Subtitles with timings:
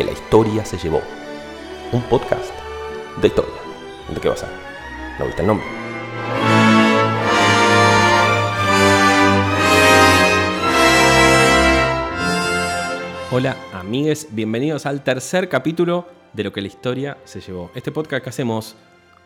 [0.00, 1.02] que la historia se llevó.
[1.92, 2.54] Un podcast
[3.20, 3.52] de historia.
[4.08, 5.18] ¿De qué va a?
[5.18, 5.66] ¿No viste el nombre?
[13.30, 17.70] Hola amigues, bienvenidos al tercer capítulo de lo que la historia se llevó.
[17.74, 18.76] Este podcast que hacemos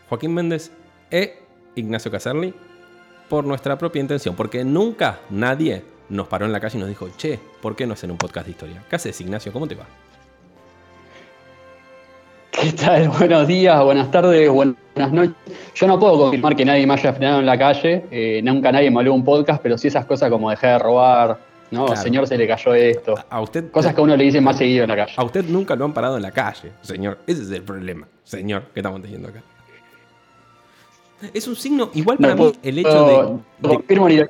[0.08, 0.72] Joaquín Méndez
[1.08, 1.38] e
[1.76, 2.52] Ignacio Caserli
[3.28, 7.08] por nuestra propia intención, porque nunca nadie nos paró en la calle y nos dijo,
[7.16, 8.84] che, ¿por qué no hacen un podcast de historia?
[8.90, 9.52] ¿Qué haces, Ignacio?
[9.52, 9.86] ¿Cómo te va?
[12.60, 13.08] ¿Qué tal?
[13.18, 14.76] Buenos días, buenas tardes, buenas
[15.12, 15.34] noches.
[15.74, 18.90] Yo no puedo confirmar que nadie me haya frenado en la calle, eh, nunca nadie
[18.90, 21.38] me habló un podcast, pero sí esas cosas como dejar de robar,
[21.70, 21.86] ¿no?
[21.86, 22.00] Claro.
[22.00, 23.14] Señor, se le cayó esto.
[23.28, 25.12] A usted, Cosas que a uno le dicen más seguido en la calle.
[25.16, 27.18] a usted nunca lo han parado en la calle, señor.
[27.26, 29.42] Ese es el problema, señor, que estamos teniendo acá.
[31.32, 33.14] Es un signo, igual para No mí, el hecho de,
[33.60, 34.28] puedo- de- niego.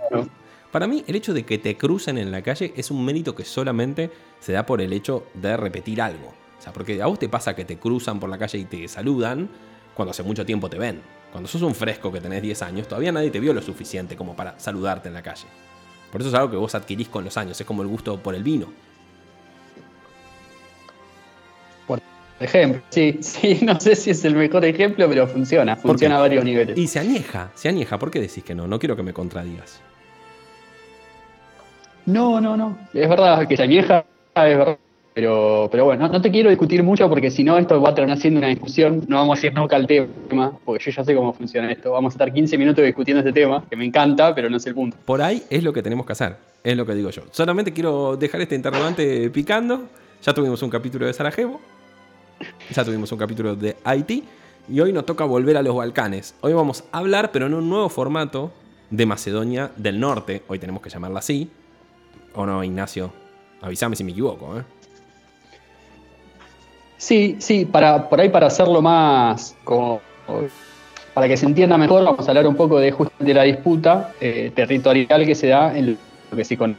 [0.71, 3.45] Para mí, el hecho de que te crucen en la calle es un mérito que
[3.45, 4.11] solamente
[4.41, 6.33] se da por el hecho de repetir algo.
[6.65, 9.51] Sea, porque a vos te pasa que te cruzan por la calle y te saludan
[9.95, 11.03] cuando hace mucho tiempo te ven.
[11.31, 14.35] Cuando sos un fresco que tenés 10 años, todavía nadie te vio lo suficiente como
[14.35, 15.45] para saludarte en la calle.
[16.11, 18.35] Por eso es algo que vos adquirís con los años, es como el gusto por
[18.35, 18.69] el vino.
[21.87, 22.01] Por
[22.41, 26.47] ejemplo, sí, sí, no sé si es el mejor ejemplo, pero funciona, funciona a varios
[26.47, 26.79] niveles.
[26.79, 27.99] Y se añeja, se añeja.
[27.99, 28.67] ¿Por qué decís que no?
[28.67, 29.83] No quiero que me contradigas.
[32.07, 32.79] No, no, no.
[32.95, 34.79] Es verdad que se añeja, es verdad.
[35.15, 38.19] Pero, pero bueno, no, te quiero discutir mucho porque si no esto va a terminar
[38.19, 39.05] siendo una discusión.
[39.07, 41.93] No vamos a ir nunca al tema, porque yo ya sé cómo funciona esto.
[41.93, 44.75] Vamos a estar 15 minutos discutiendo este tema, que me encanta, pero no es el
[44.75, 44.97] punto.
[45.05, 47.23] Por ahí es lo que tenemos que hacer, es lo que digo yo.
[47.31, 49.89] Solamente quiero dejar este interrogante picando.
[50.23, 51.61] Ya tuvimos un capítulo de Sarajevo,
[52.75, 54.25] ya tuvimos un capítulo de Haití
[54.69, 56.35] y hoy nos toca volver a los Balcanes.
[56.41, 58.51] Hoy vamos a hablar, pero en un nuevo formato,
[58.91, 60.43] de Macedonia del Norte.
[60.49, 61.51] Hoy tenemos que llamarla así.
[62.35, 63.13] ¿O no, Ignacio?
[63.61, 64.63] Avísame si me equivoco, ¿eh?
[66.97, 70.01] Sí, sí, para, por ahí para hacerlo más, como,
[71.13, 74.53] para que se entienda mejor, vamos a hablar un poco de justamente la disputa eh,
[74.55, 75.99] territorial que se da en
[76.31, 76.77] lo que sí con,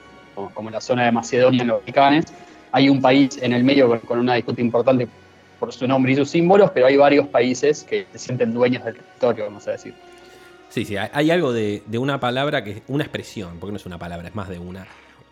[0.54, 2.26] como la zona de Macedonia en los Balcanes.
[2.72, 5.08] Hay un país en el medio con, una disputa importante
[5.60, 8.96] por su nombre y sus símbolos, pero hay varios países que se sienten dueños del
[8.96, 9.94] territorio, vamos a decir.
[10.70, 13.86] Sí, sí, hay- hay algo de, de una palabra que una expresión, porque no es
[13.86, 14.86] una palabra, es más de una.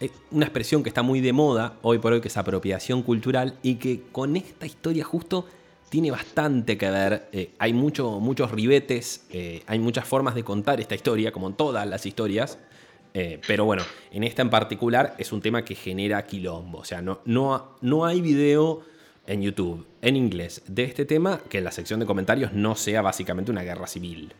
[0.03, 3.57] Eh, Una expresión que está muy de moda hoy por hoy, que es apropiación cultural,
[3.63, 5.45] y que con esta historia justo
[5.89, 7.29] tiene bastante que ver.
[7.31, 11.55] Eh, hay mucho, muchos ribetes, eh, hay muchas formas de contar esta historia, como en
[11.55, 12.57] todas las historias.
[13.47, 16.79] pero bueno, en esta en particular es un tema que genera quilombo.
[16.79, 18.81] O sea, no, no, no hay video
[19.27, 23.03] en YouTube en inglés de este tema que en la sección de comentarios no sea
[23.03, 24.33] básicamente una guerra civil.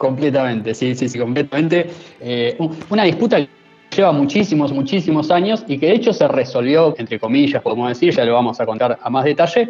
[0.00, 1.90] Completamente, sí, sí, sí, completamente.
[2.20, 3.48] Eh, un- una disputa que
[3.94, 8.24] lleva muchísimos, muchísimos años y que de hecho se resolvió, entre comillas, podemos decir, ya
[8.24, 9.68] lo vamos a contar a más detalle,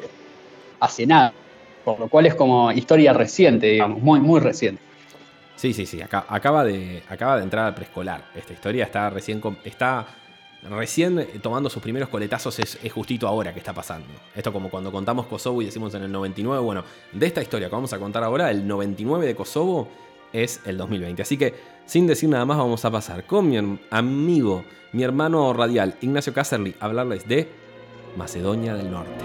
[0.78, 1.32] hace nada.
[1.84, 4.80] Por lo cual es como historia reciente, digamos, muy, muy reciente.
[5.56, 6.00] Sí, sí, sí.
[6.00, 8.22] Acá, acaba, de, acaba de entrar al preescolar.
[8.36, 10.06] Esta historia está recién, está
[10.70, 12.56] recién eh, tomando sus primeros coletazos.
[12.60, 14.06] Es, es justito ahora que está pasando.
[14.36, 16.62] Esto como cuando contamos Kosovo y decimos en el 99.
[16.62, 19.88] Bueno, de esta historia que vamos a contar ahora, el 99 de Kosovo
[20.32, 21.22] es el 2020.
[21.22, 21.54] Así que,
[21.86, 23.56] sin decir nada más, vamos a pasar con mi
[23.90, 27.48] amigo, mi hermano radial, Ignacio Caserly, a hablarles de
[28.16, 29.24] Macedonia del Norte.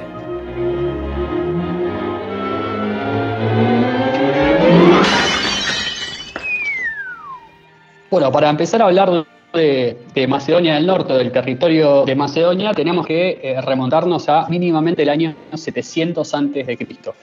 [8.10, 13.06] Bueno, para empezar a hablar de, de Macedonia del Norte, del territorio de Macedonia, tenemos
[13.06, 17.16] que eh, remontarnos a mínimamente el año 700 antes de Cristo.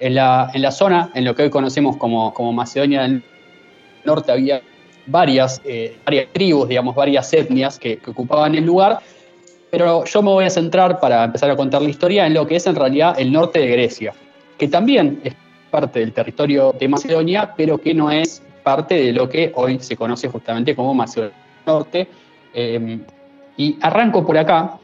[0.00, 3.22] En la, zona, en lo que hoy conocemos como, Macedonia del
[4.04, 4.62] Norte, había
[5.06, 5.98] varias, eh,
[6.32, 9.00] tribus, digamos, varias etnias que, ocupaban el lugar,
[9.70, 12.56] pero yo me voy a centrar, para empezar a contar la historia, en lo que
[12.56, 14.14] es en realidad el norte de Grecia,
[14.56, 15.34] que también es
[15.70, 19.96] parte del territorio de Macedonia, pero que no es parte de lo que hoy se
[19.96, 22.08] conoce justamente como Macedonia del Norte.
[22.54, 22.98] Eh,
[23.58, 24.78] y arranco por acá,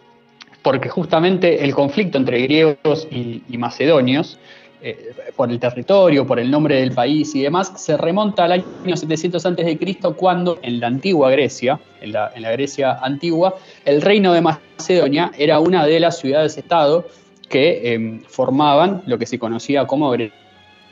[0.61, 4.39] porque justamente el conflicto entre griegos y macedonios,
[4.83, 8.97] eh, por el territorio, por el nombre del país y demás, se remonta al año
[8.97, 9.79] 700 a.C.,
[10.17, 15.87] cuando en la antigua Grecia, en la, Grecia antigua, el reino de Macedonia era una
[15.87, 17.07] de las ciudades-estado
[17.49, 20.37] que eh, formaban lo que se conocía como Grecia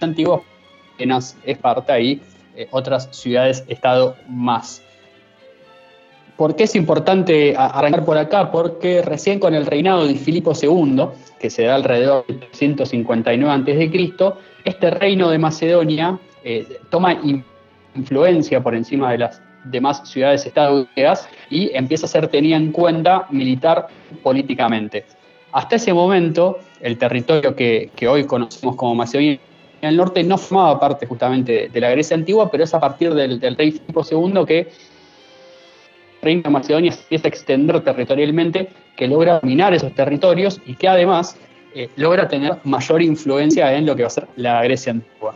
[0.01, 0.43] antigua,
[0.95, 2.21] apenas es parte ahí
[2.57, 4.83] eh, otras ciudades-estado más.
[6.37, 8.51] ¿Por qué es importante arrancar por acá?
[8.51, 11.07] Porque recién con el reinado de Filipo II,
[11.39, 14.35] que se da alrededor de 159 a.C.,
[14.65, 17.45] este reino de Macedonia eh, toma in-
[17.95, 20.87] influencia por encima de las demás ciudades-estado
[21.51, 23.87] y empieza a ser tenida en cuenta militar
[24.23, 25.05] políticamente.
[25.53, 29.39] Hasta ese momento, el territorio que, hoy conocemos como Macedonia
[29.81, 33.41] del Norte no formaba parte justamente de la Grecia antigua, pero es a partir del,
[33.41, 34.69] rey Filipo II que
[36.25, 41.37] reino de Macedonia empieza a extender territorialmente, que logra dominar esos territorios y que además
[41.75, 45.35] eh, logra tener mayor influencia en lo que va a ser la Grecia antigua.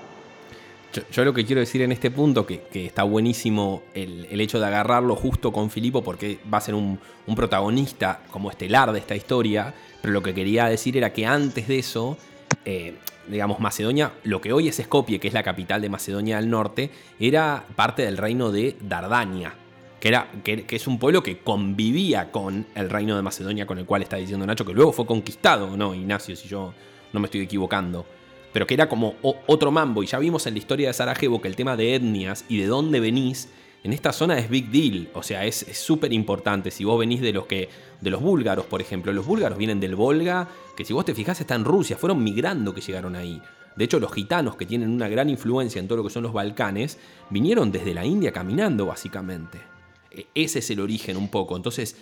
[1.12, 5.14] Yo, lo que quiero decir en este punto, que, está buenísimo el, hecho de agarrarlo
[5.16, 6.98] justo con Filipo, porque va a ser un,
[7.36, 11.78] protagonista como estelar de esta historia, pero lo que quería decir era que antes de
[11.78, 12.16] eso,
[12.64, 12.94] eh,
[13.26, 16.90] digamos, Macedonia, lo que hoy es Skopje, que es la capital de Macedonia del Norte,
[17.20, 19.54] era parte del reino de Dardania,
[20.00, 23.86] que, era, que, es un pueblo que convivía con el reino de Macedonia, con el
[23.86, 26.36] cual está diciendo Nacho, que luego fue conquistado, ¿no, Ignacio?
[26.36, 26.72] Si yo
[27.12, 28.06] no me estoy equivocando
[28.52, 30.02] pero que era como otro mambo.
[30.02, 32.66] Y ya vimos en la historia de Sarajevo que el tema de etnias y de
[32.66, 33.48] dónde venís
[33.84, 35.08] en esta zona es big deal.
[35.14, 36.70] O sea, es súper importante.
[36.70, 37.68] Si vos venís de los que.
[38.00, 39.12] de los búlgaros, por ejemplo.
[39.12, 41.96] Los búlgaros vienen del Volga, que si vos te fijás está en Rusia.
[41.96, 43.40] Fueron migrando que llegaron ahí.
[43.76, 46.32] De hecho, los gitanos, que tienen una gran influencia en todo lo que son los
[46.32, 46.98] Balcanes,
[47.30, 49.77] vinieron desde la India caminando, básicamente.
[50.10, 51.56] E, ese es el origen un poco.
[51.56, 51.96] Entonces,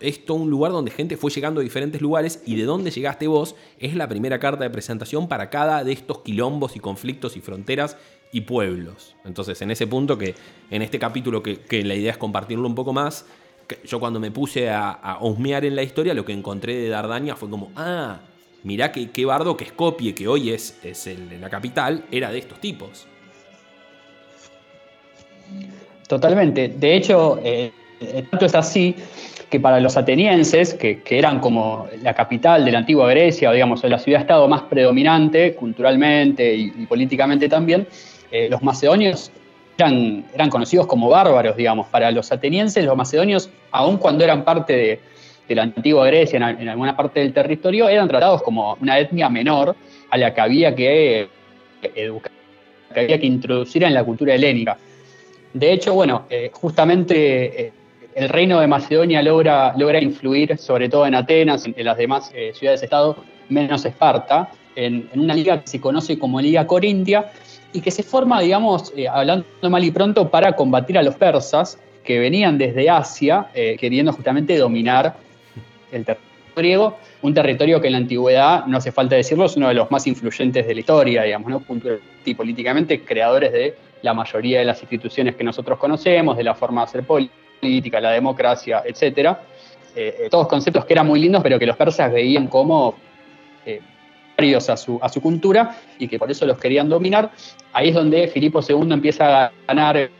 [0.00, 3.26] es todo un lugar donde gente fue llegando a diferentes lugares y de dónde llegaste
[3.26, 7.40] vos es la primera carta de presentación para cada de estos quilombos y conflictos y
[7.40, 7.96] fronteras
[8.32, 9.14] y pueblos.
[9.24, 10.34] Entonces, en ese punto que
[10.70, 13.26] en este capítulo que, la idea es compartirlo un poco más,
[13.86, 17.48] yo cuando me puse a, a en la historia, lo que encontré de Dardania fue
[17.48, 18.20] como, ah,
[18.62, 21.08] mirá qué, qué bardo que Skopje, que hoy es, es
[21.40, 23.06] la capital, era de estos tipos.
[26.08, 26.68] Totalmente.
[26.68, 28.94] De hecho, eh, eh, tanto es así
[29.48, 33.84] que para los atenienses, que, eran como la capital de la antigua Grecia, o digamos,
[33.84, 37.86] la ciudad-estado más predominante culturalmente y, políticamente también,
[38.30, 39.30] eh, los macedonios
[39.78, 41.86] eran, eran, conocidos como bárbaros, digamos.
[41.86, 45.00] Para los atenienses, los macedonios, aun cuando eran parte
[45.46, 49.76] de, la antigua Grecia, en, alguna parte del territorio, eran tratados como una etnia menor
[50.10, 51.28] a la que había que
[51.94, 52.32] educar,
[52.92, 54.78] que había que introducir en la cultura helénica.
[55.54, 57.72] De hecho, bueno, eh, justamente eh,
[58.16, 62.52] el reino de Macedonia logra, logra influir, sobre todo en Atenas, en, las demás eh,
[62.54, 63.16] ciudades-estado,
[63.48, 67.30] menos Esparta, en, una liga que se conoce como Liga Corintia
[67.72, 72.18] y que se forma, digamos, hablando mal y pronto, para combatir a los persas que
[72.18, 73.48] venían desde Asia
[73.78, 75.16] queriendo justamente dominar
[75.90, 79.68] el territorio griego, un territorio que en la antigüedad, no hace falta decirlo, es uno
[79.68, 81.62] de los más influyentes de la historia, digamos, ¿no?
[82.24, 83.74] y políticamente, creadores de
[84.04, 88.10] la mayoría de las instituciones que nosotros conocemos, de la forma de hacer política, la
[88.10, 89.02] democracia, etc.
[89.06, 89.34] Eh,
[89.96, 92.96] eh, todos conceptos que eran muy lindos, pero que los persas veían como
[93.64, 93.80] eh,
[94.68, 97.30] a su, a su cultura y que por eso los querían dominar.
[97.72, 100.10] Ahí es donde Filipo II empieza a ganar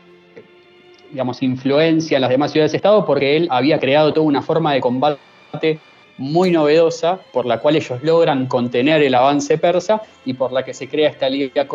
[1.11, 5.79] digamos, influencia en las demás ciudades-estado porque él había creado toda una forma de combate
[6.17, 10.73] muy novedosa por la cual ellos logran contener el avance persa y por la que
[10.73, 11.67] se crea esta liga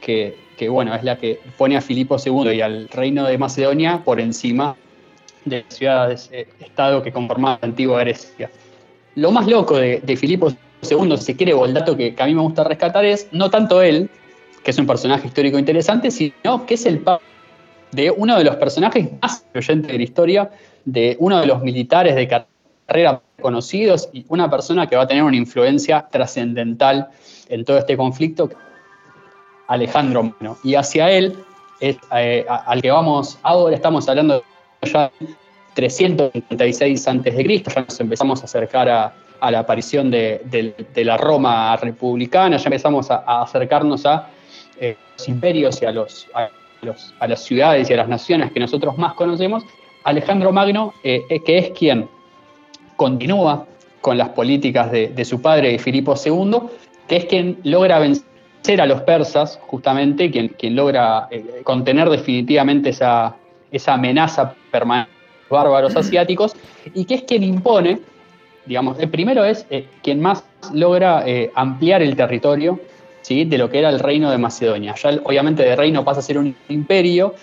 [0.00, 4.02] que, que bueno, es la que pone a Filipo II y al reino de Macedonia
[4.04, 4.76] por encima
[5.44, 8.50] de las ciudades-estado que conformaban la antigua Grecia.
[9.14, 10.52] Lo más loco de, Filipo
[10.88, 13.82] II, si quiere, o el dato que, a mí me gusta rescatar es no tanto
[13.82, 14.08] él,
[14.62, 17.24] que es un personaje histórico interesante, sino que es el padre
[17.92, 20.50] de uno de los personajes más influyentes de la historia,
[20.84, 25.22] de uno de los militares de carrera conocidos y una persona que va a tener
[25.22, 27.08] una influencia trascendental
[27.48, 28.50] en todo este conflicto,
[29.70, 30.58] Alejandro Magno.
[30.64, 31.36] Y hacia él,
[31.80, 31.96] eh,
[32.48, 34.42] al que vamos ahora, estamos hablando
[34.82, 35.10] ya
[35.74, 39.14] 336 a.C., ya nos empezamos a acercar a,
[39.50, 44.28] la aparición de, la Roma republicana, ya empezamos a, acercarnos a
[44.78, 48.98] eh, los imperios y a, los, a, las ciudades y a las naciones que nosotros
[48.98, 49.62] más conocemos.
[50.02, 52.08] Alejandro Magno, eh, que es quien
[52.96, 53.66] continúa
[54.00, 56.58] con las políticas de, de su padre Filipo II,
[57.06, 58.29] que es quien logra vencer
[58.78, 63.34] a los persas, justamente, quien, quien logra eh, contener definitivamente esa,
[63.72, 66.54] esa amenaza permanente de los bárbaros asiáticos,
[66.94, 68.00] y que es quien impone,
[68.66, 72.78] digamos, el primero es eh, quien más logra eh, ampliar el territorio
[73.22, 73.44] ¿sí?
[73.44, 74.94] de lo que era el reino de Macedonia.
[74.94, 77.34] Ya obviamente de reino pasa a ser un imperio.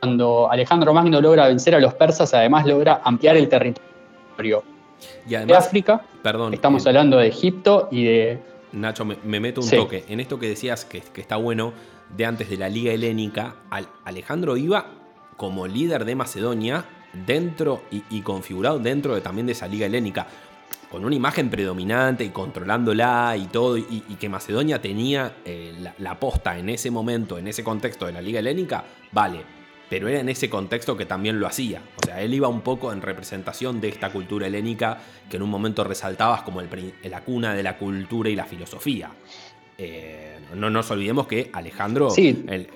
[0.00, 4.64] cuando Alejandro Magno logra vencer a los persas, además logra ampliar el territorio
[5.26, 6.02] y de África.
[6.22, 8.38] Perdón, estamos hablando de Egipto y de
[8.72, 10.04] Nacho, me, meto un toque.
[10.08, 11.72] En esto que decías que, está bueno
[12.16, 13.56] de antes de la Liga Helénica,
[14.04, 14.86] Alejandro iba
[15.36, 16.84] como líder de Macedonia
[17.26, 20.26] dentro y, configurado dentro de, también de esa Liga Helénica,
[20.90, 26.58] con una imagen predominante y controlándola y todo, y, que Macedonia tenía eh, la, posta
[26.58, 29.55] en ese momento, en ese contexto de la Liga Helénica, vale.
[29.88, 31.82] Pero era en ese contexto que también lo hacía.
[32.02, 35.50] O sea, él iba un poco en representación de esta cultura helénica que en un
[35.50, 36.68] momento resaltabas como el,
[37.04, 39.10] la cuna de la cultura y la filosofía.
[39.78, 42.08] Eh, no nos olvidemos que Alejandro,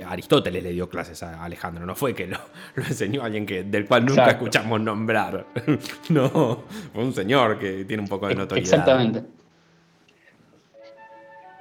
[0.06, 2.38] Aristóteles le dio clases a Alejandro, no fue que lo,
[2.76, 5.46] enseñó a alguien que, del cual nunca escuchamos nombrar.
[6.10, 8.70] no, fue un señor que tiene un poco de notoriedad.
[8.70, 9.39] Exactamente.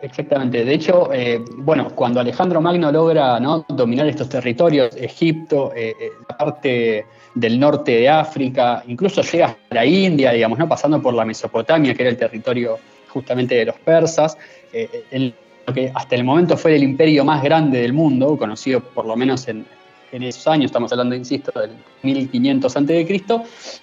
[0.01, 0.63] Exactamente.
[0.63, 5.93] De hecho, eh, bueno, cuando Alejandro Magno logra dominar estos territorios, Egipto, eh,
[6.29, 10.67] la parte del norte de África, incluso llega a la India, digamos, ¿no?
[10.67, 12.77] pasando por la Mesopotamia, que era el territorio
[13.09, 14.37] justamente de los persas,
[14.71, 15.33] eh,
[15.65, 19.15] lo que hasta el momento fue el imperio más grande del mundo, conocido por lo
[19.15, 19.65] menos en,
[20.11, 23.23] esos años, estamos hablando, insisto, del 1500 a.C.,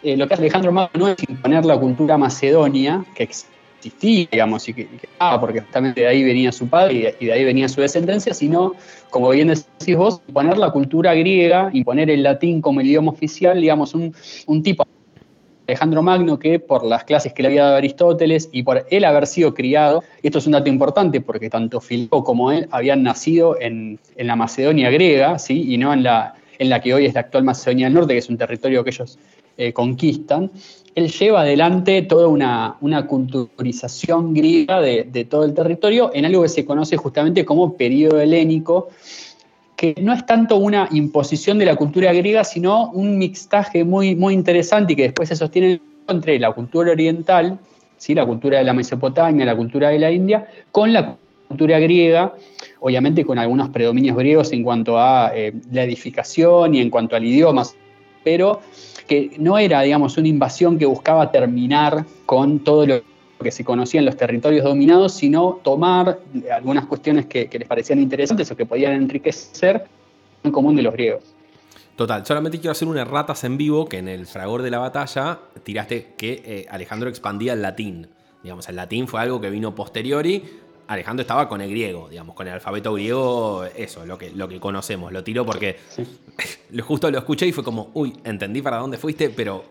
[0.03, 3.29] eh, lo que hace Alejandro Magno es imponer la cultura macedonia, que
[3.87, 4.89] existía, digamos, y que,
[5.19, 8.75] ah, porque justamente de ahí venía su padre y de, ahí venía su descendencia, sino,
[9.11, 13.61] como bien decís vos, imponer la cultura griega, imponer el latín como el idioma oficial,
[13.61, 14.15] digamos, un,
[14.47, 14.85] un tipo
[15.67, 19.27] Alejandro Magno que por las clases que le había dado Aristóteles y por él haber
[19.27, 23.61] sido criado, y esto es un dato importante porque tanto Filipo como él habían nacido
[23.61, 25.73] en, la Macedonia griega, ¿sí?
[25.73, 28.19] y no en la, en la que hoy es la actual Macedonia del Norte, que
[28.19, 29.19] es un territorio que ellos
[29.59, 30.51] eh, conquistan,
[30.95, 36.43] él lleva adelante toda una, una culturización griega de, de, todo el territorio en algo
[36.43, 38.89] que se conoce justamente como periodo helénico,
[39.77, 44.33] que no es tanto una imposición de la cultura griega, sino un mixtaje muy, muy
[44.33, 47.59] interesante y que después se sostiene entre la cultura oriental,
[47.99, 48.15] ¿sí?
[48.15, 51.17] la cultura de la Mesopotamia, la cultura de la India, con la
[51.49, 52.35] cultura griega,
[52.81, 57.25] obviamente con algunos predominios griegos en cuanto a eh, la edificación y en cuanto al
[57.25, 57.65] idioma,
[58.27, 58.61] pero
[59.07, 63.03] que no era, digamos, una invasión que buscaba terminar con todo lo
[63.41, 66.19] que se conocía en los territorios dominados, sino tomar
[66.53, 69.85] algunas cuestiones que, les parecían interesantes o que podían enriquecer
[70.43, 71.23] en común de los griegos.
[71.95, 75.39] Total, solamente quiero hacer una ratas en vivo que en el fragor de la batalla
[75.63, 78.09] tiraste que eh, Alejandro expandía el latín.
[78.43, 80.43] Digamos, el latín fue algo que vino posteriori.
[80.89, 84.61] Alejandro estaba con el griego, digamos, con el alfabeto griego, eso, lo que, lo que
[84.61, 85.13] conocemos.
[85.13, 85.77] Lo tiró porque
[86.83, 89.65] justo lo escuché y fue como, uy, entendí para dónde fuiste, pero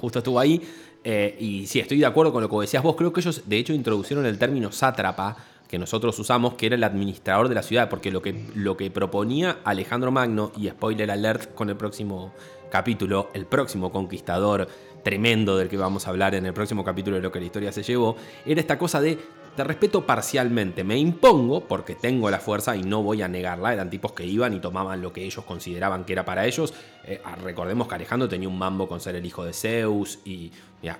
[0.00, 0.60] justo estuvo ahí.
[1.04, 2.96] Eh, y sí, estoy de acuerdo con lo que decías vos.
[2.96, 5.36] Creo que ellos, de hecho, introducieron el término sátrapa
[5.68, 8.90] que nosotros usamos, que era el administrador de la ciudad, porque lo que, lo que
[8.90, 12.34] proponía Alejandro Magno, y spoiler alert con el próximo
[12.70, 14.68] capítulo, el próximo conquistador
[15.02, 17.72] tremendo del que vamos a hablar en el próximo capítulo de lo que la historia
[17.72, 19.18] se llevó, era esta cosa de
[19.56, 23.72] te respeto parcialmente, me impongo porque tengo la fuerza y no voy a negarla.
[23.72, 26.72] Eran tipos que iban y tomaban lo que ellos consideraban que era para ellos.
[27.04, 30.50] Eh, ah, recordemos que Alejandro tenía un mambo con ser el hijo de Zeus y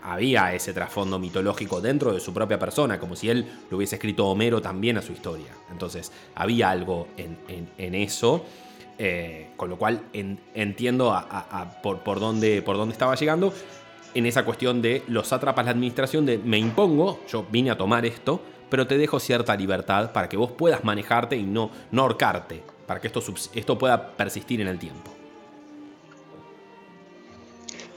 [0.02, 4.26] había ese trasfondo mitológico dentro de su propia persona, como si él lo hubiese escrito
[4.26, 5.52] Homero también a su historia.
[5.70, 8.44] Entonces había algo en, eso.
[8.98, 11.18] Eh, con lo cual entiendo
[11.82, 13.52] por, dónde, por dónde estaba llegando
[14.14, 18.04] en esa cuestión de los sátrapas, la administración de me impongo, yo vine a tomar
[18.06, 22.62] esto, pero te dejo cierta libertad para que vos puedas manejarte y no, no ahorcarte,
[22.86, 23.22] para que esto,
[23.54, 25.10] esto pueda persistir en el tiempo.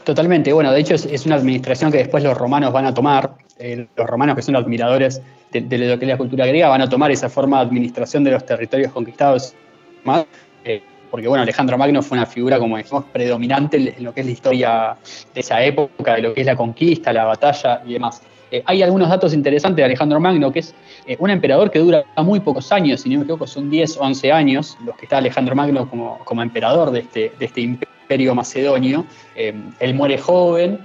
[0.04, 3.88] Totalmente, bueno, de hecho es, una administración que después los romanos van a tomar, eh,
[3.96, 7.10] los romanos que son admiradores de, lo que es la cultura griega van a tomar
[7.12, 9.56] esa forma de administración de los territorios conquistados.
[10.04, 10.26] Más,
[10.64, 10.84] eh,
[11.16, 14.32] porque bueno, Alejandro Magno fue una figura, como decimos, predominante en lo que es la
[14.34, 14.98] historia
[15.34, 18.22] de esa época, de lo que es la conquista, la batalla y demás.
[18.52, 20.76] Eh, hay algunos datos interesantes de Alejandro Magno, que es
[21.08, 24.02] eh, un emperador que dura muy pocos años, si no me equivoco, son 10 o
[24.02, 29.06] 11 años los que está Alejandro Magno como, como emperador de este, este imperio macedonio.
[29.38, 30.80] Eh, él muere joven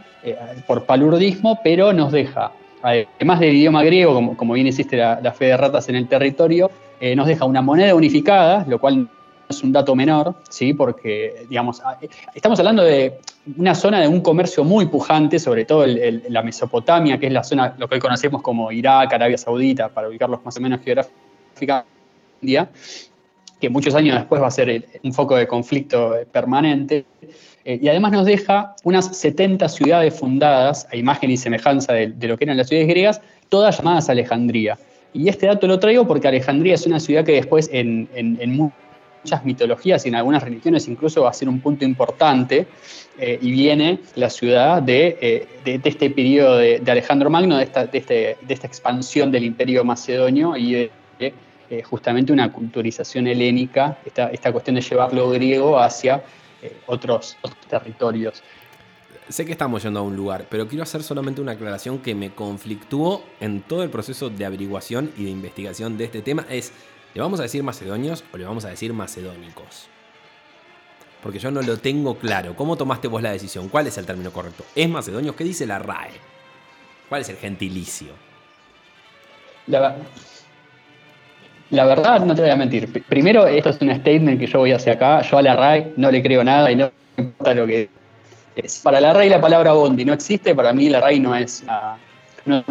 [0.69, 5.33] por palurdismo, pero nos deja, además del idioma griego, como, como bien hiciste la, la
[5.33, 6.71] fe de ratas en el territorio,
[7.17, 9.09] nos deja una moneda unificada, lo cual
[9.51, 10.73] es un dato menor, ¿sí?
[10.73, 11.83] porque digamos,
[12.35, 13.19] estamos hablando de
[13.57, 17.75] una zona de un comercio muy pujante, sobre todo la Mesopotamia, que es la zona,
[17.79, 21.89] lo que hoy conocemos como Irak, Arabia Saudita, para ubicarlos más o menos geográficamente,
[23.61, 27.05] que muchos años después va a ser un foco de conflicto permanente.
[27.65, 32.39] Eh, y además nos deja unas 70 ciudades fundadas, a imagen y semejanza de, lo
[32.39, 34.79] que eran las ciudades griegas, todas llamadas Alejandría.
[35.13, 38.73] Y este dato lo traigo porque Alejandría es una ciudad que después en, en, en
[39.23, 42.67] muchas mitologías y en algunas religiones incluso va a ser un punto importante,
[43.19, 48.39] eh, y viene la ciudad de, eh, este periodo de, Alejandro Magno, de esta, este,
[48.41, 54.51] de, esta, expansión del imperio macedonio y de, eh, justamente una culturización helénica, esta, esta
[54.51, 56.23] cuestión de llevar lo griego hacia
[56.87, 58.43] otros, otros territorios.
[59.29, 62.31] Sé que estamos yendo a un lugar, pero quiero hacer solamente una aclaración que me
[62.31, 66.45] conflictuó en todo el proceso de averiguación y de investigación de este tema.
[66.51, 66.73] Es
[67.15, 69.89] ¿Le vamos a decir macedonios o le vamos a decir macedónicos?
[71.23, 72.55] porque yo no lo tengo claro.
[72.57, 73.69] ¿Cómo tomaste vos la decisión?
[73.69, 74.65] ¿Cuál es el término correcto?
[74.75, 75.37] ¿Es macedonio?
[75.37, 76.13] ¿Qué dice la RAE?
[77.09, 78.09] ¿Cuál es el gentilicio?
[79.67, 79.97] La,
[81.71, 83.05] la verdad, no te voy a mentir.
[83.05, 85.23] Primero, esto es un statement que yo voy hacia acá.
[85.23, 87.91] Yo a la RAE no le creo nada y no importa lo que
[88.57, 88.81] es.
[88.81, 90.55] Para la RAE la palabra bondi no existe.
[90.55, 91.65] Para mí la RAE no es
[92.47, 92.65] una,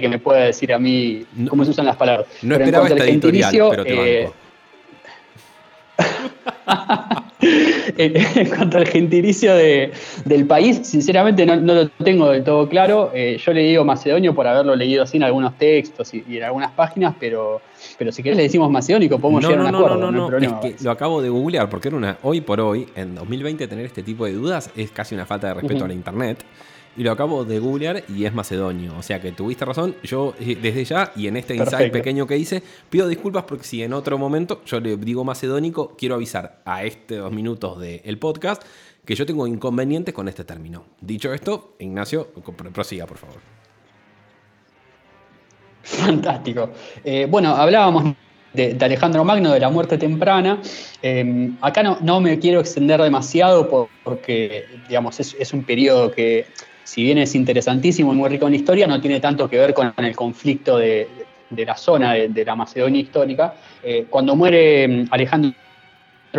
[0.00, 2.26] que me pueda decir a mí cómo se usan las palabras.
[2.42, 4.30] No esperaba esta editorial, pero te eh,
[7.98, 13.10] en cuanto al gentilicio del país, sinceramente no, lo tengo del todo claro.
[13.14, 16.70] Eh, yo le digo macedonio por haberlo leído así en algunos textos y, en algunas
[16.72, 17.60] páginas, pero,
[17.98, 19.96] pero si querés le decimos macedónico, podemos llegar a un acuerdo.
[19.98, 22.18] No, no, no, es que lo acabo de googlear porque era una.
[22.22, 25.54] Hoy por hoy, en 2020, tener este tipo de dudas es casi una falta de
[25.54, 26.44] respeto a la internet
[26.96, 28.94] y lo acabo de googlear y es macedonio.
[28.98, 29.96] O sea que tuviste razón.
[30.02, 33.82] Yo eh, desde ya y en este insight pequeño que hice, pido disculpas porque si
[33.82, 38.62] en otro momento yo le digo macedónico, quiero avisar a estos dos minutos del podcast
[39.04, 40.84] que yo tengo inconvenientes con este término.
[41.00, 42.28] Dicho esto, Ignacio,
[42.72, 43.40] prosiga, por favor.
[45.82, 46.70] Fantástico.
[47.02, 48.14] Eh, bueno, hablábamos
[48.52, 50.60] de, Alejandro Magno, de la muerte temprana.
[51.02, 56.46] Eh, acá no, no, me quiero extender demasiado porque, digamos, es un periodo que
[56.84, 59.92] si bien es interesantísimo y muy rico en historia, no tiene tanto que ver con
[59.96, 61.08] el conflicto de,
[61.50, 63.54] la zona de, la Macedonia histórica.
[63.82, 65.54] Eh, cuando muere mm, Alejandro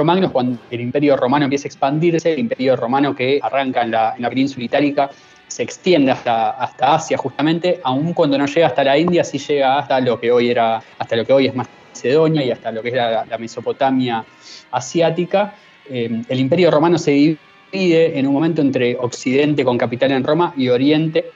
[0.03, 4.15] Magno, cuando el imperio romano empieza a expandirse, el imperio romano que arranca en la,
[4.29, 5.09] península itálica
[5.47, 9.99] se extiende hasta, Asia justamente, aun cuando no llega hasta la India, sí llega hasta
[9.99, 12.95] lo que hoy era, hasta lo que hoy es Macedonia y hasta lo que es
[12.95, 14.25] la, Mesopotamia
[14.71, 15.53] asiática.
[15.87, 17.37] Eh, el imperio romano se divide
[17.73, 21.31] en un momento entre Occidente con capital en Roma y Oriente,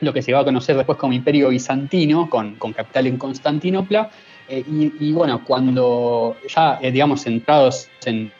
[0.00, 4.10] lo que se va a conocer después como Imperio Bizantino, con, capital en Constantinopla.
[4.48, 4.64] Eh,
[5.00, 8.30] y, bueno, cuando ya, eh, digamos, centrados en,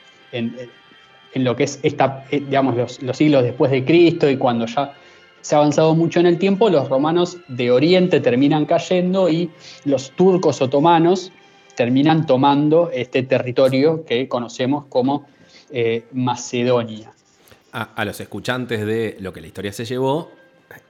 [1.34, 4.94] lo que es esta, eh, digamos, los, siglos después de Cristo y cuando ya
[5.40, 9.50] se ha avanzado mucho en el tiempo, los romanos de Oriente terminan cayendo y
[9.84, 11.32] los turcos otomanos
[11.76, 15.26] terminan tomando este territorio que conocemos como
[16.12, 17.12] Macedonia
[17.72, 20.30] a, los escuchantes de lo que la historia se llevó,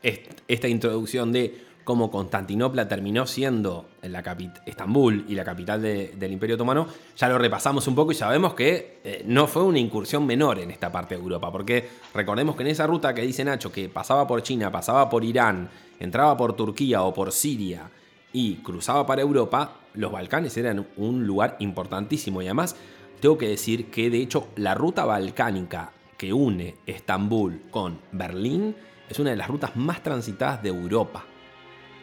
[0.02, 4.22] esta introducción de cómo Constantinopla terminó siendo la
[4.66, 6.86] Estambul y la capital del Imperio Otomano,
[7.16, 10.70] ya lo repasamos un poco y sabemos que eh, no fue una incursión menor en
[10.70, 14.26] esta parte de Europa, porque recordemos que en esa ruta que dice Nacho, que pasaba
[14.26, 17.90] por China, pasaba por Irán, entraba por Turquía o por Siria
[18.34, 22.76] y cruzaba para Europa, los Balcanes eran un lugar importantísimo y además
[23.20, 28.76] tengo que decir que de hecho la ruta balcánica que une Estambul con Berlín
[29.08, 31.24] es una de las rutas más transitadas de Europa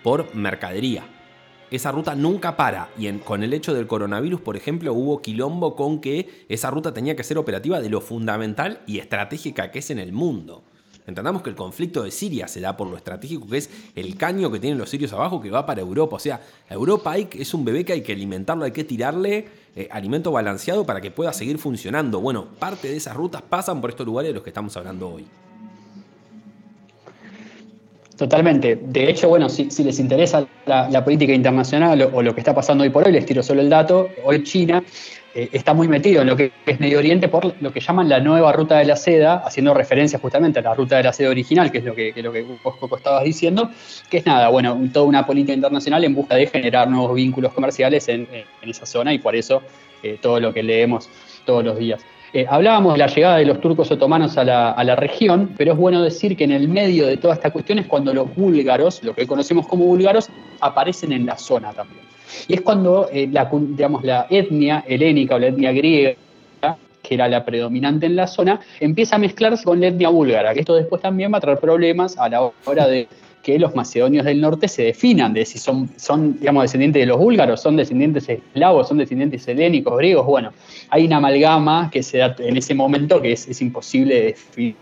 [0.02, 1.04] por mercadería.
[1.70, 6.00] Esa ruta nunca para y con el hecho del coronavirus, por ejemplo, hubo quilombo con
[6.00, 10.00] que esa ruta tenía que ser operativa de lo fundamental y estratégica que es en
[10.00, 10.64] el mundo.
[11.08, 14.52] Entendamos que el conflicto de Siria se da por lo estratégico que es el caño
[14.52, 16.16] que tienen los sirios abajo que va para Europa.
[16.16, 20.32] O sea, Europa es un bebé que hay que alimentarlo, hay que tirarle eh, alimento
[20.32, 22.20] balanceado para que pueda seguir funcionando.
[22.22, 25.26] Bueno, parte de esas rutas pasan por estos lugares de los que estamos hablando hoy.
[28.18, 28.80] Totalmente.
[28.82, 32.90] De hecho, bueno, si, les interesa la, política internacional o, lo que está pasando hoy
[32.90, 34.08] por hoy, les tiro solo el dato.
[34.24, 34.84] Hoy China
[35.36, 38.22] eh, está muy metido en lo que es Medio Oriente por lo que llaman la
[38.22, 41.72] nueva ruta de la seda, haciendo referencia justamente a la ruta de la seda original,
[41.72, 42.22] que es lo que, que
[42.64, 43.70] vos estabas diciendo,
[44.10, 48.08] que es nada, bueno, toda una política internacional en busca de generar nuevos vínculos comerciales
[48.08, 48.28] en,
[48.62, 49.62] esa zona y por eso
[50.02, 51.10] eh, todo lo que leemos
[51.46, 52.02] todos los días.
[52.32, 56.02] Eh, hablábamos de la llegada de los turcos otomanos a la, región, pero es bueno
[56.02, 59.28] decir que en el medio de toda esta cuestión es cuando los búlgaros, lo que
[59.28, 60.30] conocemos como búlgaros,
[60.62, 62.15] aparecen en la zona también.
[62.48, 66.16] Y es cuando eh, la, digamos, la etnia helénica o la etnia griega,
[67.02, 70.62] que era la predominante en la zona, empieza a mezclarse con la etnia búlgara, que
[70.62, 73.08] esto después también va a traer problemas a la hora de
[73.46, 77.20] que los macedonios del norte se definan de si son, son digamos, descendientes de los
[77.20, 80.26] búlgaros, son descendientes eslavos, son descendientes helénicos, griegos.
[80.26, 80.52] Bueno,
[80.90, 84.76] hay una amalgama que se da en ese momento que es, imposible de definir.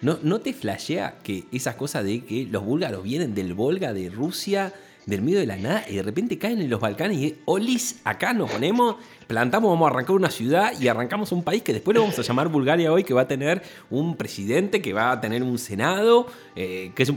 [0.00, 4.10] ¿No, ¿No te flashea que esas cosas de que los búlgaros vienen del Volga, de
[4.10, 4.72] Rusia,
[5.08, 8.34] del medio de la nada, y de repente caen en los Balcanes y olis, acá
[8.34, 12.02] nos ponemos, plantamos, vamos a arrancar una ciudad y arrancamos un país que después lo
[12.02, 15.42] vamos a llamar Bulgaria hoy, que va a tener un presidente, que va a tener
[15.42, 17.12] un senado, eh, que es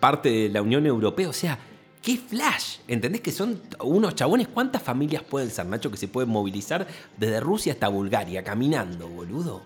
[0.00, 1.30] parte de la Unión Europea.
[1.30, 1.58] O sea,
[2.02, 2.80] qué flash.
[2.88, 4.48] ¿Entendés que son unos chabones?
[4.48, 9.62] ¿Cuántas familias pueden ser, Nacho, que se pueden movilizar desde Rusia hasta Bulgaria caminando, boludo?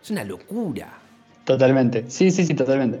[0.00, 1.00] Es una locura.
[1.44, 2.04] Totalmente.
[2.08, 3.00] Sí, sí, sí, totalmente.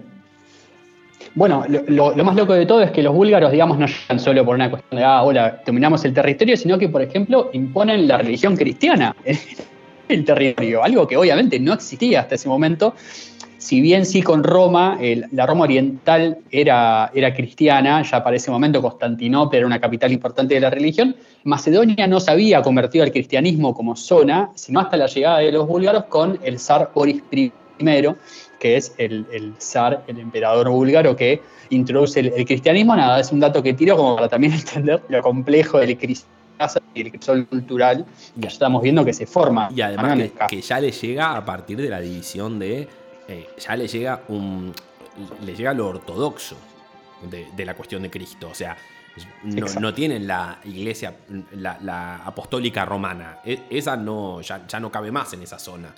[1.34, 4.54] Bueno, lo, más loco de todo es que los búlgaros, digamos, no llegan solo por
[4.54, 8.54] una cuestión de, ah, hola, dominamos el territorio, sino que, por ejemplo, imponen la religión
[8.54, 9.16] cristiana
[10.08, 12.94] el territorio, algo que obviamente no existía hasta ese momento.
[13.56, 14.98] Si bien sí con Roma,
[15.30, 20.54] la Roma oriental era, era cristiana, ya para ese momento Constantinopla era una capital importante
[20.54, 21.14] de la religión,
[21.44, 25.68] Macedonia no se había convertido al cristianismo como zona, sino hasta la llegada de los
[25.68, 27.52] búlgaros con el zar Boris I,
[28.62, 32.94] que es el, el zar, el emperador búlgaro que introduce el, cristianismo.
[32.94, 36.30] Nada, es un dato que tiro como para también entender lo complejo del cristianismo
[36.94, 38.06] y el crisol cultural
[38.40, 39.68] que estamos viendo que se forma.
[39.74, 40.16] Y además
[40.48, 42.86] que, ya le llega a partir de la división de,
[43.26, 44.72] eh, ya le llega un,
[45.44, 46.54] le llega lo ortodoxo
[47.28, 48.76] de, la cuestión de Cristo, o sea,
[49.42, 51.16] no, tienen la iglesia,
[51.56, 55.92] la, apostólica romana, e, esa no, ya, ya no cabe más en esa zona.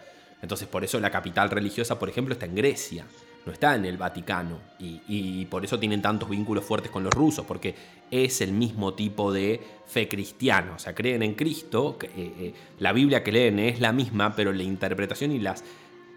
[0.44, 3.04] Entonces por eso la capital religiosa, por ejemplo, está en Grecia
[3.46, 7.44] no está en el Vaticano y, por eso tienen tantos vínculos fuertes con los rusos,
[7.44, 7.74] porque
[8.10, 12.92] es el mismo tipo de fe cristiana, o sea, creen en Cristo, eh, eh, la
[12.92, 15.62] Biblia que leen es la misma, pero la interpretación y las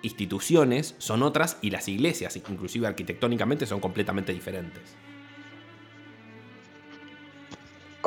[0.04, 4.96] instituciones son otras y las iglesias, inclusive arquitectónicamente, son completamente diferentes.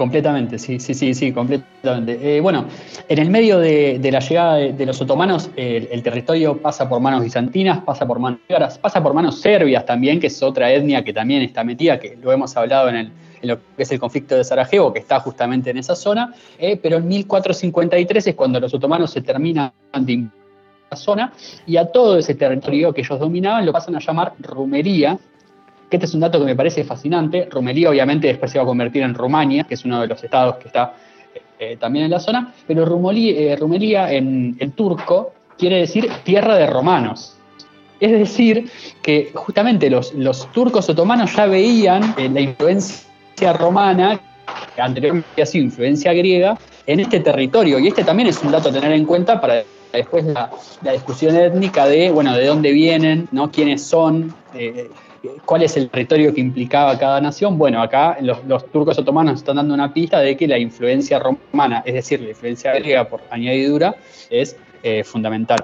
[0.00, 2.38] Completamente, sí, sí, sí, sí, completamente.
[2.38, 2.64] Eh, bueno,
[3.06, 7.82] en el medio de, la llegada de, los otomanos, el, territorio pasa por manos bizantinas,
[7.82, 8.40] pasa por manos
[8.80, 12.32] pasa por manos serbias también, que es otra etnia que también está metida, que lo
[12.32, 15.94] hemos hablado en, lo que es el conflicto de Sarajevo, que está justamente en esa
[15.94, 20.28] zona, eh, pero en 1453 es cuando los otomanos se terminan de
[20.90, 21.30] la zona
[21.66, 25.18] y a todo ese territorio que ellos dominaban lo pasan a llamar Rumería,
[25.90, 27.48] que este es un dato que me parece fascinante.
[27.50, 30.56] Rumelía obviamente después se va a convertir en Rumania, que es uno de los estados
[30.56, 30.94] que está
[31.34, 36.54] eh, eh, también en la zona, pero eh, Rumelía en, el turco quiere decir tierra
[36.56, 37.36] de romanos.
[37.98, 38.70] Es decir,
[39.02, 44.18] que justamente los, los turcos otomanos ya veían la influencia romana,
[44.74, 47.78] que anteriormente había sido influencia griega, en este territorio.
[47.78, 50.50] Y este también es un dato a tener en cuenta para después la,
[50.82, 53.50] la discusión étnica de, bueno, de dónde vienen, ¿no?
[53.50, 54.34] quiénes son,
[55.44, 57.58] ¿Cuál es el territorio que implicaba cada nación?
[57.58, 61.94] Bueno, acá los, turcos otomanos están dando una pista de que la influencia romana, es
[61.94, 63.96] decir, la influencia griega por añadidura,
[64.30, 65.58] es eh, fundamental.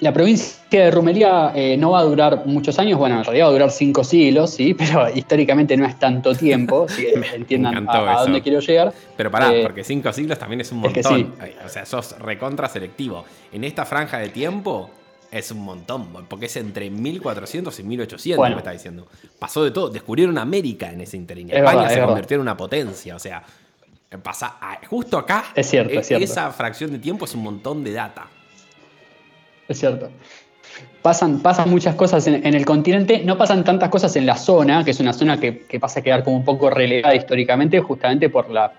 [0.00, 3.50] La provincia de Rumería eh, no va a durar muchos años, bueno, en realidad va
[3.50, 8.42] a durar cinco siglos, sí, pero históricamente no es tanto tiempo, si entiendan a, dónde
[8.42, 8.92] quiero llegar.
[9.16, 11.34] Pero pará, eh, porque cinco siglos también es un montón.
[11.64, 13.24] O sea, sos recontra selectivo.
[13.52, 14.90] En esta franja de tiempo,
[15.34, 19.08] es un montón, porque es entre 1400 y 1800, me está diciendo.
[19.38, 19.90] Pasó de todo.
[19.90, 21.50] Descubrieron América en ese interín.
[21.50, 23.16] España se convirtió en una potencia.
[23.16, 23.42] O sea,
[24.22, 24.56] pasa
[24.88, 25.46] justo acá.
[25.56, 26.24] Es cierto, es cierto.
[26.24, 28.28] Esa fracción de tiempo es un montón de data.
[29.68, 30.08] Es cierto.
[31.02, 34.92] Pasan, pasan muchas cosas en, el continente, no pasan tantas cosas en la zona, que
[34.92, 38.72] es una zona que, pasa a quedar como un poco relegada históricamente, justamente por, la,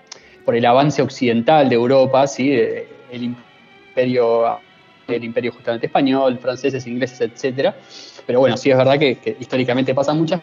[0.43, 2.51] por el avance occidental de Europa, ¿sí?
[2.51, 4.59] el imperio
[5.07, 7.73] el imperio justamente español, franceses, ingleses, etc.
[8.25, 10.41] Pero bueno, sí es verdad que, históricamente pasa muchas.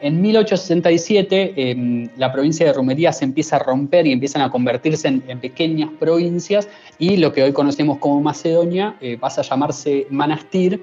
[0.00, 5.08] En 1867 em, la provincia de Rumería se empieza a romper y empiezan a convertirse
[5.08, 10.82] en, pequeñas provincias y lo que hoy conocemos como Macedonia eh, pasa a llamarse Manastir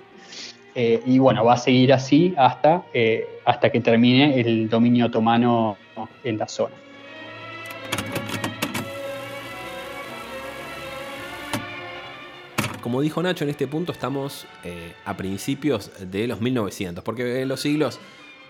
[0.73, 5.77] eh, y bueno, va a seguir así hasta, eh, hasta que termine el dominio otomano
[6.23, 6.73] en la zona.
[12.81, 17.47] Como dijo Nacho, en este punto estamos eh, a principios de los 1900, porque en
[17.47, 17.99] los siglos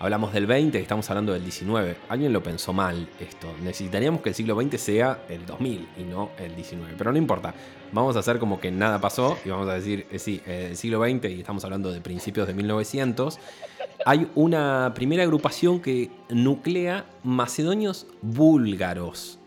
[0.00, 1.96] hablamos del 20 y estamos hablando del 19.
[2.08, 3.48] Alguien lo pensó mal esto.
[3.62, 6.94] Necesitaríamos que el siglo 20 sea el 2000 y no el 19.
[6.98, 7.54] Pero no importa.
[7.92, 10.76] Vamos a hacer como que nada pasó y vamos a decir, eh, sí, eh, el
[10.76, 13.38] siglo 20 y estamos hablando de principios de 1900.
[14.04, 19.38] Hay una primera agrupación que nuclea macedonios búlgaros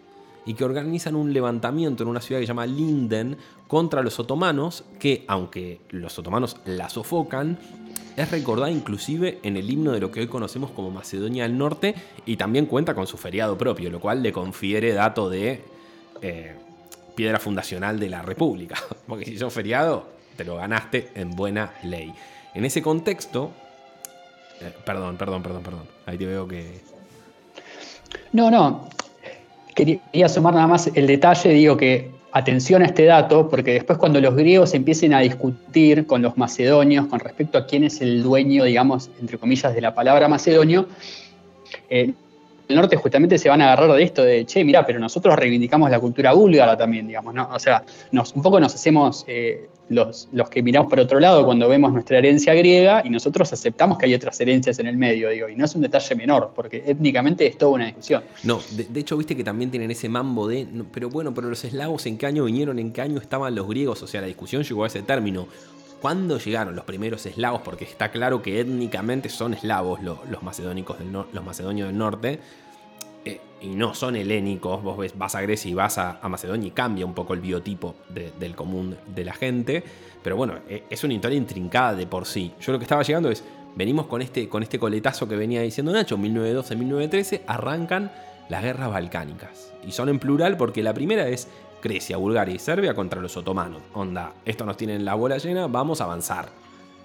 [0.46, 4.84] y que organizan un levantamiento en una ciudad que se llama Linden contra los otomanos,
[5.00, 7.58] que aunque los otomanos la sofocan,
[8.16, 11.96] es recordada inclusive en el himno de lo que hoy conocemos como Macedonia del Norte
[12.26, 15.62] y también cuenta con su feriado propio, lo cual le confiere dato de
[16.22, 16.56] eh,
[17.16, 18.76] piedra fundacional de la República.
[19.08, 22.14] Porque si sos feriado, te lo ganaste en buena ley.
[22.54, 23.52] En ese contexto,
[24.62, 26.82] eh, perdón, perdón, perdón, perdón, ahí te veo que...
[28.32, 28.88] No, no,
[29.76, 34.20] quería sumar nada más el detalle, digo que atención a este dato, porque después cuando
[34.20, 38.64] los griegos empiecen a discutir con los macedonios con respecto a quién es el dueño,
[38.64, 40.88] digamos, entre comillas, de la palabra macedonio,
[41.90, 42.14] eh,
[42.68, 46.00] norte justamente se van a agarrar de esto de, che, mira, pero nosotros reivindicamos la
[46.00, 47.48] cultura búlgara también, digamos, ¿no?
[47.54, 51.46] O sea, nos, un poco nos hacemos eh, los, los que miramos por otro lado
[51.46, 55.30] cuando vemos nuestra herencia griega y nosotros aceptamos que hay otras herencias en el medio,
[55.30, 58.24] digo, y no es un detalle menor, porque étnicamente es toda una discusión.
[58.44, 62.06] No, de, hecho, viste que también tienen ese mambo de, pero bueno, pero los eslavos
[62.06, 64.84] en qué año vinieron, en qué año estaban los griegos, o sea, la discusión llegó
[64.84, 65.48] a ese término.
[66.02, 67.62] ¿Cuándo llegaron los primeros eslavos?
[67.64, 72.40] Porque está claro que étnicamente son eslavos los, macedónicos del los macedonios del norte.
[73.26, 74.84] Eh, y no son helénicos.
[74.84, 77.96] Vos ves, vas a Grecia y vas a, Macedonia y cambia un poco el biotipo
[78.10, 79.84] del común de la gente.
[80.24, 82.54] Pero bueno, eh, es una historia intrincada de por sí.
[82.62, 83.44] Yo lo que estaba llegando es,
[83.76, 88.12] venimos con este, con este coletazo que venía diciendo Nacho, 1912-1913, arrancan
[88.50, 89.74] las guerras balcánicas.
[89.86, 91.48] Y son en plural porque la primera es
[91.82, 93.82] Grecia, Bulgaria y Serbia contra los otomanos.
[93.94, 96.50] Onda, esto nos tiene la bola llena, vamos a avanzar.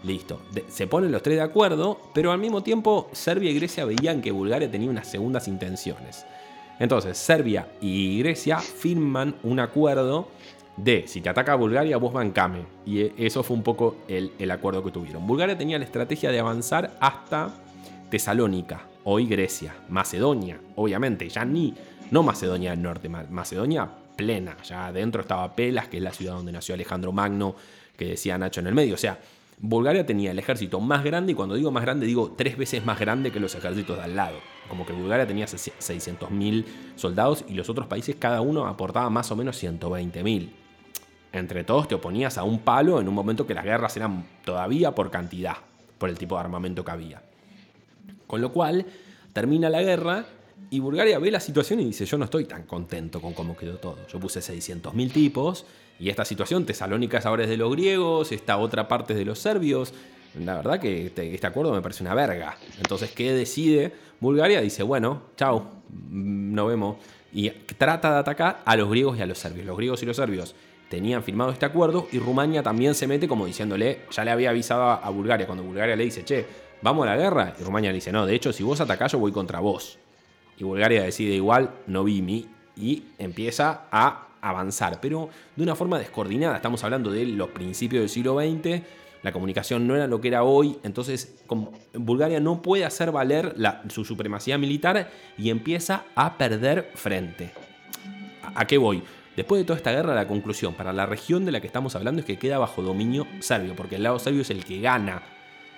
[0.03, 0.41] Listo.
[0.69, 4.31] se ponen los tres de acuerdo, pero al mismo tiempo Serbia y Grecia veían que
[4.31, 6.25] Bulgaria tenía unas segundas intenciones.
[6.79, 10.29] Entonces, Serbia y Grecia firman un acuerdo
[10.79, 12.65] de si te ataca Bulgaria, vos bancame.
[12.87, 15.27] Y e, eso fue un poco el, el acuerdo que tuvieron.
[15.27, 17.51] Bulgaria tenía la estrategia de avanzar hasta
[18.11, 21.75] Tesalónica, hoy Grecia, Macedonia, obviamente, ya ni,
[22.11, 24.57] no Macedonia del Norte, Macedonia plena.
[24.65, 27.55] Ya adentro estaba Pelas, que es la ciudad donde nació Alejandro Magno,
[27.97, 28.95] que decía Nacho en el medio.
[28.95, 29.19] O sea,
[29.62, 32.99] Bulgaria tenía el ejército más grande, y cuando digo más grande, digo tres veces más
[32.99, 34.38] grande que los ejércitos de al lado.
[34.68, 36.64] Como que Bulgaria tenía 600.000
[36.96, 40.49] soldados y los otros países cada uno aportaba más o menos 120.000.
[41.33, 44.94] Entre todos te oponías a un palo en un momento que las guerras eran todavía
[44.94, 45.57] por cantidad,
[45.99, 47.23] por el tipo de armamento que había.
[48.27, 48.87] Con lo cual,
[49.33, 50.25] termina la guerra
[50.70, 53.77] y Bulgaria ve la situación y dice, yo no estoy tan contento con cómo quedó
[53.77, 53.99] todo.
[54.09, 55.66] Yo puse 600.000 tipos
[56.01, 59.27] y esta situación, Tesalónica es ahora es de los griegos, esta otra parte es de
[59.27, 59.93] los serbios.
[60.39, 62.57] La verdad que este, acuerdo me parece una verga.
[62.79, 64.61] Entonces, ¿qué decide Bulgaria?
[64.63, 65.59] Dice, bueno, chao,
[65.91, 66.97] mm, nos vemos.
[67.33, 69.67] Y trata de atacar a los griegos y a los serbios.
[69.67, 70.55] Los griegos y los serbios
[70.89, 74.83] tenían firmado este acuerdo y Rumania también se mete como diciéndole, ya le había avisado
[74.83, 76.47] a Bulgaria, cuando Bulgaria le dice, che,
[76.83, 79.19] vamos a la guerra, y Rumania le dice, no, de hecho, si vos atacás yo
[79.19, 79.99] voy contra vos
[80.61, 86.57] y Bulgaria decide igual, no vi y empieza a avanzar, pero de una forma descoordinada.
[86.57, 88.83] Estamos hablando de los principios del siglo XX,
[89.22, 91.42] la comunicación no era lo que era hoy, entonces
[91.92, 93.55] Bulgaria no puede hacer valer
[93.88, 97.53] su supremacía militar y empieza a perder frente.
[98.55, 99.03] ¿A, qué voy?
[99.37, 102.20] Después de toda esta guerra, la conclusión para la región de la que estamos hablando
[102.20, 105.22] es que queda bajo dominio serbio, porque el lado serbio es el que gana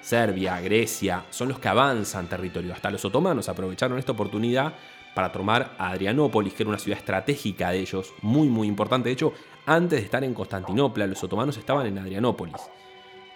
[0.03, 2.75] Serbia, Grecia, son los que avanzan territorio.
[2.75, 4.75] Hasta los otomanos aprovecharon esta oportunidad
[5.15, 9.09] para tomar Adrianópolis, que era una ciudad estratégica de ellos, muy muy importante.
[9.09, 9.33] De hecho,
[9.67, 12.63] antes de estar en Constantinopla, los otomanos estaban en Adrianópolis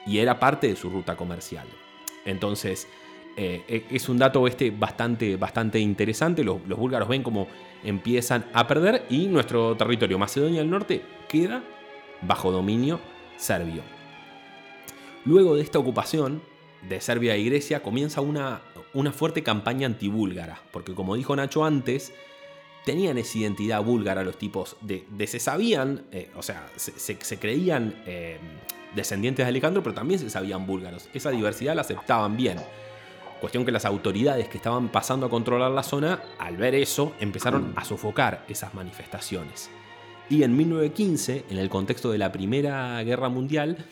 [0.07, 1.67] y era parte de su ruta comercial.
[2.25, 2.89] Entonces,
[3.37, 6.43] eh, e, es un dato este bastante, bastante interesante.
[6.43, 7.49] Los, los búlgaros ven cómo
[7.85, 11.63] empiezan a perder y nuestro territorio, Macedonia del Norte, queda
[12.23, 13.01] bajo dominio
[13.37, 13.83] serbio.
[15.25, 16.41] Luego de esta ocupación,
[16.89, 18.61] de Serbia y Grecia comienza una,
[18.95, 22.13] una fuerte campaña antibúlgara, porque como dijo Nacho antes,
[22.87, 28.39] tenían esa identidad búlgara los tipos, de, se sabían, eh, o sea, se, creían eh,
[28.95, 31.09] descendientes de Alejandro, pero también se sabían búlgaros.
[31.13, 32.59] Esa diversidad la aceptaban bien.
[33.41, 37.73] Cuestión que las autoridades que estaban pasando a controlar la zona, al ver eso, empezaron
[37.77, 39.69] a sofocar esas manifestaciones.
[40.31, 43.85] Y en 1915, en el contexto de la Primera Guerra Mundial,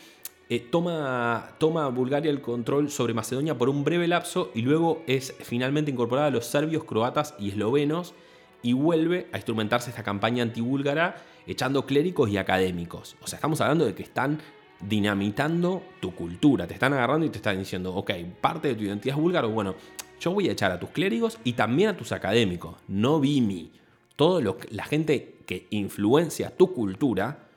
[0.47, 5.33] eh, toma, toma Bulgaria el control sobre Macedonia por un breve lapso y luego es
[5.39, 8.13] finalmente incorporada a los serbios, croatas y eslovenos
[8.61, 11.15] y vuelve a instrumentarse esta campaña antibúlgara
[11.47, 13.15] echando clérigos y académicos.
[13.23, 14.39] O sea, estamos hablando de que están
[14.81, 19.15] dinamitando tu cultura, te están agarrando y te están diciendo, ok, parte de tu identidad
[19.15, 19.73] es búlgaro, bueno,
[20.19, 23.71] yo voy a echar a tus clérigos y también a tus académicos, no Vimi.
[24.15, 27.47] Todo lo, la gente que influencia tu cultura,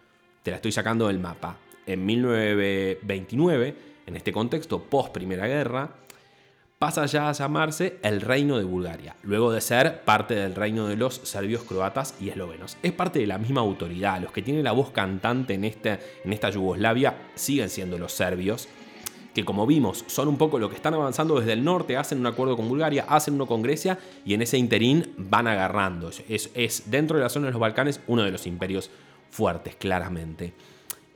[0.42, 3.74] te la estoy sacando del mapa en 1929,
[4.06, 5.90] en este contexto post Primera Guerra,
[6.78, 10.96] pasa ya a llamarse el Reino de Bulgaria, luego de ser parte del reino de
[10.96, 12.76] los serbios, croatas y eslovenos.
[12.82, 16.32] Es parte de la misma autoridad, los que tienen la voz cantante en, este, en
[16.32, 18.68] esta Yugoslavia siguen siendo los serbios,
[19.34, 22.26] que como vimos son un poco lo que están avanzando desde el norte, hacen un
[22.26, 26.10] acuerdo con Bulgaria, hacen uno con Grecia y en ese interín van agarrando.
[26.28, 28.90] Es, es dentro de la zona de los Balcanes uno de los imperios
[29.30, 30.52] fuertes, claramente.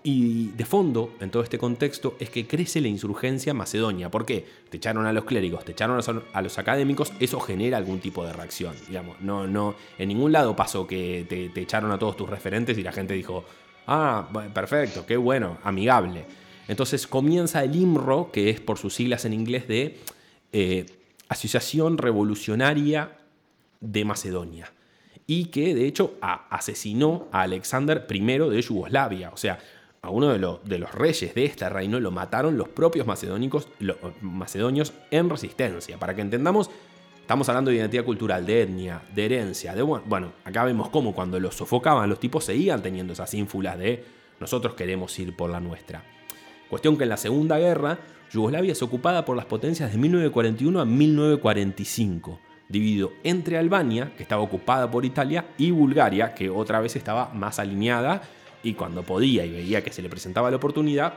[0.05, 4.11] Y de fondo, en todo este contexto, es que crece la insurgencia macedonia.
[4.11, 4.45] ¿Por qué?
[4.69, 6.01] Te echaron a los clérigos, te echaron
[6.33, 8.75] a los académicos, eso genera algún tipo de reacción.
[8.89, 12.83] Digamos, no, no, en ningún lado pasó que te, echaron a todos tus referentes y
[12.83, 13.45] la gente dijo,
[13.87, 16.25] ah, perfecto, qué bueno, amigable.
[16.67, 20.01] Entonces comienza el IMRO, que es por sus siglas en inglés de
[20.53, 20.87] eh,
[21.29, 23.19] Asociación Revolucionaria
[23.81, 24.73] de Macedonia
[25.27, 29.31] y que de hecho asesinó a Alexander I de Yugoslavia.
[29.31, 29.59] O sea,
[30.05, 35.97] a uno de, los reyes de este reino lo mataron los propios macedonios en resistencia.
[35.97, 36.71] Para que entendamos,
[37.21, 39.77] estamos hablando de identidad cultural, de etnia, de herencia.
[40.05, 44.05] Bueno, acá vemos cómo cuando los sofocaban los tipos seguían teniendo esas ínfulas de
[44.41, 46.03] nosotros queremos ir por la nuestra.
[46.69, 48.01] Cuestión que en la Segunda Guerra,
[48.33, 54.43] Yugoslavia es ocupada por las potencias de 1941 a 1945 dividido entre Albania, que estaba
[54.43, 58.23] ocupada por Italia, y Bulgaria, que otra vez estaba más alineada
[58.63, 61.15] y cuando podía y veía que se le presentaba la oportunidad,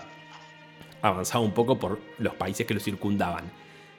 [1.02, 3.46] avanzaba un poco por los países que lo circundaban.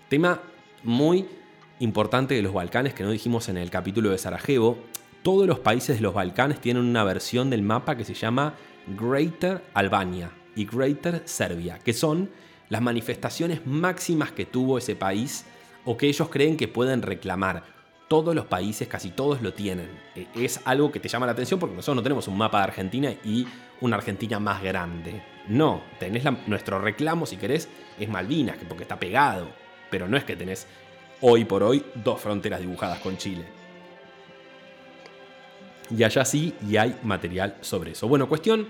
[0.08, 0.40] Tema
[0.82, 1.26] muy
[1.80, 4.78] importante de los Balcanes que no dijimos en el capítulo de Sarajevo.
[5.22, 8.54] Todos los países de los Balcanes tienen una versión del mapa que se llama
[8.98, 12.30] Greater Albania y Greater Serbia, que son
[12.68, 15.44] las manifestaciones máximas que tuvo ese país
[15.84, 17.75] o que ellos creen que pueden reclamar.
[18.08, 19.88] Todos los países, casi todos lo tienen.
[20.14, 22.64] E, es algo que te llama la atención porque nosotros no tenemos un mapa de
[22.64, 23.46] Argentina y
[23.80, 25.22] una Argentina más grande.
[25.48, 29.48] No, tenés nuestro reclamo, si querés, es Malvinas, porque está pegado.
[29.90, 30.66] Pero no es que tenés
[31.20, 33.44] hoy por hoy dos fronteras dibujadas con Chile.
[35.90, 38.08] Y allá sí, y hay material sobre eso.
[38.08, 38.66] Bueno, cuestión,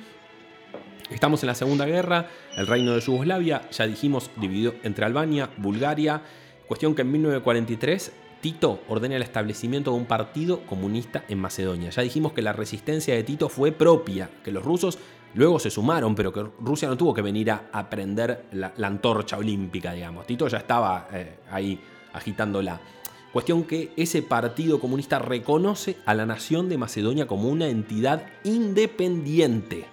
[1.10, 6.22] estamos en la Segunda Guerra, el reino de Yugoslavia, ya dijimos, dividido entre Albania, Bulgaria,
[6.66, 11.90] Cuestión que en 1943 Tito ordena el establecimiento de un partido comunista en Macedonia.
[11.90, 14.98] Ya dijimos que la resistencia de Tito fue propia, que los rusos
[15.34, 19.92] luego se sumaron, pero que Rusia no tuvo que venir a aprender la, antorcha olímpica,
[19.92, 20.26] digamos.
[20.26, 21.80] Tito ya estaba eh, ahí
[22.12, 22.80] agitándola.
[23.32, 29.86] Cuestión que ese partido comunista reconoce a la nación de Macedonia como una entidad independiente.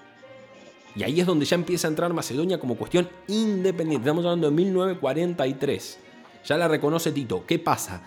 [0.96, 4.06] Y ahí es donde ya empieza a entrar Macedonia como cuestión independiente.
[4.06, 6.00] Estamos hablando de 1943
[6.46, 7.46] ya la reconoce Tito.
[7.46, 8.04] ¿Qué pasa?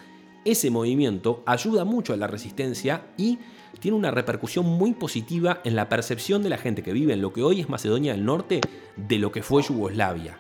[0.46, 3.40] Ese movimiento ayuda mucho a la resistencia y
[3.80, 7.32] tiene una repercusión muy positiva en la percepción de la gente que vive en lo
[7.32, 8.60] que hoy es Macedonia del Norte
[8.94, 10.38] de lo que fue Yugoslavia.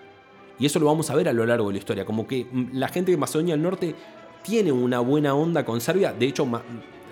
[0.60, 2.68] Y eso lo vamos a ver a lo largo de la historia, como que mm,
[2.74, 3.96] la gente de Macedonia del Norte
[4.44, 6.46] tiene una buena onda con Serbia, de hecho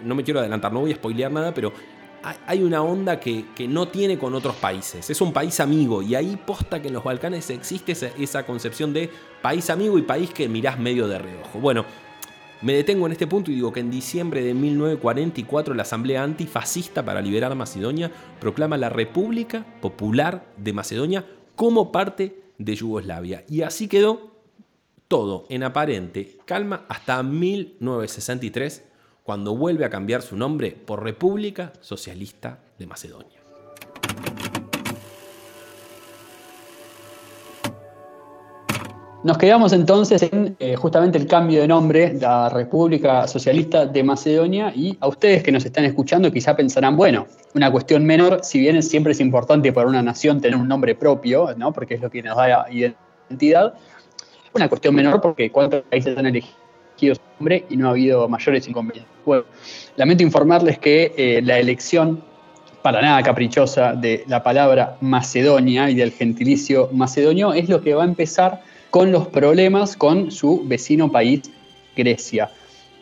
[0.04, 1.72] no me quiero adelantar, no voy a spoilear nada, pero
[2.46, 5.10] hay una onda que, no tiene con otros países.
[5.10, 9.10] Es un país amigo y ahí posta que en los Balcanes existe esa, concepción de
[9.42, 11.58] país amigo y país que mirás medio de reojo.
[11.58, 11.84] Bueno,
[12.64, 17.04] me detengo en este punto y digo que en diciembre de 1944 la Asamblea Antifascista
[17.04, 23.44] para Liberar Macedonia proclama la República Popular de Macedonia como parte de Yugoslavia.
[23.50, 24.32] Y así quedó
[25.08, 28.84] todo en aparente calma hasta 1963
[29.24, 33.40] cuando vuelve a cambiar su nombre por República Socialista de Macedonia.
[39.24, 44.70] Nos quedamos entonces en eh, justamente el cambio de nombre la República Socialista de Macedonia
[44.76, 48.82] y a ustedes que nos están escuchando quizá pensarán, bueno, una cuestión menor, si bien
[48.82, 51.72] siempre es importante para una nación tener un nombre propio, ¿no?
[51.72, 53.72] porque es lo que nos da identidad,
[54.52, 59.10] una cuestión menor porque cuántos países han elegido hombre y no ha habido mayores inconvenientes.
[59.24, 59.44] Bueno,
[59.96, 62.22] lamento informarles que eh, la elección
[62.82, 68.02] para nada caprichosa de la palabra Macedonia y del gentilicio macedonio es lo que va
[68.02, 71.50] a empezar con los problemas con su vecino país,
[71.96, 72.48] Grecia.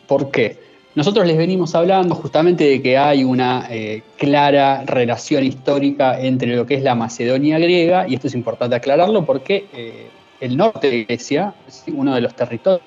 [0.07, 0.57] ¿Por qué?
[0.95, 6.65] Nosotros les venimos hablando justamente de que hay una eh, clara relación histórica entre lo
[6.65, 10.07] que es la Macedonia griega, y esto es importante aclararlo porque eh,
[10.39, 11.53] el norte de Grecia,
[11.93, 12.81] uno de los territorios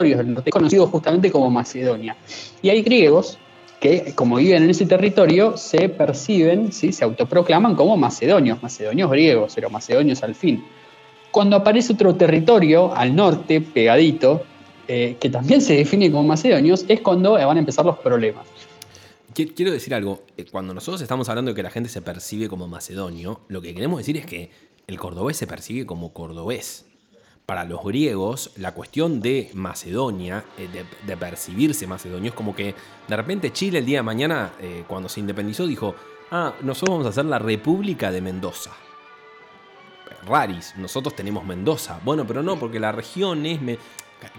[0.00, 2.16] es conocido justamente como Macedonia.
[2.62, 3.38] Y hay griegos
[3.80, 6.90] que, como viven en ese territorio, se perciben, ¿sí?
[6.90, 10.64] se autoproclaman como macedonios, macedonios griegos, pero macedonios al fin.
[11.32, 14.44] Cuando aparece otro territorio al norte, pegadito,
[14.86, 18.46] eh, que también se define como macedonios, es cuando van a empezar los problemas.
[19.34, 22.68] Quiero decir algo, eh, cuando nosotros estamos hablando de que la gente se percibe como
[22.68, 24.50] macedonio, lo que queremos decir es que
[24.86, 26.84] el cordobés se percibe como cordobés
[27.46, 30.68] para los griegos, la cuestión de Macedonia, eh,
[31.06, 32.74] de, percibirse macedonio, es como que
[33.08, 35.94] de repente Chile el día de mañana, eh, cuando se independizó, dijo,
[36.30, 38.70] ah, nosotros vamos a hacer la República de Mendoza.
[40.26, 42.00] Raris, nosotros tenemos Mendoza.
[42.04, 43.60] Bueno, pero no, porque la región es...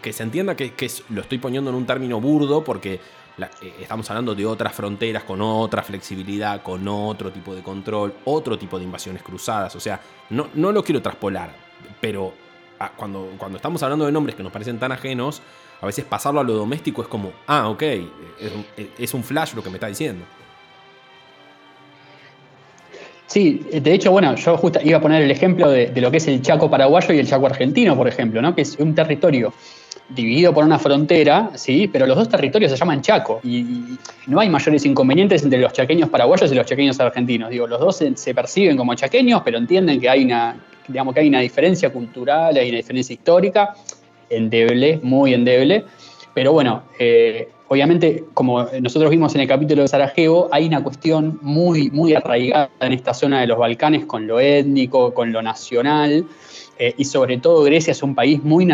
[0.01, 0.73] que se entienda que,
[1.09, 5.41] lo estoy poniendo en un término burdo porque eh, estamos hablando de otras fronteras con
[5.41, 9.75] otra flexibilidad, con otro tipo de control, otro tipo de invasiones cruzadas.
[9.75, 9.99] O sea,
[10.29, 11.53] no, no lo quiero traspolar,
[11.99, 12.33] pero
[12.95, 15.41] cuando, cuando estamos hablando de nombres que nos parecen tan ajenos,
[15.81, 17.83] a veces pasarlo a lo doméstico es como, ah, ok,
[18.97, 20.25] es un, flash lo que me está diciendo.
[23.27, 26.27] Sí, de hecho, bueno, yo justo iba a poner el ejemplo de, lo que es
[26.27, 28.53] el Chaco paraguayo y el Chaco argentino, por ejemplo, ¿no?
[28.53, 29.53] que es un territorio
[30.09, 31.87] dividido por una frontera, ¿sí?
[31.87, 33.97] pero los dos territorios se llaman Chaco y,
[34.27, 37.49] no hay mayores inconvenientes entre los chaqueños paraguayos y los chaqueños argentinos.
[37.49, 40.55] Digo, los dos se, perciben como chaqueños, pero entienden que hay una,
[40.87, 43.73] digamos, que hay una diferencia cultural, hay una diferencia histórica,
[44.29, 45.83] endeble, muy endeble.
[46.33, 51.39] Pero bueno, eh, obviamente, como nosotros vimos en el capítulo de Sarajevo, hay una cuestión
[51.41, 56.25] muy, muy arraigada en esta zona de los Balcanes con lo étnico, con lo nacional,
[56.77, 58.67] eh, y sobre todo Grecia es un país muy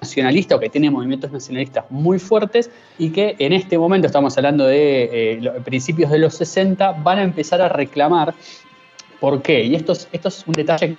[0.00, 4.64] nacionalista o que tiene movimientos nacionalistas muy fuertes y que en este momento, estamos hablando
[4.64, 8.34] de eh, principios de los 60, van a empezar a reclamar
[9.20, 9.62] por qué.
[9.62, 10.96] Y esto es, esto es un detalle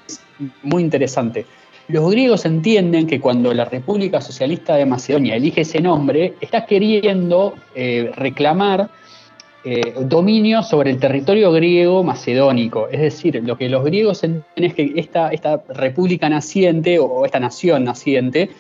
[0.62, 1.47] muy interesante.
[1.90, 7.56] Los griegos entienden que cuando la República Socialista de Macedonia elige ese nombre, está queriendo
[7.74, 8.92] eh, reclamar
[9.64, 12.90] eh, dominio sobre el territorio griego macedónico.
[12.90, 17.86] Es decir, lo que los griegos entienden es que esta, república naciente o esta nación
[17.86, 18.52] naciente,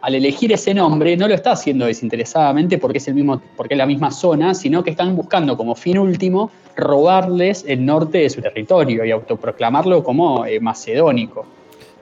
[0.00, 3.78] al elegir ese nombre, no lo está haciendo desinteresadamente porque es, el mismo, porque es
[3.78, 8.42] la misma zona, sino que están buscando como fin último robarles el norte de su
[8.42, 11.46] territorio y autoproclamarlo como eh, macedónico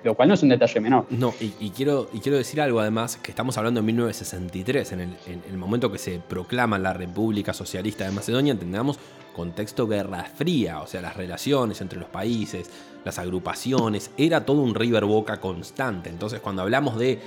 [0.05, 1.07] lo cual no es un detalle menor.
[1.11, 5.57] No, y, quiero, y quiero decir algo además, que estamos hablando en 1963, en el,
[5.57, 8.99] momento que se proclama la República Socialista de Macedonia, entendamos
[9.35, 12.71] contexto Guerra Fría, o sea, las relaciones entre los países,
[13.05, 16.11] las agrupaciones, era todo un river boca constante.
[16.11, 17.19] Entonces, cuando hablamos de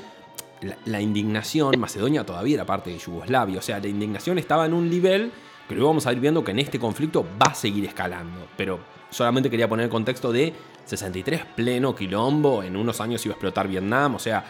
[0.86, 4.88] la, indignación, Macedonia todavía era parte de Yugoslavia, o sea, la indignación estaba en un
[4.88, 5.32] nivel
[5.68, 8.48] que luego vamos a ir viendo que en este conflicto va a seguir escalando.
[8.56, 10.54] Pero solamente quería poner el contexto de
[10.88, 14.44] 63 pleno quilombo, en unos años iba a explotar Vietnam, o sea,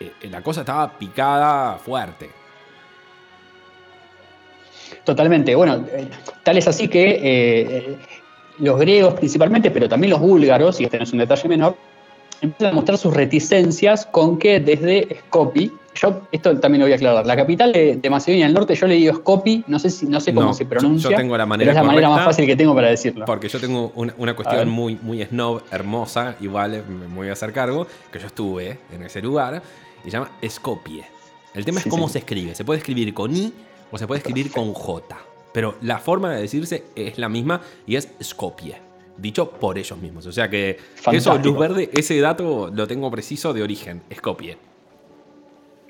[0.00, 2.30] eh, eh, la cosa estaba picada fuerte.
[5.04, 6.08] Totalmente, bueno, eh,
[6.42, 7.98] tal es así que
[8.58, 11.76] los griegos principalmente, pero también los búlgaros, y este no es un detalle menor,
[12.40, 15.70] empiezan a mostrar sus reticencias con que desde Skopje,
[16.00, 18.94] yo esto también lo voy a aclarar, la capital de, Macedonia del Norte yo le
[18.94, 21.80] digo Skopje, no sé, si, no sé cómo se pronuncia, yo tengo la manera pero
[21.80, 23.24] es la manera más fácil que tengo para decirlo.
[23.24, 27.86] Porque yo tengo una, cuestión muy, muy snob, hermosa, igual me voy a hacer cargo,
[28.12, 29.62] que yo estuve en ese lugar,
[30.02, 31.04] y se llama Skopje.
[31.54, 33.52] El tema es cómo se escribe, se puede escribir con I
[33.90, 35.18] o se puede escribir con J,
[35.52, 40.26] pero la forma de decirse es la misma y es Skopje dicho por ellos mismos.
[40.26, 40.78] O sea que
[41.10, 44.67] eso, Luz Verde, ese dato lo tengo preciso de origen, Skopje.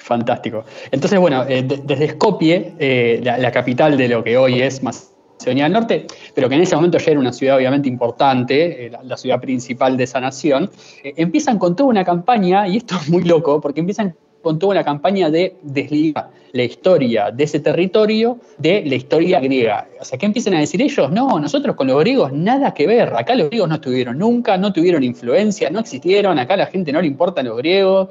[0.09, 0.65] Fantástico.
[0.91, 5.73] Entonces, bueno, eh, desde Skopje, eh, la, capital de lo que hoy es Macedonia del
[5.75, 9.39] Norte, pero que en ese momento ya era una ciudad obviamente importante, eh, la, ciudad
[9.39, 10.71] principal de esa nación,
[11.05, 14.83] empiezan con toda una campaña, y esto es muy loco, porque empiezan con toda una
[14.83, 19.89] campaña de desligar la historia de ese territorio de la historia griega.
[20.01, 21.11] O sea, ¿qué empiezan a decir ellos?
[21.11, 23.13] No, nosotros con los griegos nada que ver.
[23.15, 26.39] Acá los griegos no estuvieron nunca, no tuvieron influencia, no existieron.
[26.39, 28.09] Acá la gente no le importan los griegos,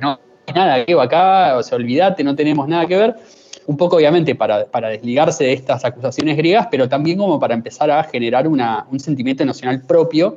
[0.00, 0.18] no
[0.52, 3.14] nada griego acá, o sea, olvídate, no tenemos nada que ver.
[3.66, 8.04] Un poco, obviamente, para, desligarse de estas acusaciones griegas, pero también como para empezar a
[8.04, 10.36] generar un sentimiento nacional propio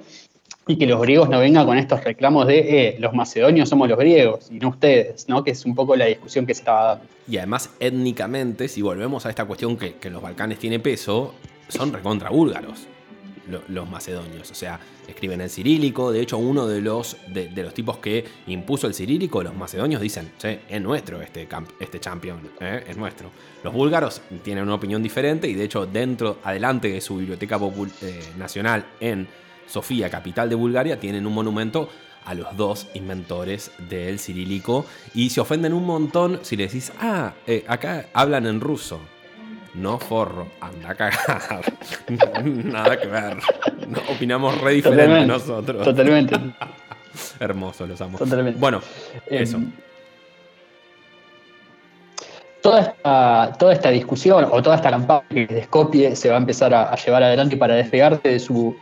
[0.65, 3.97] y que los griegos no vengan con estos reclamos de eh, los macedonios somos los
[3.97, 5.43] griegos y no ustedes, ¿no?
[5.43, 7.05] Que es un poco la discusión que se estaba dando.
[7.27, 11.33] Y además, étnicamente, si volvemos a esta cuestión que, que los Balcanes tiene peso,
[11.69, 12.87] son recontra búlgaros
[13.67, 14.51] los macedonios.
[14.51, 16.11] O sea, escriben en cirílico.
[16.11, 20.31] De hecho, uno de los, de, los tipos que impuso el cirílico, los macedonios dicen,
[20.37, 21.47] sí, es nuestro este,
[21.79, 22.83] este champion, ¿eh?
[22.87, 23.31] es nuestro.
[23.63, 27.59] Los búlgaros tienen una opinión diferente y de hecho, dentro, adelante de su biblioteca
[28.01, 29.27] eh, nacional en
[29.67, 31.89] Sofía, capital de Bulgaria, tienen un monumento
[32.27, 37.33] a los dos inventores del cirílico y se ofenden un montón si le decís, ah,
[37.47, 38.99] eh, acá hablan en ruso.
[39.77, 41.63] No forro, anda a cagar.
[42.43, 43.37] Nada que ver.
[44.09, 45.83] opinamos re diferente nosotros.
[45.83, 46.35] Totalmente.
[47.39, 48.17] Hermoso, los amo.
[48.17, 48.59] Totalmente.
[48.59, 48.81] Bueno,
[49.27, 49.59] em, eso.
[52.61, 56.39] Toda esta, toda esta discusión o toda esta campaña que desde Skopje se va a
[56.39, 58.75] empezar a, a llevar adelante para despegarse de su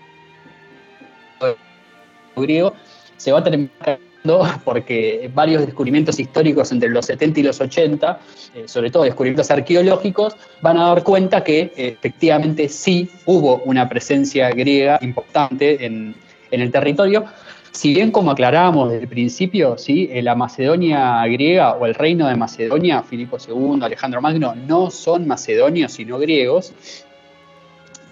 [2.35, 2.73] griego,
[3.17, 3.99] se va a terminar
[4.63, 8.19] porque varios descubrimientos históricos entre los 70 y los 80,
[8.55, 14.49] eh, sobre todo descubrimientos arqueológicos, van a dar cuenta que efectivamente sí hubo una presencia
[14.49, 16.15] griega importante en,
[16.51, 17.25] el territorio.
[17.71, 20.07] Si bien, como aclarábamos desde el principio, ¿sí?
[20.09, 25.27] Eh, la Macedonia griega o el reino de Macedonia, Filipo II, Alejandro Magno, no son
[25.27, 26.73] macedonios, sino griegos,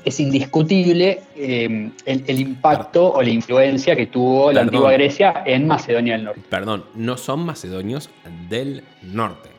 [0.05, 6.13] es indiscutible eh, el, impacto o la influencia que tuvo la antigua Grecia en Macedonia
[6.13, 6.41] del Norte.
[6.49, 8.09] Perdón, no son macedonios
[8.49, 9.49] del norte.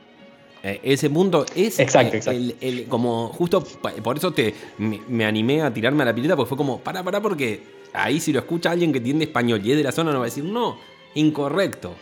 [0.63, 3.63] Eh, ese mundo es exacto, el, como justo
[4.03, 7.21] por eso te me, animé a tirarme a la pileta porque fue como para para
[7.21, 10.21] porque ahí si lo escucha alguien que entiende español y es de la zona no
[10.21, 10.79] va a decir no
[11.15, 11.95] incorrecto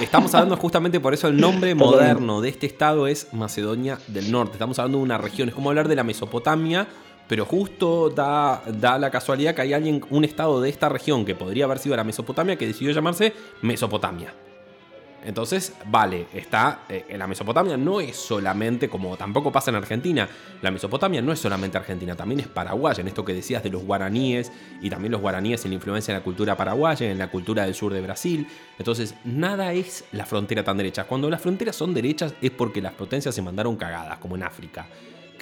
[0.00, 4.52] estamos hablando justamente por eso el nombre moderno de este estado es Macedonia del Norte.
[4.52, 6.86] Estamos hablando de una región, es como hablar de la Mesopotamia,
[7.32, 11.34] pero justo da, da la casualidad que hay alguien, un estado de esta región que
[11.34, 14.34] podría haber sido la Mesopotamia, que decidió llamarse Mesopotamia.
[15.24, 20.28] Entonces, vale, está eh, la Mesopotamia no es solamente como tampoco pasa en Argentina.
[20.60, 23.82] La Mesopotamia no es solamente Argentina, también es paraguaya, en esto que decías de los
[23.82, 24.52] guaraníes
[24.82, 27.74] y también los guaraníes en la influencia en la cultura paraguaya, en la cultura del
[27.74, 28.46] sur de Brasil.
[28.78, 31.04] Entonces, nada es la frontera tan derecha.
[31.04, 34.86] Cuando las fronteras son derechas es porque las potencias se mandaron cagadas, como en África,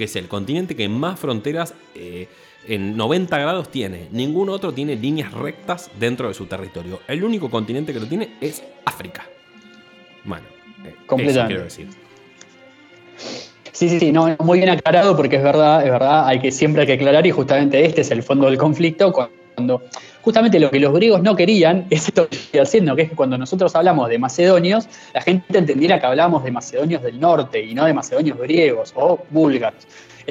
[0.01, 2.27] que es el continente que más fronteras eh,
[2.67, 4.09] en 90 grados tiene.
[4.11, 7.01] Ningún otro tiene líneas rectas dentro de su territorio.
[7.07, 9.27] El único continente que lo tiene es África.
[10.25, 10.47] Bueno,
[10.87, 11.89] eh, eso quiero decir.
[13.73, 16.81] Sí, sí, sí, no, muy bien aclarado porque es verdad, es verdad, hay que siempre
[16.81, 19.35] hay que aclarar y justamente este es el fondo del conflicto cuando
[20.23, 23.17] justamente lo que los griegos no querían es esto que estoy haciendo, que es que
[23.17, 27.75] cuando nosotros hablamos de macedonios, la gente entendiera que hablábamos de macedonios del norte y
[27.75, 29.87] no de macedonios griegos o búlgaros.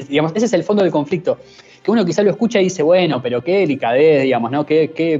[0.08, 1.38] digamos, ese es el fondo del conflicto.
[1.84, 4.66] Que uno quizá lo escucha y dice, bueno, pero qué delicadez, digamos, ¿no?
[4.66, 5.20] Qué, qué,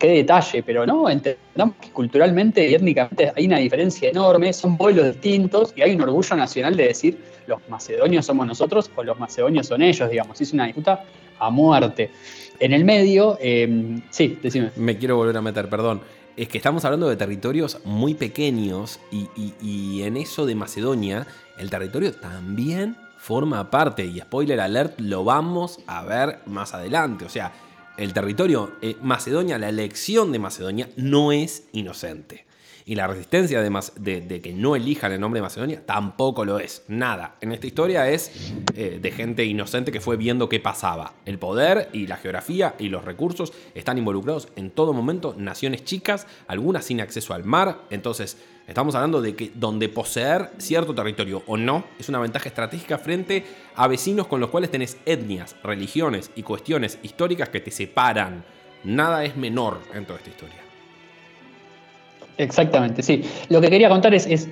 [0.00, 5.06] qué detalle, pero no, entendamos que culturalmente y étnicamente hay una diferencia enorme, son pueblos
[5.06, 9.66] distintos y hay un orgullo nacional de decir los macedonios somos nosotros o los macedonios
[9.66, 11.04] son ellos, digamos, es una disputa
[11.38, 12.10] a muerte.
[12.60, 14.70] En el medio, em, sí, decime.
[14.76, 16.02] Me quiero volver a meter, perdón.
[16.36, 21.26] Es que estamos hablando de territorios muy pequeños y, en eso de Macedonia,
[21.58, 27.24] el territorio también forma parte, y spoiler alert, lo vamos a ver más adelante.
[27.24, 27.52] O sea,
[27.96, 32.46] el territorio eh, Macedonia, la elección de Macedonia no es inocente.
[32.90, 36.82] Y la resistencia de, de, que no elijan el nombre de Macedonia tampoco lo es.
[36.88, 37.36] Nada.
[37.40, 41.14] En esta historia es eh, de gente inocente que fue viendo qué pasaba.
[41.24, 45.36] El poder y la geografía y los recursos están involucrados en todo momento.
[45.38, 47.82] Naciones chicas, algunas sin acceso al mar.
[47.90, 48.36] Entonces,
[48.66, 53.44] Estamos hablando de que donde poseer cierto territorio o no es una ventaja estratégica frente
[53.74, 58.44] a vecinos con los cuales tenés etnias, religiones y cuestiones históricas que te separan.
[58.84, 60.69] Nada es menor en toda esta historia.
[62.40, 63.22] Exactamente, sí.
[63.50, 64.48] Lo que quería contar es, es,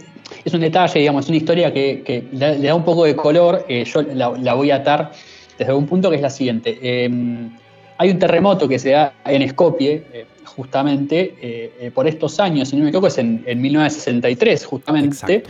[0.53, 3.64] un detalle, digamos, una historia que, le da un poco de color.
[3.68, 5.12] Eh, yo la, voy a atar
[5.59, 6.78] desde un punto que es la siguiente.
[6.82, 7.51] Em,
[7.97, 12.76] hay un terremoto que se da en Skopje, eh, justamente eh, por estos años, si
[12.76, 15.43] no me equivoco, es en, 1963, justamente.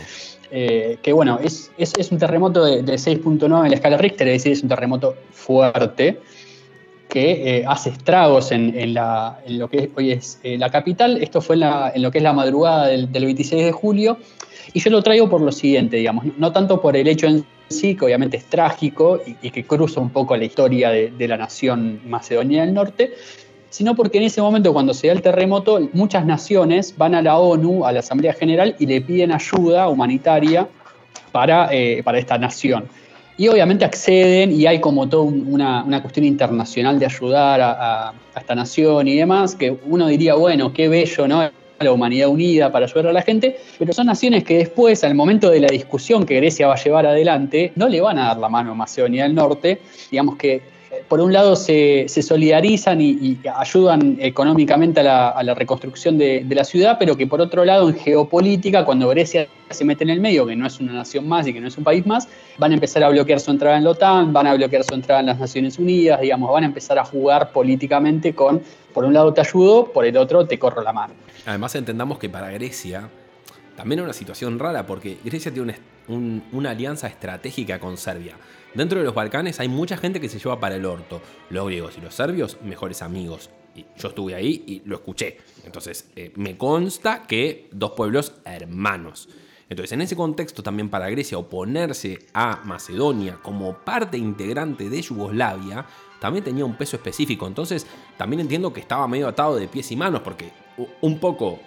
[0.49, 4.63] que bueno, es, es, un terremoto de, 6.9 en la escala Richter, es decir, es
[4.63, 6.19] un terremoto fuerte
[7.09, 11.21] que hace estragos en, lo que hoy es la capital.
[11.21, 14.17] Esto fue en, lo que es la madrugada del, 26 de julio.
[14.73, 17.95] Y yo lo traigo por lo siguiente, digamos, no tanto por el hecho en sí,
[17.95, 22.61] que obviamente es trágico y, que cruza un poco la historia de, la nación macedonia
[22.61, 23.13] del norte,
[23.69, 27.37] sino porque en ese momento, cuando se da el terremoto, muchas naciones van a la
[27.37, 30.67] ONU, a la Asamblea General, y le piden ayuda humanitaria
[31.31, 32.87] para, eh, para esta nación.
[33.39, 38.53] Y obviamente acceden y hay como toda una, cuestión internacional de ayudar a, a, esta
[38.53, 41.49] nación y demás, que uno diría, bueno, qué bello, ¿no?
[41.79, 45.49] la humanidad unida para ayudar a la gente, pero son naciones que después, al momento
[45.49, 48.49] de la discusión que Grecia va a llevar adelante, no le van a dar la
[48.49, 49.79] mano a Macedonia del Norte,
[50.11, 50.61] digamos que
[51.07, 57.15] por un lado se, solidarizan y, ayudan económicamente a la, reconstrucción de, la ciudad, pero
[57.15, 60.67] que por otro lado en geopolítica, cuando Grecia se mete en el medio, que no
[60.67, 62.27] es una nación más y que no es un país más,
[62.57, 65.21] van a empezar a bloquear su entrada en la OTAN, van a bloquear su entrada
[65.21, 68.61] en las Naciones Unidas, digamos, van a empezar a jugar políticamente con,
[68.93, 71.13] por un lado te ayudo, por el otro te corro la mano.
[71.45, 73.09] Además entendamos que para Grecia
[73.75, 75.75] también es una situación rara porque Grecia tiene
[76.09, 78.35] una, alianza estratégica con Serbia.
[78.73, 81.21] Dentro de los Balcanes hay mucha gente que se lleva para el orto.
[81.49, 83.49] Los griegos y los serbios, mejores amigos.
[83.75, 85.37] Y yo estuve ahí y lo escuché.
[85.65, 89.29] Entonces, eh, me consta que dos pueblos hermanos.
[89.69, 95.85] Entonces, en ese contexto también para Grecia oponerse a Macedonia como parte integrante de Yugoslavia
[96.19, 97.47] también tenía un peso específico.
[97.47, 100.51] Entonces, también entiendo que estaba medio atado de pies y manos porque
[101.01, 101.59] un poco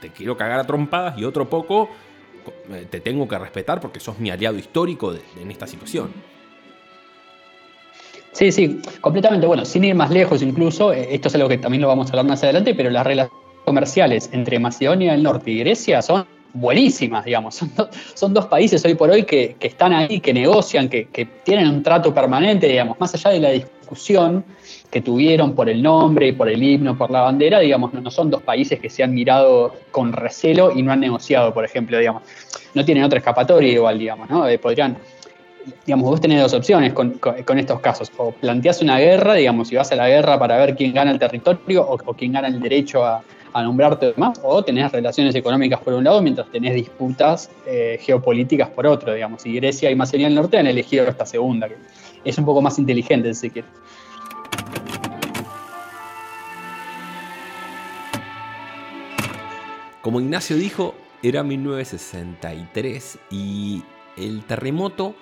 [0.00, 1.88] te quiero cagar a trompadas y otro poco
[2.70, 6.12] eh, te tengo que respetar porque sos mi aliado histórico en esta situación.
[8.32, 9.46] Sí, sí, completamente.
[9.46, 12.10] Bueno, sin ir más lejos incluso, eh, esto es algo que también lo vamos a
[12.10, 17.24] hablar más adelante, pero las relaciones comerciales entre Macedonia del Norte y Grecia son buenísimas,
[17.24, 17.60] digamos.
[18.14, 21.82] Son, dos países hoy por hoy que, están ahí, que negocian, que, que, tienen un
[21.82, 24.44] trato permanente, digamos, más allá de la discusión
[24.90, 28.42] que tuvieron por el nombre, por el himno, por la bandera, digamos, no, son dos
[28.42, 32.22] países que se han mirado con recelo y no han negociado, por ejemplo, digamos.
[32.74, 34.46] No tienen otra escapatoria igual, digamos, ¿no?
[34.48, 34.96] Eh, podrían,
[35.86, 38.10] digamos, vos tenés dos opciones con, estos casos.
[38.16, 41.18] O planteás una guerra, digamos, si vas a la guerra para ver quién gana el
[41.18, 45.94] territorio o, quién gana el derecho a, a nombrarte más, o tenés relaciones económicas por
[45.94, 49.44] un lado, mientras tenés disputas eh, geopolíticas por otro, digamos.
[49.46, 51.76] Y Grecia y Macedonia del Norte han elegido esta segunda, que
[52.24, 53.70] es un poco más inteligente, si quieres.
[60.00, 63.82] Como Ignacio dijo, era 1963 y
[64.16, 65.14] el terremoto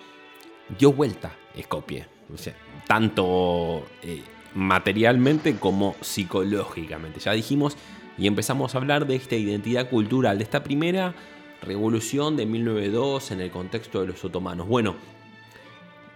[0.77, 2.07] dio vuelta Skopje.
[2.33, 2.55] O sea,
[2.87, 4.23] tanto eh,
[4.55, 7.21] materialmente como psicológicamente.
[7.21, 7.77] Ya dijimos
[8.17, 11.15] y empezamos a hablar de esta identidad cultural, de esta primera
[11.63, 14.69] revolución de 1902 en el contexto de los otomanos.
[14.69, 14.95] Bueno,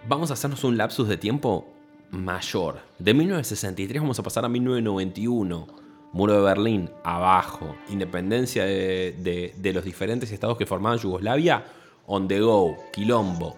[0.09, 1.69] vamos a hacernos un lapsus de tiempo
[2.11, 2.81] mayor.
[2.99, 5.83] De 1963 vamos a pasar a 1991.
[6.13, 7.75] Muro de Berlín, abajo.
[7.89, 11.65] Independencia de, de los diferentes estados que formaban Yugoslavia,
[12.07, 13.57] on the go, quilombo.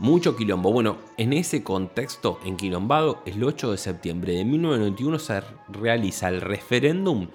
[0.00, 0.72] Mucho quilombo.
[0.72, 6.40] Bueno, en ese contexto en quilombado, el 8 de septiembre de 1991 se realiza el
[6.40, 7.28] referéndum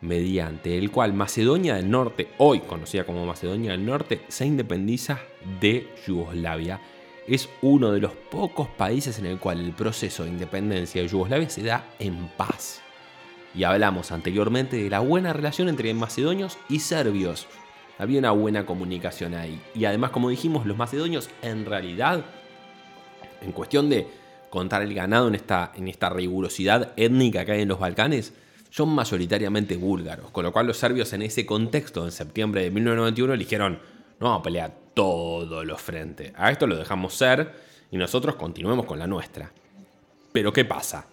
[0.00, 5.18] mediante el cual Macedonia del Norte, hoy conocida como Macedonia del Norte, se independiza
[5.60, 6.80] de Yugoslavia.
[7.28, 11.50] Es uno de los pocos países en el cual el proceso de independencia de Yugoslavia
[11.50, 12.80] se da en paz.
[13.54, 17.46] Y hablamos anteriormente de la buena relación entre macedonios y serbios
[18.00, 19.60] había una buena comunicación ahí.
[19.74, 22.24] Y además, como dijimos, los macedonios en realidad,
[23.42, 24.06] en cuestión de
[24.48, 28.32] contar el ganado en esta, en esta rigurosidad étnica que hay en los Balcanes,
[28.70, 33.34] son mayoritariamente búlgaros, con lo cual los serbios en ese contexto, en septiembre de 1991,
[33.34, 33.74] eligieron,
[34.18, 37.52] no vamos a pelear todos los frentes, a esto lo dejamos ser
[37.90, 39.52] y nosotros continuemos con la nuestra.
[40.32, 41.06] Pero ¿qué pasa?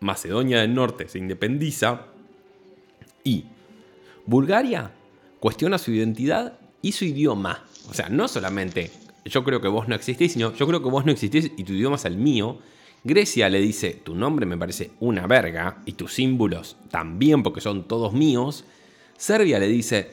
[0.00, 2.06] Macedonia del Norte se independiza
[3.24, 3.44] y
[4.26, 4.90] Bulgaria
[5.40, 7.64] cuestiona su identidad y su idioma.
[7.88, 8.90] O sea, no solamente
[9.24, 11.72] yo creo que vos no existís, sino yo creo que vos no existís y tu
[11.72, 12.58] idioma es el mío.
[13.02, 17.88] Grecia le dice, tu nombre me parece una verga y tus símbolos también porque son
[17.88, 18.64] todos míos.
[19.16, 20.10] Serbia le dice,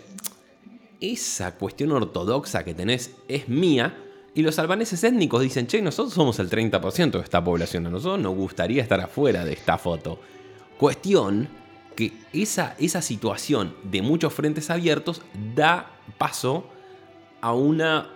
[1.02, 4.04] esa cuestión ortodoxa que tenés es mía.
[4.34, 8.20] Y los albaneses étnicos dicen, che, nosotros somos el 30% de esta población, a nosotros
[8.20, 10.20] nos gustaría estar afuera de esta foto.
[10.78, 11.50] Cuestión
[11.98, 15.24] que esa, esa situación de muchos frentes abiertos
[15.56, 16.66] da paso
[17.42, 18.08] a una,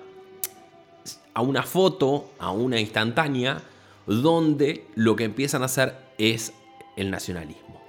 [1.33, 3.63] a una foto, a una instantánea,
[4.05, 6.53] donde lo que empiezan a hacer es
[6.95, 7.81] el nacionalismo.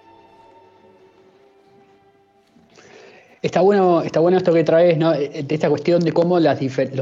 [3.42, 5.12] Está bueno, está bueno esto que traes, ¿no?
[5.12, 6.58] de esta cuestión de cómo los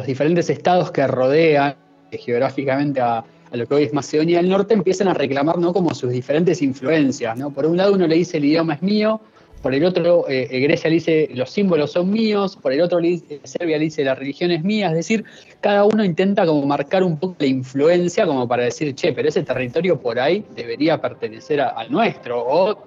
[0.07, 1.77] diferentes estados que rodean
[2.11, 5.73] geográficamente a, a lo que hoy es Macedonia del Norte, empiezan a reclamar ¿no?
[5.73, 7.37] como sus diferentes influencias.
[7.37, 7.51] ¿no?
[7.51, 9.21] Por un lado uno le dice el idioma es mío,
[9.63, 12.99] por el otro eh, eh, Grecia le dice los símbolos son míos, por el otro
[13.45, 15.25] Serbia le dice la religión es mía, es decir,
[15.61, 19.43] cada uno intenta como marcar un poco la influencia como para decir, che, pero ese
[19.43, 22.85] territorio por ahí debería pertenecer al nuestro, o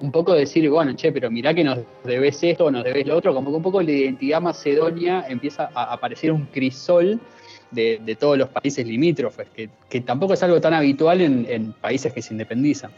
[0.00, 3.34] un poco decir, bueno, che, pero mirá que nos debes esto, nos debes lo otro,
[3.34, 7.20] como que un poco la identidad macedonia empieza a aparecer un crisol
[7.70, 9.48] de, todos los países limítrofes,
[9.88, 12.90] que, tampoco es algo tan habitual en, países que se independizan.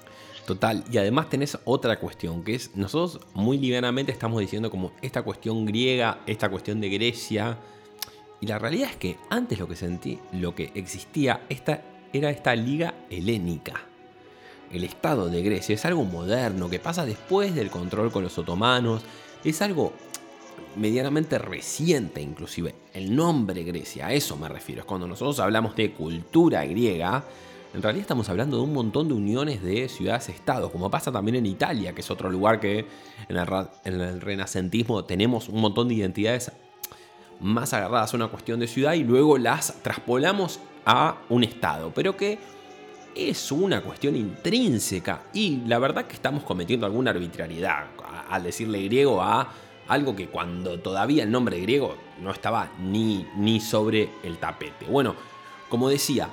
[0.46, 5.22] Total, y además tenés otra cuestión, que es, nosotros muy livianamente estamos diciendo como esta
[5.22, 7.58] cuestión griega, esta cuestión de Grecia,
[8.40, 12.54] y la realidad es que antes lo que sentí, lo que existía, esta, era esta
[12.54, 13.74] liga helénica.
[14.72, 19.02] El Estado de Grecia es algo moderno, que pasa después del control con los otomanos,
[19.44, 19.92] es algo
[20.76, 22.74] medianamente reciente inclusive.
[22.92, 24.82] El nombre Grecia, a eso me refiero.
[24.82, 27.24] Es cuando nosotros hablamos de cultura griega,
[27.74, 31.46] en realidad estamos hablando de un montón de uniones de ciudades-estados, como pasa también en
[31.46, 32.86] Italia, que es otro lugar que
[33.28, 33.36] en
[33.84, 36.50] el, renacentismo tenemos un montón de identidades
[37.40, 42.16] más agarradas a una cuestión de ciudad y luego las traspolamos a un estado, pero
[42.16, 42.38] que
[43.14, 47.86] es una cuestión intrínseca y la verdad que estamos cometiendo alguna arbitrariedad
[48.30, 49.52] al decirle griego a
[49.88, 54.86] algo que cuando todavía el nombre griego no estaba ni, ni sobre el tapete.
[54.86, 55.14] Bueno,
[55.68, 56.28] como decía,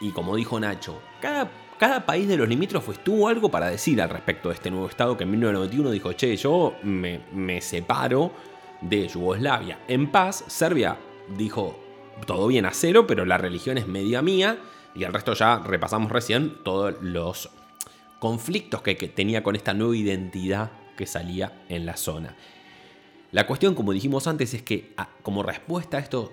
[0.00, 4.10] y como dijo Nacho, cada, cada país de los limítrofes tuvo algo para decir al
[4.10, 8.32] respecto de este nuevo Estado que en 1991 dijo, che, yo me, me separo
[8.80, 9.80] de Yugoslavia.
[9.88, 10.96] En paz, Serbia
[11.36, 11.78] dijo,
[12.26, 14.58] todo bien a cero, pero la religión es media mía.
[14.94, 17.48] Y el resto ya repasamos recién todos los
[18.18, 22.36] conflictos que, que tenía con esta nueva identidad que salía en la zona.
[23.32, 26.30] La cuestión, como dijimos antes, es que ah, como respuesta a esto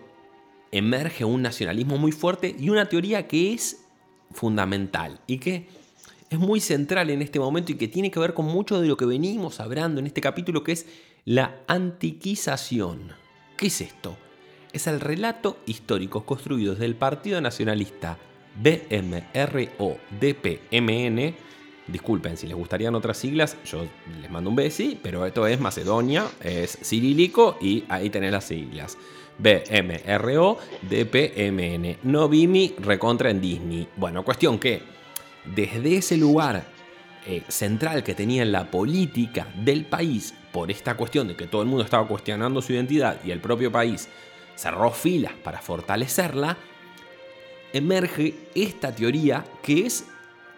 [0.72, 3.86] emerge un nacionalismo muy fuerte y una teoría que es
[4.32, 5.70] fundamental y que
[6.30, 8.98] es muy central en este momento y que tiene que ver con mucho de lo
[8.98, 10.86] que venimos hablando en este capítulo, que es
[11.24, 13.14] la antiquización.
[13.56, 14.18] ¿Qué es esto?
[14.74, 18.18] Es el relato histórico construido desde el Partido Nacionalista
[18.62, 21.36] BMRO-DPMN
[21.92, 23.86] Disculpen, si les gustarían otras siglas, yo
[24.22, 28.98] les mando un besi, pero esto es Macedonia, es cirílico y ahí tenés las siglas.
[29.40, 31.98] BMRO, DPMN.
[32.04, 33.88] No Vimi, recontra en Disney.
[33.96, 34.82] Bueno, cuestión que
[35.46, 36.66] desde ese lugar
[37.26, 41.62] eh, central que tenía en la política del país, por esta cuestión de que todo
[41.62, 44.10] el mundo estaba cuestionando su identidad y el propio país
[44.56, 46.58] cerró filas para fortalecerla,
[47.72, 50.06] emerge esta teoría que es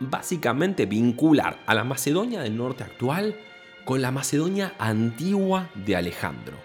[0.02, 3.36] básicamente vincular a la Macedonia del Norte actual
[3.86, 6.58] con la Macedonia antigua de Alejandro.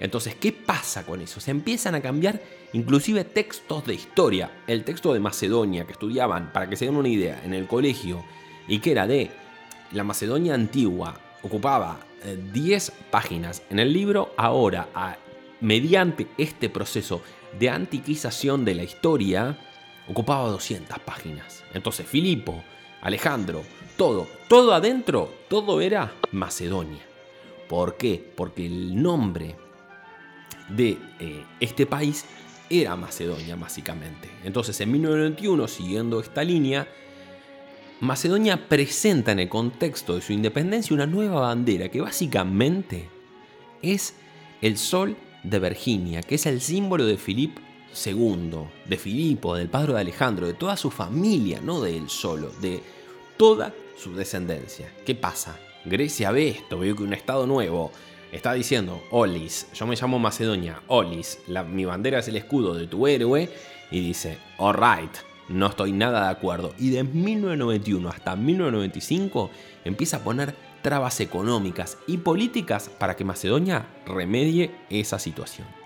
[0.00, 1.38] Entonces, ¿qué pasa con eso?
[1.40, 4.50] Se empiezan a cambiar inclusive textos de historia.
[4.66, 8.24] El texto de Macedonia que estudiaban, para que se den una idea, en el colegio,
[8.66, 9.30] y que era de
[9.92, 12.00] la Macedonia antigua, ocupaba
[12.52, 14.88] 10 eh, páginas en el libro, ahora,
[15.60, 17.22] mediante este proceso
[17.58, 19.56] de antiquización de la historia,
[20.08, 21.61] ocupaba 200 páginas.
[21.74, 22.62] Entonces, Filipo,
[23.00, 23.62] Alejandro,
[23.96, 27.00] todo, todo adentro, todo era Macedonia.
[27.68, 28.32] ¿Por qué?
[28.36, 29.56] Porque el nombre
[30.68, 32.26] de eh, este país
[32.68, 34.28] era Macedonia, básicamente.
[34.44, 36.86] Entonces, en 1991, siguiendo esta línea,
[38.00, 43.08] Macedonia presenta en el contexto de su independencia una nueva bandera que básicamente
[43.80, 44.14] es
[44.60, 47.61] el sol de Virginia, que es el símbolo de Filipo
[48.86, 52.82] De Filipo, del padre de Alejandro, de toda su familia, no de él solo, de
[53.36, 54.92] toda su descendencia.
[55.04, 55.58] ¿Qué pasa?
[55.84, 57.92] Grecia ve esto, ve que un estado nuevo
[58.32, 63.06] está diciendo, Olis, yo me llamo Macedonia, Olis, mi bandera es el escudo de tu
[63.06, 63.50] héroe,
[63.90, 65.12] y dice, alright,
[65.48, 66.74] no estoy nada de acuerdo.
[66.78, 69.50] Y de 1991 hasta 1995
[69.84, 75.81] empieza a poner trabas económicas y políticas para que Macedonia remedie esa situación.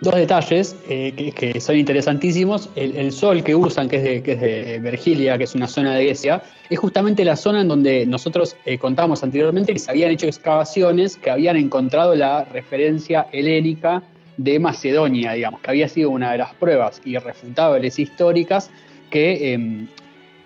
[0.00, 2.68] Dos detalles eh, que, son interesantísimos.
[2.76, 6.04] El, sol que usan, que es, de, que es de que es una zona de
[6.04, 10.26] Grecia, es justamente la zona en donde nosotros eh, contamos anteriormente que se habían hecho
[10.26, 14.02] excavaciones que habían encontrado la referencia helénica
[14.36, 18.70] de Macedonia, digamos, que había sido una de las pruebas irrefutables históricas
[19.08, 19.88] que em,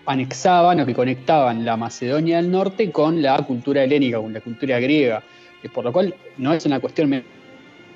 [0.07, 4.78] anexaban o que conectaban la Macedonia del Norte con la cultura helénica, con la cultura
[4.78, 5.24] griega,
[5.62, 7.11] eh, por lo cual no es una cuestión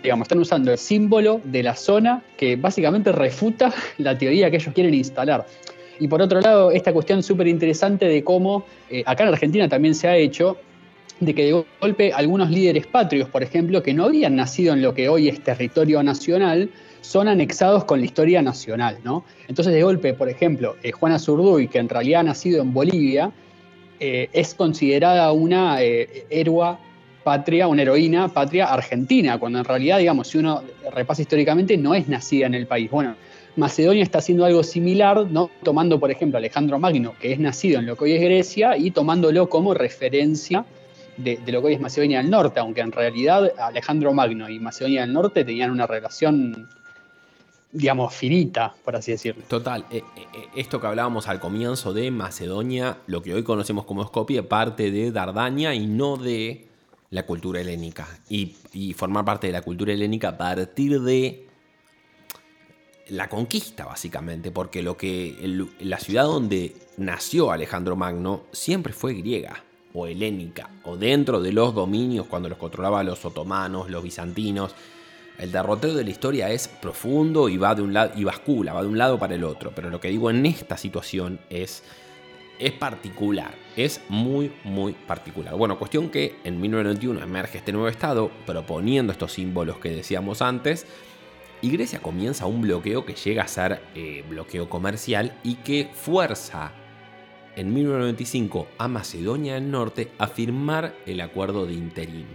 [0.04, 4.72] digamos, están usando el símbolo de la zona que básicamente refuta la teoría que ellos
[4.74, 5.46] quieren instalar.
[5.98, 9.94] Y por otro lado, esta cuestión súper interesante de cómo eh, acá en Argentina también
[9.94, 10.58] se ha hecho,
[11.20, 14.92] de que de golpe algunos líderes patrios, por ejemplo, que no habían nacido en lo
[14.92, 16.68] que hoy es territorio nacional,
[17.00, 19.24] son anexados con la historia nacional, ¿no?
[19.48, 23.30] Entonces, de golpe, por ejemplo, eh, Juana Zurduy, que en realidad ha nacido en Bolivia,
[24.00, 26.76] eh, es considerada una héroe
[27.24, 30.62] patria, una heroína patria argentina, cuando en realidad, digamos, si uno
[30.92, 32.90] repasa históricamente, no es nacida en el país.
[32.90, 33.16] Bueno,
[33.56, 35.50] Macedonia está haciendo algo similar, ¿no?
[35.62, 38.90] tomando, por ejemplo, Alejandro Magno, que es nacido en lo que hoy es Grecia, y
[38.90, 40.64] tomándolo como referencia
[41.16, 45.02] de, lo que hoy es Macedonia del Norte, aunque en realidad Alejandro Magno y Macedonia
[45.02, 46.68] del Norte tenían una relación,
[47.70, 49.44] digamos, finita, por así decirlo.
[49.46, 53.84] Total, eh, eh, eh, esto que hablábamos al comienzo de Macedonia, lo que hoy conocemos
[53.84, 56.73] como Skopje, parte de Dardania y no de
[57.14, 58.56] la cultura helénica y,
[58.94, 61.46] formar parte de la cultura helénica a partir de
[63.10, 65.36] la conquista, básicamente, porque lo que
[65.78, 69.62] la ciudad donde nació Alejandro Magno siempre fue griega
[69.92, 74.74] o helénica, o dentro de los dominios cuando los controlaban los otomanos, los bizantinos.
[75.38, 78.82] El derrotero de la historia es profundo y va de un lado y bascula, va
[78.82, 79.70] de un lado para el otro.
[79.72, 81.84] Pero lo que digo en esta situación es
[82.58, 85.54] es particular, es muy, muy particular.
[85.56, 90.86] Bueno, cuestión que en 1991 emerge este nuevo estado proponiendo estos símbolos que decíamos antes,
[91.60, 96.72] y Grecia comienza un bloqueo que llega a ser eh, bloqueo comercial y que fuerza
[97.56, 102.26] en 1995 a Macedonia del Norte a firmar el acuerdo de interim.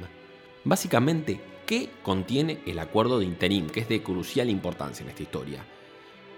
[0.64, 3.68] Básicamente, ¿qué contiene el acuerdo de interim?
[3.68, 5.64] Que es de crucial importancia en esta historia.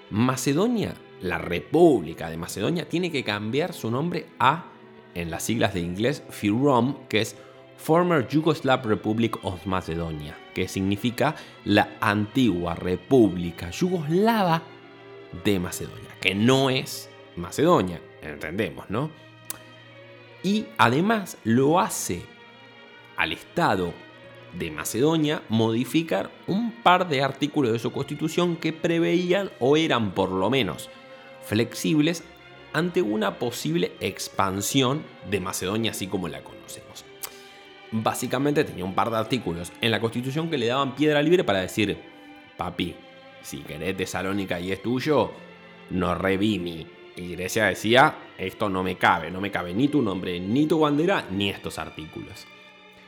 [0.09, 4.65] Macedonia la República de Macedonia tiene que cambiar su nombre a,
[5.13, 7.36] en las siglas de inglés, FIROM, que es
[7.78, 14.63] Former Yugoslav Republic of Macedonia, que significa la antigua República Yugoslava
[15.43, 19.09] de Macedonia, que no es Macedonia, entendemos, ¿no?
[20.43, 22.24] Y además lo hace
[23.15, 23.93] al Estado
[24.57, 30.32] de Macedonia modificar un par de artículos de su constitución que preveían o eran por
[30.32, 30.89] lo menos
[31.43, 32.23] flexibles
[32.73, 37.05] ante una posible expansión de Macedonia así como la conocemos.
[37.91, 41.59] Básicamente tenía un par de artículos en la Constitución que le daban piedra libre para
[41.59, 41.97] decir,
[42.57, 42.95] papi,
[43.41, 45.31] si querés Tesalónica y es tuyo,
[45.89, 46.87] no revimi,
[47.17, 50.79] Y Grecia decía, esto no me cabe, no me cabe ni tu nombre, ni tu
[50.79, 52.47] bandera, ni estos artículos.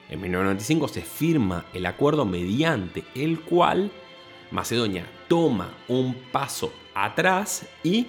[0.10, 3.90] En 1995 se firma el acuerdo mediante el cual
[4.52, 8.08] Macedonia toma un paso atrás y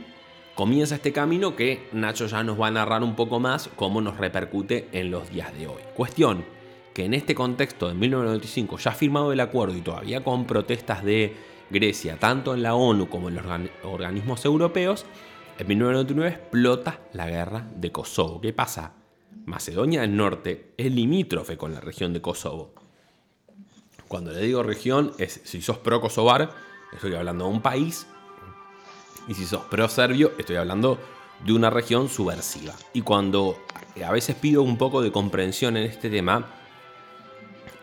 [0.55, 4.19] comienza este camino que Nacho ya nos va a narrar un poco más cómo nos
[4.19, 5.83] repercute en los días de hoy.
[5.95, 6.45] Cuestión
[6.95, 11.35] que en este contexto de 1995 ya firmado el acuerdo y todavía con protestas de
[11.71, 13.45] Grecia, tanto en la ONU como en los
[13.83, 15.05] organismos europeos,
[15.59, 18.41] en 1999 explota la guerra de Kosovo.
[18.41, 18.93] ¿Qué pasa?
[19.47, 22.75] Macedonia del Norte es limítrofe con la región de Kosovo.
[24.07, 26.51] Cuando le digo región, es si sos pro-kosovar,
[26.93, 28.07] estoy hablando de un país.
[29.29, 30.99] Y si sos pro-serbio, estoy hablando
[31.45, 32.75] de una región subversiva.
[32.93, 33.59] Y cuando
[34.05, 36.47] a veces pido un poco de comprensión en este tema,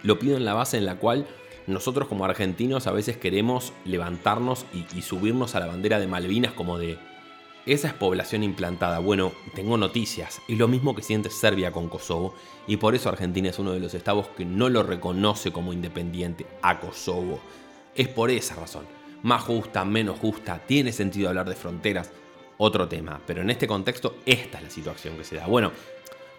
[0.04, 1.28] lo pido en la base en la cual
[1.68, 6.78] nosotros como argentinos a veces queremos levantarnos y, subirnos a la bandera de Malvinas como
[6.78, 6.98] de
[7.68, 8.98] esa es población implantada.
[8.98, 10.42] Bueno, tengo noticias.
[10.48, 12.34] Y lo mismo que siente Serbia con Kosovo.
[12.66, 16.48] Y por eso Argentina es uno de los estados que no lo reconoce como independiente
[16.64, 17.40] a Kosovo.
[17.94, 19.01] Es por esa razón.
[19.24, 20.60] Más justa, menos justa.
[20.66, 22.12] Tiene sentido hablar de fronteras.
[22.58, 23.20] Otro tema.
[23.26, 25.48] Pero en este contexto, esta es la situación que se da.
[25.48, 25.72] Bueno,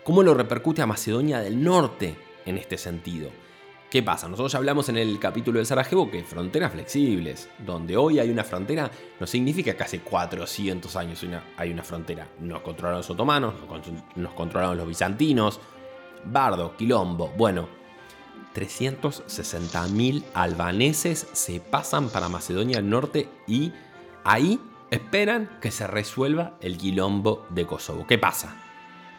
[0.05, 2.17] ¿cómo lo repercute a Macedonia del Norte
[2.47, 3.31] en este sentido?
[3.91, 4.27] ¿Qué pasa?
[4.27, 8.43] Nosotros ya hablamos en el capítulo de Sarajevo que fronteras flexibles, donde hoy hay una
[8.43, 11.23] frontera, no significa que hace 400 años
[11.59, 12.27] hay una frontera.
[12.41, 13.53] Nos controlaron los otomanos,
[14.17, 15.61] nos controlaron los bizantinos,
[16.25, 17.35] Bardo, Quilombo.
[17.37, 17.69] Bueno,
[18.55, 23.73] 360.000 albaneses se pasan para Macedonia del Norte y
[24.25, 28.07] ahí esperan que se resuelva el quilombo de Kosovo.
[28.07, 28.57] ¿Qué pasa?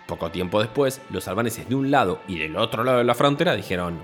[0.07, 3.55] Poco tiempo después, los albaneses de un lado y del otro lado de la frontera
[3.55, 4.03] dijeron,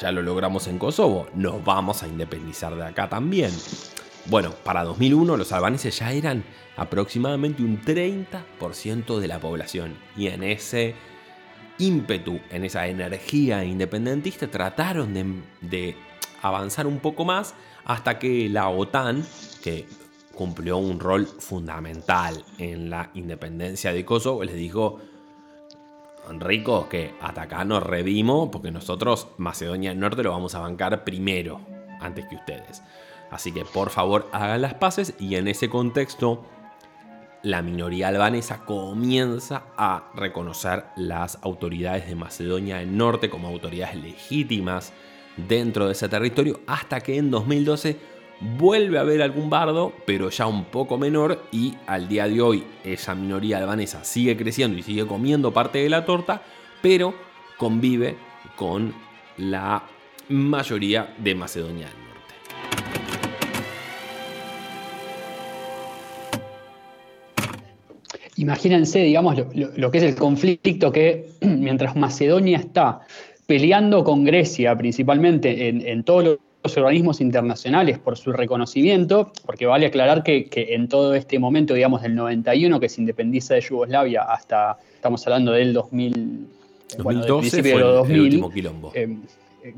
[0.00, 3.50] ya lo logramos en Kosovo, nos vamos a independizar de acá también.
[4.26, 6.44] Bueno, para 2001 los albaneses ya eran
[6.76, 10.94] aproximadamente un 30% de la población y en ese
[11.78, 15.14] ímpetu, en esa energía independentista trataron
[15.60, 15.96] de,
[16.42, 17.54] avanzar un poco más
[17.84, 19.24] hasta que la OTAN,
[19.62, 19.86] que
[20.34, 25.00] cumplió un rol fundamental en la independencia de Kosovo, les dijo,
[26.38, 31.02] ricos que hasta acá nos revimos porque nosotros Macedonia del Norte lo vamos a bancar
[31.04, 31.60] primero,
[32.00, 32.82] antes que ustedes.
[33.30, 36.44] Así que por favor hagan las paces y en ese contexto
[37.42, 44.92] la minoría albanesa comienza a reconocer las autoridades de Macedonia del Norte como autoridades legítimas
[45.36, 47.96] dentro de ese territorio hasta que en 2012
[48.40, 52.64] vuelve a haber algún bardo, pero ya un poco menor, y al día de hoy
[52.84, 56.42] esa minoría albanesa sigue creciendo y sigue comiendo parte de la torta,
[56.82, 57.14] pero
[57.56, 58.16] convive
[58.56, 58.94] con
[59.36, 59.82] la
[60.28, 62.07] mayoría de Macedonia del Norte.
[68.38, 73.00] Imagínense, digamos, lo, que es el conflicto que mientras Macedonia está
[73.46, 79.86] peleando con Grecia principalmente en, en todos los organismos internacionales por su reconocimiento, porque vale
[79.86, 84.78] aclarar que, en todo este momento, digamos, del 91 que se independiza de Yugoslavia hasta,
[84.94, 86.46] estamos hablando del 2000,
[86.98, 87.72] 2012 fue
[88.12, 88.92] el, último quilombo.
[88.94, 89.16] Eh,
[89.64, 89.74] eh,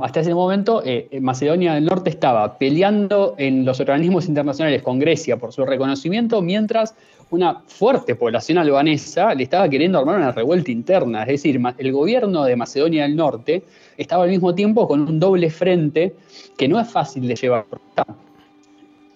[0.00, 5.36] hasta ese momento, eh, Macedonia del Norte estaba peleando en los organismos internacionales con Grecia
[5.38, 6.94] por su reconocimiento, mientras
[7.30, 11.22] una fuerte población albanesa le estaba queriendo armar una revuelta interna.
[11.22, 13.64] Es decir, el gobierno de Macedonia del Norte
[13.96, 16.14] estaba al mismo tiempo con un doble frente
[16.56, 17.64] que no es fácil de llevar.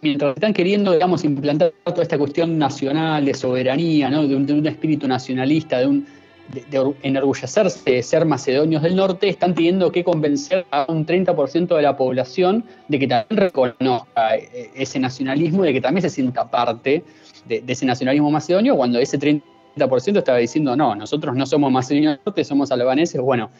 [0.00, 5.78] Mientras están queriendo, digamos, implantar toda esta cuestión nacional, de soberanía, de, un, espíritu nacionalista,
[5.78, 6.06] de, un,
[6.52, 11.82] de, enorgullecerse de ser macedonios del norte, están teniendo que convencer a un 30% de
[11.82, 16.50] la población de que también reconozca eh, ese nacionalismo y de que también se sienta
[16.50, 17.04] parte
[17.46, 22.20] de, ese nacionalismo macedonio, cuando ese 30% estaba diciendo, no, nosotros no somos macedonios del
[22.24, 23.20] norte, somos albaneses.
[23.20, 23.50] Bueno,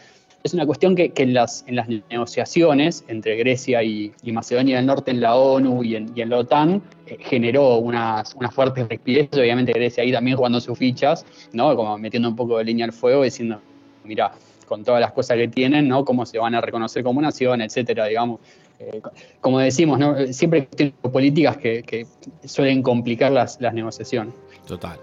[0.43, 5.11] es una cuestión que, en, las, en, las, negociaciones entre Grecia y, Macedonia del Norte
[5.11, 9.29] en la ONU y en, la OTAN eh, generó unas, unas fuertes respires.
[9.33, 11.75] Obviamente Grecia ahí también jugando sus fichas, ¿no?
[11.75, 13.61] como metiendo un poco de línea al fuego, diciendo,
[14.05, 14.33] mira,
[14.69, 16.05] con todas las cosas que tienen, ¿no?
[16.05, 18.41] cómo se van a reconocer como nación, etcétera, digamos.
[18.79, 19.01] Eh,
[19.41, 20.15] como decimos, ¿no?
[20.33, 22.07] siempre hay políticas que, que
[22.45, 24.35] suelen complicar las, las negociaciones.
[24.67, 24.99] Total.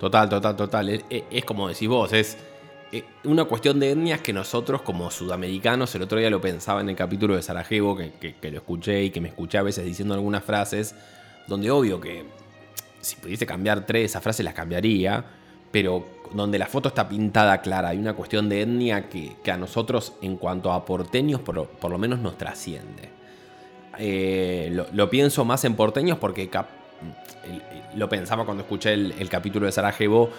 [0.00, 1.02] Total, total, total.
[1.10, 2.38] Es, como decís vos, es
[3.24, 6.96] una cuestión de etnias que nosotros como sudamericanos, el otro día lo pensaba en el
[6.96, 10.94] capítulo de Sarajevo, que, lo escuché y que me escuché a veces diciendo algunas frases,
[11.46, 12.24] donde obvio que
[13.02, 15.22] si pudiese cambiar tres, esas frases las cambiaría,
[15.70, 20.14] pero donde la foto está pintada clara, hay una cuestión de etnia que, a nosotros
[20.22, 23.10] en cuanto a porteños por, por lo menos nos trasciende.
[23.98, 26.48] eh, lo, pienso más en porteños porque
[27.94, 30.30] lo pensaba cuando escuché el, capítulo de Sarajevo.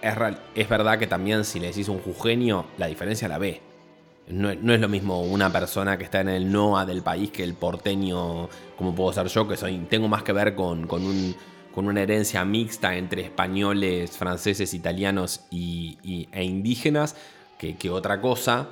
[0.00, 0.14] Es,
[0.54, 3.60] es, verdad que también si le decís un jujeño, la diferencia la ve.
[4.30, 7.54] No, es lo mismo una persona que está en el NOA del país que el
[7.54, 11.34] porteño, como puedo ser yo, que soy, tengo más que ver con, un,
[11.74, 17.16] con una herencia mixta entre españoles, franceses, italianos y, e indígenas
[17.56, 18.68] que, que otra cosa.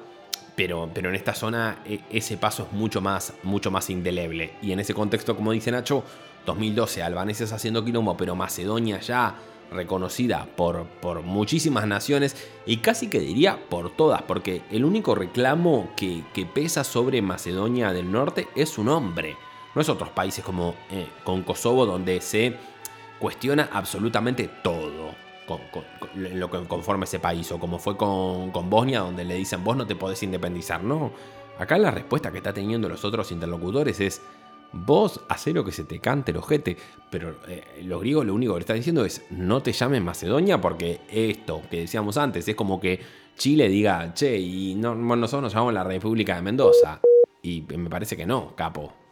[0.56, 4.54] Pero, pero, en esta zona e, ese paso es mucho más, mucho más indeleble.
[4.60, 6.02] Y en ese contexto, como dice Nacho,
[6.46, 9.36] 2012, albaneses haciendo quilombo, pero Macedonia ya
[9.70, 12.36] reconocida por, por muchísimas naciones
[12.66, 16.24] y casi que diría por todas, porque el único reclamo que,
[16.54, 19.36] pesa sobre Macedonia del Norte es su nombre.
[19.74, 22.56] No es otros países como eh, con Kosovo donde se
[23.18, 25.14] cuestiona absolutamente todo
[25.46, 25.60] con,
[26.14, 29.76] lo que conforma ese país, o como fue con, con Bosnia donde le dicen vos
[29.76, 30.82] no te podés independizar.
[30.82, 31.12] No,
[31.58, 34.22] acá la respuesta que está teniendo los otros interlocutores es
[34.84, 36.76] Vos hacé lo que se te cante el ojete,
[37.10, 40.60] pero eh, los griegos lo único que le están diciendo es no te llames Macedonia
[40.60, 43.00] porque esto que decíamos antes es como que
[43.36, 47.00] Chile diga, che, y no, nosotros nos llamamos la República de Mendoza.
[47.42, 49.05] Y me parece que no, capo.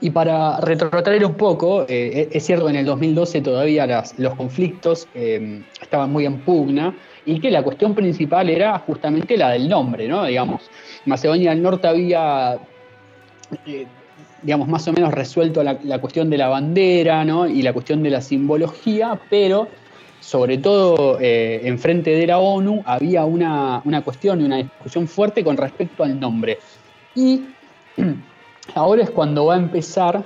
[0.00, 5.08] Y para retrotraer un poco, eh, es cierto que en el 2012 todavía los conflictos
[5.14, 6.94] eh, estaban muy en pugna
[7.26, 10.24] y que la cuestión principal era justamente la del nombre, ¿no?
[10.24, 10.62] Digamos,
[11.04, 12.58] Macedonia del Norte había,
[13.66, 13.86] eh,
[14.42, 17.48] digamos, más o menos resuelto la, cuestión de la bandera, ¿no?
[17.48, 19.66] Y la cuestión de la simbología, pero
[20.20, 25.42] sobre todo en frente de la ONU había una, una cuestión y una discusión fuerte
[25.42, 26.58] con respecto al nombre.
[27.14, 27.42] Y
[28.74, 30.24] ahora es cuando va a empezar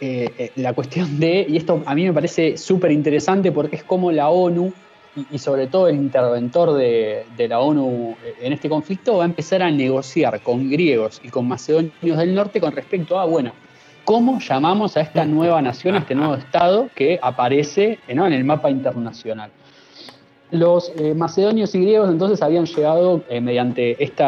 [0.00, 3.84] eh, eh, la cuestión de, y esto a mí me parece súper interesante porque es
[3.84, 4.72] como la ONU
[5.30, 9.70] y, sobre todo el interventor de, la ONU en este conflicto va a empezar a
[9.70, 13.52] negociar con griegos y con macedonios del norte con respecto a, bueno,
[14.04, 18.70] ¿cómo llamamos a esta nueva nación, a este nuevo Estado que aparece en el mapa
[18.70, 19.52] internacional?
[20.54, 24.22] Los eh, macedonios y griegos entonces habían llegado eh, mediante este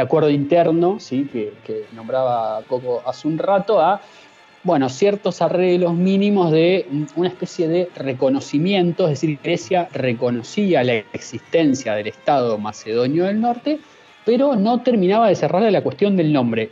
[0.00, 4.00] acuerdo interno, que, nombraba Coco hace un rato, a
[4.62, 11.96] bueno, ciertos arreglos mínimos de una especie de reconocimiento, es decir, Grecia reconocía la existencia
[11.96, 13.80] del Estado macedonio del norte,
[14.24, 16.70] pero no terminaba de cerrar la cuestión del nombre.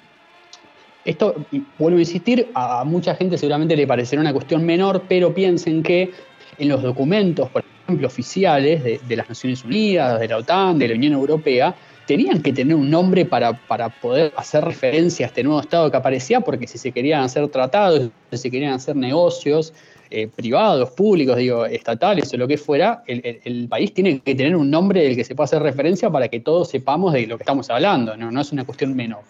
[1.05, 1.35] Esto,
[1.77, 6.13] vuelvo a insistir, a mucha gente seguramente le parecerá una cuestión menor, pero piensen que
[6.59, 10.95] en los documentos, por ejemplo, oficiales de, las Naciones Unidas, de la OTAN, de la
[10.95, 11.75] Unión Europea,
[12.07, 15.97] tenían que tener un nombre para, para, poder hacer referencia a este nuevo Estado que
[15.97, 19.75] aparecía, porque si se querían hacer tratados, si se querían hacer negocios
[20.11, 24.71] eh, privados, públicos, digo, estatales o lo que fuera, el, país tiene que tener un
[24.71, 27.69] nombre del que se pueda hacer referencia para que todos sepamos de lo que estamos
[27.69, 29.21] hablando, no, no es una cuestión menor.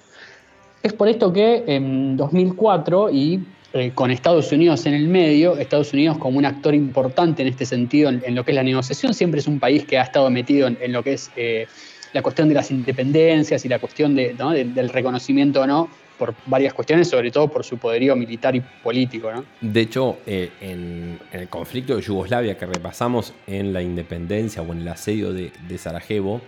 [0.82, 3.44] Es por esto que en 2004 y
[3.74, 7.64] eh, con Estados Unidos en el medio, Estados Unidos como un actor importante en este
[7.64, 10.68] sentido, en, lo que es la negociación, siempre es un país que ha estado metido
[10.68, 11.66] en, lo que es eh,
[12.12, 17.08] la cuestión de las independencias y la cuestión del reconocimiento o no, por varias cuestiones,
[17.08, 19.30] sobre todo por su poderío militar y político.
[19.62, 24.82] De hecho, eh, en, el conflicto de Yugoslavia que repasamos en la independencia o en
[24.82, 26.42] el asedio de, Sarajevo,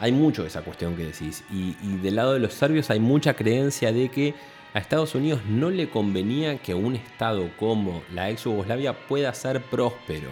[0.00, 1.44] hay mucho de esa cuestión que decís.
[1.52, 4.34] y del lado de los serbios hay mucha creencia de que
[4.74, 9.62] a Estados Unidos no le convenía que un Estado como la ex Yugoslavia pueda ser
[9.62, 10.30] próspero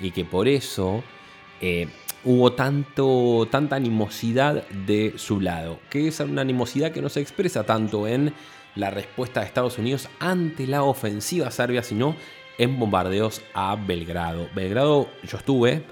[0.00, 1.04] y que por eso
[1.60, 1.86] eh,
[2.24, 7.64] hubo tanto, tanta animosidad de su lado, que es una animosidad que no se expresa
[7.64, 8.32] tanto en
[8.76, 12.16] la respuesta de Estados Unidos ante la ofensiva serbia, sino
[12.56, 14.48] en bombardeos a Belgrado.
[14.54, 15.82] Belgrado yo estuve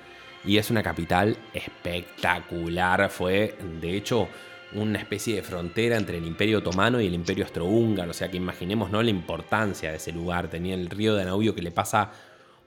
[0.42, 4.28] y es una capital espectacular, fue de hecho
[4.72, 8.10] una especie de frontera entre el Imperio Otomano y el Imperio Austrohúngaro.
[8.10, 9.02] O sea que imaginemos ¿no?
[9.02, 10.48] la importancia de ese lugar.
[10.48, 12.10] Tenía el río Danubio que le pasa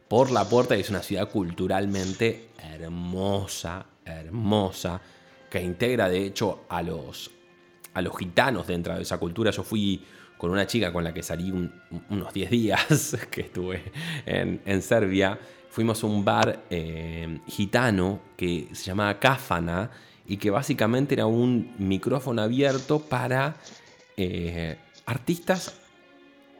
[0.07, 4.99] por la puerta y es una ciudad culturalmente hermosa, hermosa,
[5.49, 7.31] que integra de hecho a los,
[7.93, 9.51] a los gitanos dentro de esa cultura.
[9.51, 10.03] Yo fui
[10.37, 11.51] con una chica con la que salí
[12.09, 13.91] unos 10 días que estuve
[14.25, 15.39] en, Serbia.
[15.69, 19.91] Fuimos a un bar eh, gitano que se llamaba Cáfana
[20.31, 23.57] y que básicamente era un micrófono abierto para
[24.15, 25.77] eh, artistas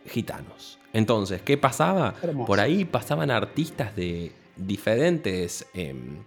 [0.06, 0.78] gitanos.
[0.92, 2.14] Entonces, ¿qué pasaba?
[2.46, 6.18] Por ahí pasaban artistas de diferentes em,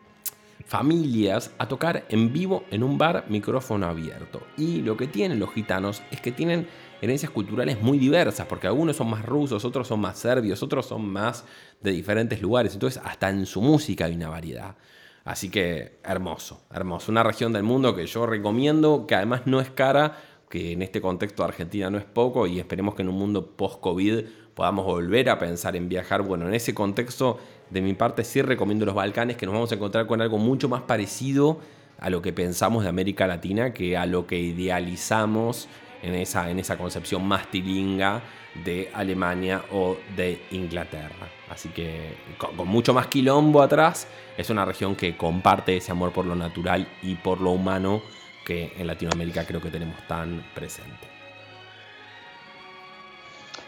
[0.64, 4.40] familias a tocar en vivo en un bar micrófono abierto.
[4.57, 6.66] Y lo que tienen los gitanos es que tienen
[7.03, 11.07] herencias culturales muy diversas, porque algunos son más rusos, otros son más serbios, otros son
[11.07, 11.45] más
[11.82, 12.72] de diferentes lugares.
[12.72, 14.76] Entonces, hasta en su música hay una variedad.
[15.25, 17.11] Así que hermoso, hermoso.
[17.11, 20.18] Una región del mundo que yo recomiendo, que además no es cara,
[20.51, 24.25] que en este contexto Argentina no es poco y esperemos que en un mundo post-COVID
[24.55, 26.22] podamos volver a pensar en viajar.
[26.22, 27.39] Bueno, en ese contexto,
[27.70, 30.68] de mi parte sí recomiendo los Balcanes, que nos vamos a encontrar con algo mucho
[30.68, 31.59] más parecido
[31.99, 35.68] a lo que pensamos de América Latina que a lo que idealizamos
[36.03, 38.22] en esa, en esa concepción más tilinga
[38.64, 41.34] de Alemania o de Inglaterra.
[41.51, 46.26] Así que con, mucho más quilombo atrás, es una región que comparte ese amor por
[46.26, 48.03] lo natural y por lo humano
[48.45, 51.14] que en Latinoamérica creo que tenemos tan presente.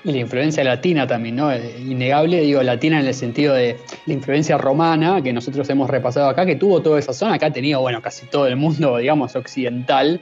[0.06, 1.50] Y la influencia latina también, ¿no?
[1.52, 3.76] Innegable, digo, latina en el sentido de
[4.06, 7.52] la influencia romana que nosotros hemos repasado acá, que tuvo toda esa zona, acá ha
[7.52, 10.20] tenido, bueno, casi todo el mundo, digamos, occidental,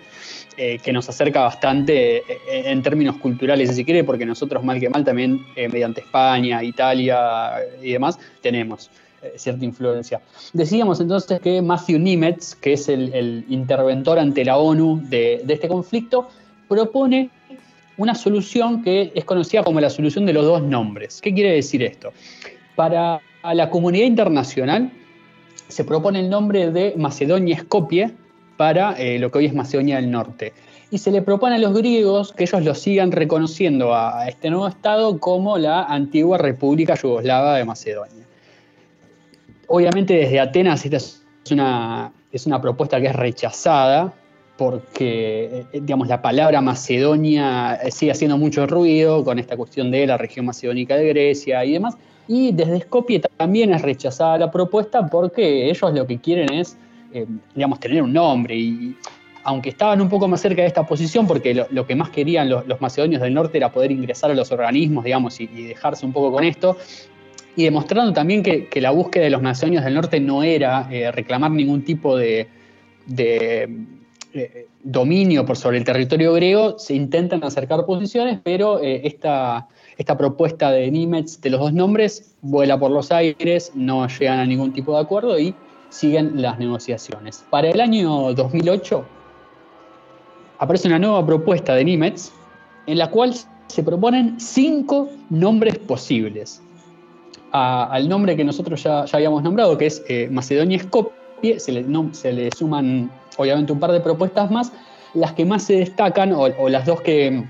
[0.57, 4.89] eh, que nos acerca bastante eh, en términos culturales, si quiere, porque nosotros mal que
[4.89, 8.91] mal también, eh, mediante España, Italia y demás, tenemos
[9.37, 10.23] cierta influencia.
[10.55, 16.29] Decíamos entonces que Matthew Nimitz, que es el, interventor ante la ONU de este conflicto,
[16.69, 17.31] propone
[17.97, 21.21] una solución que es conocida como la solución de los dos nombres.
[21.21, 22.13] ¿Qué quiere decir esto?
[22.75, 24.91] Para la comunidad internacional
[25.69, 28.13] se propone el nombre de Macedonia Escopie
[28.57, 30.53] para eh, lo que hoy es Macedonia del Norte.
[30.91, 34.69] Y se le propone a los griegos que ellos lo sigan reconociendo a este nuevo
[34.69, 38.25] Estado como la antigua República Yugoslava de Macedonia.
[39.67, 44.13] Obviamente desde Atenas esta es una, es una propuesta que es rechazada
[44.57, 50.07] porque, eh, digamos, la palabra Macedonia eh, sigue haciendo mucho ruido con esta cuestión de
[50.07, 51.97] la región macedónica de Grecia y demás.
[52.29, 56.77] Y desde Skopje también es rechazada la propuesta porque ellos lo que quieren es,
[57.13, 58.57] eh, digamos, tener un nombre.
[58.57, 58.97] Y
[59.43, 62.81] aunque estaban un poco más cerca de esta posición, porque lo, que más querían los,
[62.81, 66.45] macedonios del norte era poder ingresar a los organismos, digamos, y, dejarse un poco con
[66.45, 66.79] esto,
[67.55, 71.83] y demostrando también que, la búsqueda de los macedonios del norte no era reclamar ningún
[71.83, 72.49] tipo de
[74.37, 80.19] eh, dominio por sobre el territorio griego, se intentan acercar posiciones, pero eh, esta, esta,
[80.19, 84.73] propuesta de Nimitz de los dos nombres vuela por los aires, no llegan a ningún
[84.73, 85.55] tipo de acuerdo y
[85.89, 87.45] siguen las negociaciones.
[87.49, 89.05] Para el año 2008
[90.59, 92.33] aparece una nueva propuesta de Nimitz
[92.89, 93.35] en la cual
[93.69, 96.61] se proponen cinco nombres posibles.
[97.53, 103.09] al nombre que nosotros ya, habíamos nombrado, que es eh, Macedonia Skopje, se le suman
[103.37, 104.73] obviamente un par de propuestas más,
[105.15, 107.45] las que más se destacan, o, las dos que,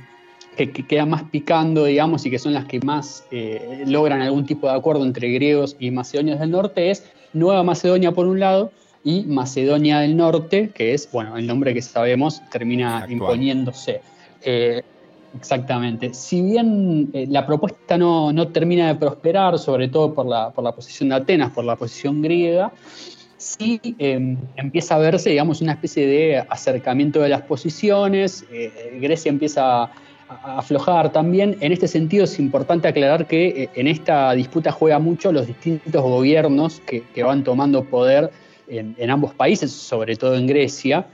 [0.88, 4.74] quedan más picando, digamos, y que son las que más eh, logran algún tipo de
[4.74, 8.70] acuerdo entre griegos y macedonios del norte, es Nueva Macedonia por un lado
[9.04, 14.00] y Macedonia del Norte, que es, bueno, el nombre que sabemos termina imponiéndose.
[14.42, 14.82] Eh,
[15.36, 16.14] exactamente.
[16.14, 20.72] Si bien eh, la propuesta no, termina de prosperar, sobre todo por la, por la
[20.72, 22.72] posición de Atenas, por la posición griega,
[23.44, 29.28] sí em, empieza a verse, digamos, una especie de acercamiento de las posiciones, eh, Grecia
[29.30, 29.90] empieza a,
[30.58, 31.56] aflojar también.
[31.60, 36.02] En este sentido es importante aclarar que eh, en esta disputa juega mucho los distintos
[36.02, 38.30] gobiernos que, van tomando poder
[38.66, 41.06] en ambos países, sobre todo en Grecia.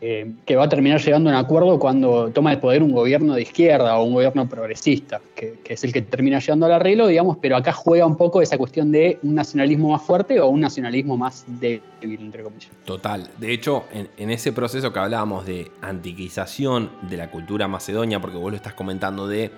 [0.00, 3.42] Que va a terminar llegando a un acuerdo cuando toma el poder un gobierno de
[3.42, 7.56] izquierda o un gobierno progresista, que, es el que termina llegando al arreglo, digamos, pero
[7.56, 11.44] acá juega un poco esa cuestión de un nacionalismo más fuerte o un nacionalismo más
[11.46, 12.70] débil, entre comillas.
[12.84, 13.28] Total.
[13.38, 18.50] De hecho, en, ese proceso que hablábamos de antiquización de la cultura macedonia, porque vos
[18.50, 19.50] lo estás comentando de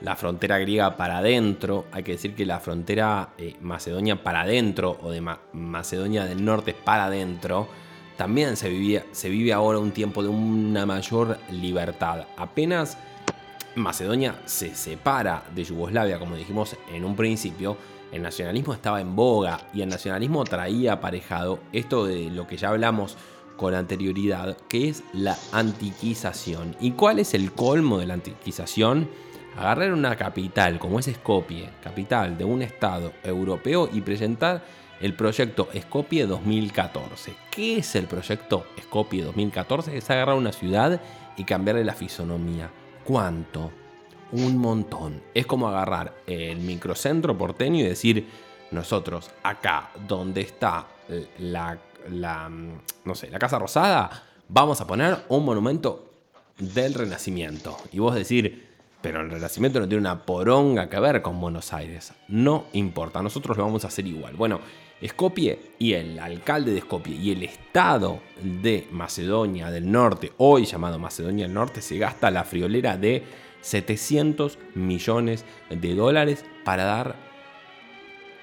[0.00, 4.98] la frontera griega para adentro, hay que decir que la frontera eh, macedonia para adentro
[5.02, 5.22] o de
[5.52, 7.68] Macedonia del Norte para adentro,
[8.16, 12.26] también se, vive ahora un tiempo de una mayor libertad.
[12.36, 12.96] Apenas
[13.74, 17.76] Macedonia se separa de Yugoslavia, como dijimos en un principio,
[18.12, 22.68] el nacionalismo estaba en boga y el nacionalismo traía aparejado esto de lo que ya
[22.68, 23.16] hablamos
[23.56, 26.76] con anterioridad, que es la antiquización.
[26.80, 29.08] ¿Y cuál es el colmo de la antiquización?
[29.56, 34.64] Agarrar una capital como es Skopje, capital de un estado europeo, y presentar
[35.04, 37.34] el proyecto Skopje 2014.
[37.50, 39.98] ¿Qué es el proyecto Skopje 2014?
[39.98, 40.98] Es agarrar una ciudad
[41.36, 42.70] y cambiarle la fisonomía.
[43.04, 43.70] ¿Cuánto?
[44.32, 45.20] Un montón.
[45.34, 48.26] Es como agarrar el microcentro porteño y decir,
[48.70, 50.86] nosotros acá donde está
[51.38, 51.78] la,
[52.10, 56.14] la, no sé, la Casa Rosada, vamos a poner un monumento
[56.56, 57.76] del Renacimiento.
[57.92, 58.68] Y vos decir,
[59.02, 62.14] pero el Renacimiento no tiene una poronga que ver con Buenos Aires.
[62.28, 64.34] No importa, nosotros lo vamos a hacer igual.
[64.34, 64.60] Bueno,
[65.06, 70.98] Skopje y el alcalde de Skopje y el estado de Macedonia del Norte, hoy llamado
[70.98, 73.22] Macedonia del Norte, se gasta la friolera de
[73.60, 77.16] 700 millones de dólares para dar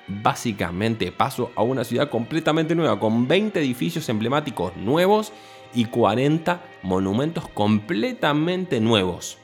[0.08, 5.32] básicamente paso a una ciudad completamente nueva, con 20 edificios emblemáticos nuevos
[5.74, 9.38] y 40 monumentos completamente nuevos.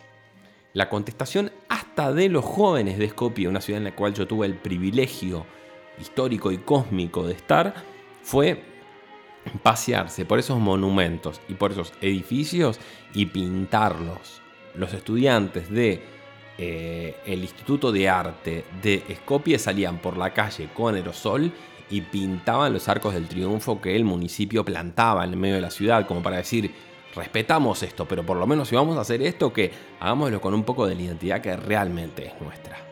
[0.74, 4.46] La contestación hasta de los jóvenes de Skopje, una ciudad en la cual yo tuve
[4.46, 5.46] el privilegio
[6.00, 7.74] histórico y cósmico de estar,
[8.24, 8.64] fue
[9.64, 12.80] pasearse por esos monumentos y por esos edificios
[13.14, 14.42] y pintarlos.
[14.76, 16.02] Los estudiantes de
[16.58, 21.52] eh, el Instituto de Arte de Skopje salían por la calle con aerosol
[21.90, 25.72] y pintaban los arcos del triunfo que el municipio plantaba en el medio de la
[25.72, 26.74] ciudad, como para decir,
[27.16, 30.64] respetamos esto, pero por lo menos si vamos a hacer esto, que hagámoslo con un
[30.64, 32.87] poco de la identidad que realmente es nuestra.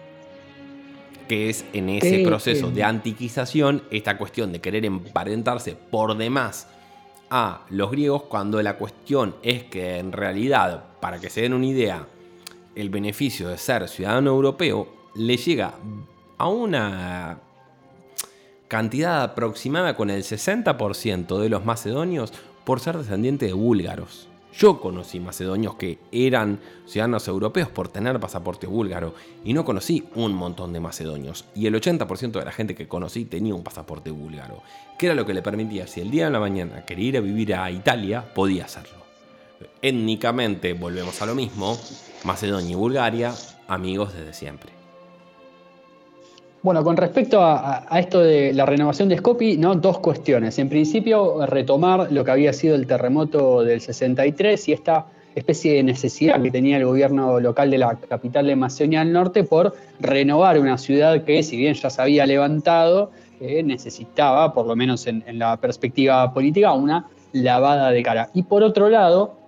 [1.28, 6.68] Que es en ese proceso de antiquización esta cuestión de querer emparentarse por demás
[7.30, 11.66] a los griegos, cuando la cuestión es que en realidad, para que se den una
[11.66, 12.08] idea,
[12.76, 15.74] el beneficio de ser ciudadano europeo le llega
[16.38, 17.40] a una
[18.68, 22.34] cantidad aproximada con el 60% de los macedonios
[22.64, 24.28] por ser descendiente de búlgaros.
[24.58, 29.14] Yo conocí macedonios que eran ciudadanos europeos por tener pasaporte búlgaro
[29.44, 31.44] y no conocí un montón de macedonios.
[31.56, 34.62] Y el 80% de la gente que conocí tenía un pasaporte búlgaro,
[34.98, 37.22] que era lo que le permitía, si el día de la mañana quería ir a
[37.22, 39.04] vivir a Italia, podía hacerlo.
[39.82, 41.78] Étnicamente volvemos a lo mismo,
[42.24, 43.34] Macedonia y Bulgaria,
[43.68, 44.75] amigos desde siempre.
[46.66, 49.76] Bueno, con respecto a, esto de la renovación de Skopje, ¿no?
[49.76, 50.58] dos cuestiones.
[50.58, 55.06] En principio, retomar lo que había sido el terremoto del 63 y esta
[55.36, 59.44] especie de necesidad que tenía el gobierno local de la capital de Macedonia del Norte
[59.44, 64.76] por renovar una ciudad que, si bien ya se había levantado, eh, necesitaba, por lo
[64.76, 68.32] menos en la perspectiva política, una lavada de cara.
[68.34, 69.45] Y por otro lado,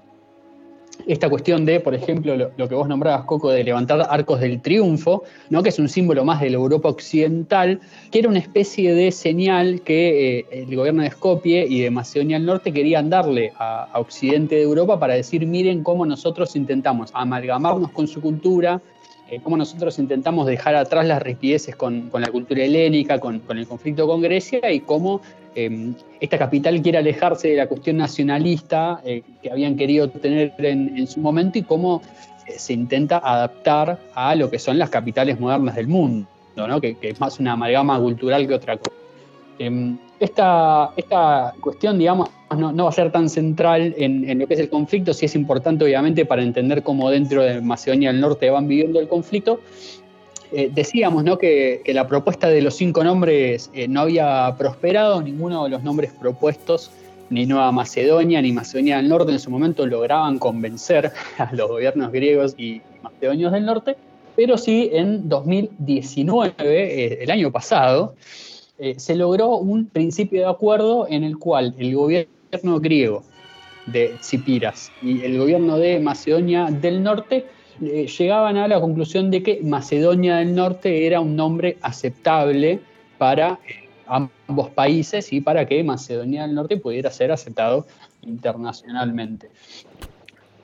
[1.05, 5.23] esta cuestión de, por ejemplo, lo, que vos nombrabas, Coco, de levantar arcos del triunfo,
[5.49, 5.63] ¿no?
[5.63, 7.79] que es un símbolo más de la Europa occidental,
[8.11, 12.37] que era una especie de señal que eh, el gobierno de Skopje y de Macedonia
[12.37, 17.91] del Norte querían darle a, Occidente de Europa para decir, miren cómo nosotros intentamos amalgamarnos
[17.91, 18.81] con su cultura,
[19.29, 23.67] eh, cómo nosotros intentamos dejar atrás las rispideces con, la cultura helénica, con, con, el
[23.67, 25.21] conflicto con Grecia y cómo
[25.57, 31.07] Em, esta capital quiere alejarse de la cuestión nacionalista eh, que habían querido tener en,
[31.07, 32.03] su momento y cómo
[32.45, 36.27] eh, se intenta adaptar a lo que son las capitales modernas del mundo,
[36.79, 38.95] que, es más una amalgama cultural que otra cosa.
[39.57, 44.53] Em, esta, esta, cuestión, digamos, no, va a ser tan central en, en, lo que
[44.53, 48.47] es el conflicto, sí es importante obviamente para entender cómo dentro de Macedonia del Norte
[48.51, 49.59] van viviendo el conflicto,
[50.51, 51.37] eh, decíamos ¿no?
[51.37, 56.11] que, la propuesta de los cinco nombres eh, no había prosperado, ninguno de los nombres
[56.19, 56.91] propuestos,
[57.29, 62.11] ni Nueva Macedonia ni Macedonia del Norte en su momento lograban convencer a los gobiernos
[62.11, 63.97] griegos y macedonios del norte,
[64.35, 68.15] pero sí en 2019, eh, el año pasado,
[68.97, 73.23] se logró un principio de acuerdo en el cual el gobierno griego
[73.87, 77.47] de Cipiras y el gobierno de Macedonia del Norte
[77.81, 82.79] eh, llegaban a la conclusión de que Macedonia del Norte era un nombre aceptable
[83.19, 87.85] para eh, ambos países y para que Macedonia del Norte pudiera ser aceptado
[88.23, 89.49] internacionalmente.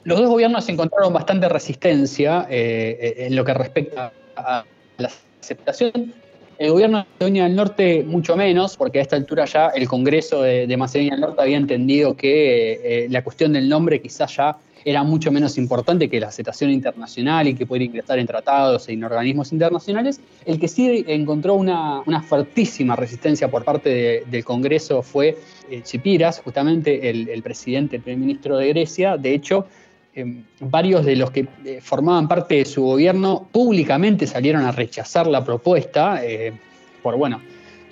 [0.05, 4.65] Los dos gobiernos encontraron bastante resistencia eh, en lo que respecta a
[4.97, 5.09] la
[5.39, 6.13] aceptación.
[6.57, 10.41] El gobierno de Macedonia del Norte mucho menos, porque a esta altura ya el Congreso
[10.41, 15.31] de, Macedonia del Norte había entendido que la cuestión del nombre quizás ya era mucho
[15.31, 19.51] menos importante que la aceptación internacional y que poder ingresar en tratados e en organismos
[19.51, 20.19] internacionales.
[20.45, 25.37] El que sí encontró una, una fuertísima resistencia por parte del Congreso fue
[25.69, 29.17] eh, Chipiras, justamente el, presidente, el primer ministro de Grecia.
[29.17, 29.67] De hecho,
[30.13, 35.27] em, varios de los que eh, formaban parte de su gobierno públicamente salieron a rechazar
[35.27, 36.53] la propuesta eh,
[37.01, 37.41] por, bueno,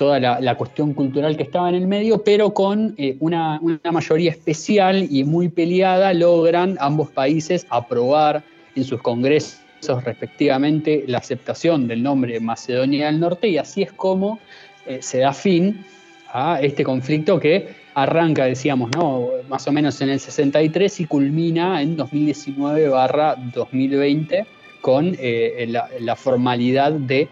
[0.02, 3.61] toda la, cuestión cultural que estaba en el medio, pero con eh, una,
[3.91, 8.41] mayoría especial y muy peleada logran ambos países aprobar
[8.76, 9.60] en sus congresos
[10.03, 14.40] respectivamente la aceptación del nombre Macedonia del Norte y así es como
[14.88, 15.86] eh, se da fin
[16.34, 19.28] a este conflicto que arranca, decíamos, ¿no?
[19.49, 24.48] más o menos en el 63 y culmina en 2019 barra 2020
[24.82, 27.30] con eh, la formalidad de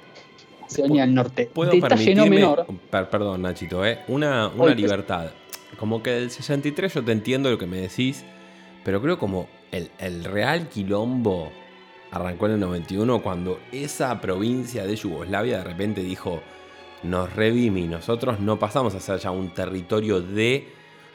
[0.76, 1.50] Del Norte.
[1.54, 2.66] ¿Puedo Detalle no menor.
[2.90, 4.00] perdón, Nachito, ¿eh?
[4.08, 5.32] una, una libertad.
[5.78, 8.24] Como que del 63 yo te entiendo lo que me decís,
[8.84, 11.52] pero creo como el, el real quilombo
[12.12, 16.42] arrancó en el 91 cuando esa provincia de Yugoslavia de repente dijo,
[17.04, 20.68] nos revimi, nosotros no pasamos a ser ya un territorio de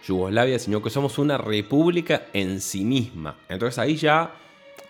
[0.07, 3.37] Yugoslavia, sino que somos una república en sí misma.
[3.49, 4.35] Entonces ahí ya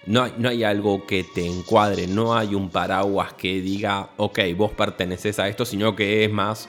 [0.06, 4.40] no hay, no hay algo que te encuadre, no hay un paraguas que diga, ok,
[4.56, 6.68] vos perteneces a esto, sino que es más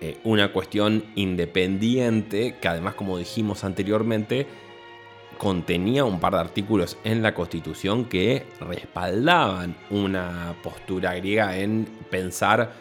[0.00, 4.46] eh, una cuestión independiente que además, como dijimos anteriormente,
[5.38, 12.72] contenía un par de artículos en la Constitución que respaldaban una postura griega en pensar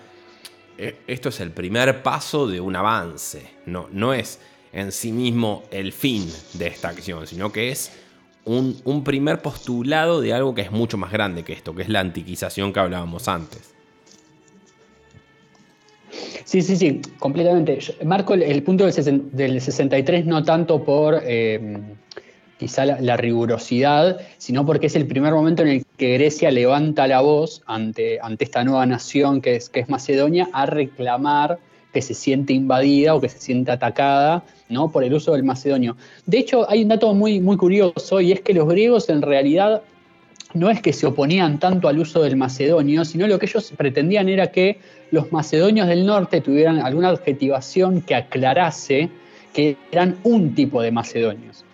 [0.78, 4.40] eh, esto es el primer paso de un avance, no, no es
[4.74, 7.92] en sí mismo el fin de esta acción, sino que es
[8.46, 12.00] un, primer postulado de algo que es mucho más grande que esto, que es la
[12.00, 13.74] antiquización que hablábamos antes.
[16.44, 17.80] Sí, sí, sí, completamente.
[18.04, 21.80] Marco el, punto del, 63 no tanto por eh,
[22.58, 27.22] quizá la, rigurosidad, sino porque es el primer momento en el que Grecia levanta la
[27.22, 31.60] voz ante, ante esta nueva nación que es, que es Macedonia a reclamar
[31.94, 34.44] que se siente invadida o que se siente atacada
[34.92, 35.96] por el uso del macedonio.
[36.26, 39.82] De hecho, hay un dato muy, muy curioso y es que los griegos en realidad
[40.54, 44.30] no es que se oponían tanto al uso del macedonio, sino lo que ellos pretendían
[44.30, 44.80] era que
[45.12, 49.10] los macedonios del norte tuvieran alguna adjetivación que aclarase
[49.54, 51.66] que eran un tipo de macedonios.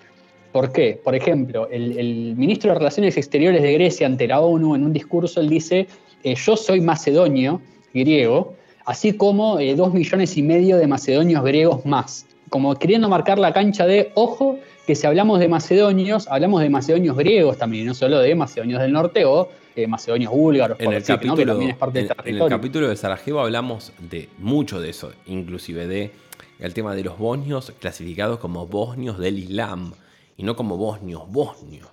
[0.52, 1.00] ¿Por qué?
[1.04, 5.40] Por ejemplo, el, ministro de Relaciones Exteriores de Grecia ante la ONU en un discurso
[5.40, 5.88] él dice,
[6.24, 7.62] eh, yo soy macedonio,
[7.94, 8.56] griego,
[8.86, 13.54] así como eh, dos millones y medio de macedonios griegos más, como queriendo marcar la
[13.54, 18.20] cancha de, ojo, que si hablamos de macedonios, hablamos de macedonios griegos también, no solo
[18.20, 22.08] de macedonios del norte o eh, macedonios búlgaros, en el capítulo, también es parte del
[22.08, 22.38] territorio.
[22.38, 26.12] En el capítulo de Sarajevo hablamos de mucho de eso, inclusive de
[26.60, 29.94] el tema de los bosnios clasificados como bosnios del Islam
[30.38, 31.90] y no como bosnios, bosnios.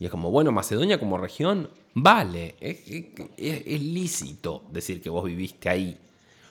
[0.00, 5.98] Y es como, bueno, Macedonia como región, vale, es, lícito decir que vos viviste ahí,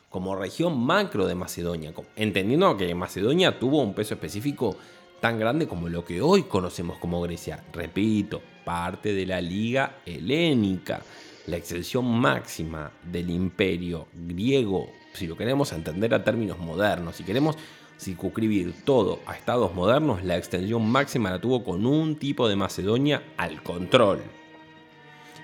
[0.09, 4.77] como región macro de Macedonia, entendiendo que Macedonia tuvo un peso específico
[5.19, 7.63] tan grande como lo que hoy conocemos como Grecia.
[7.73, 11.01] Repito, parte de la Liga Helénica,
[11.47, 17.55] la extensión máxima del imperio griego, si lo queremos entender a términos modernos, si queremos
[17.99, 23.23] circunscribir todo a estados modernos, la extensión máxima la tuvo con un tipo de Macedonia
[23.38, 24.21] al control.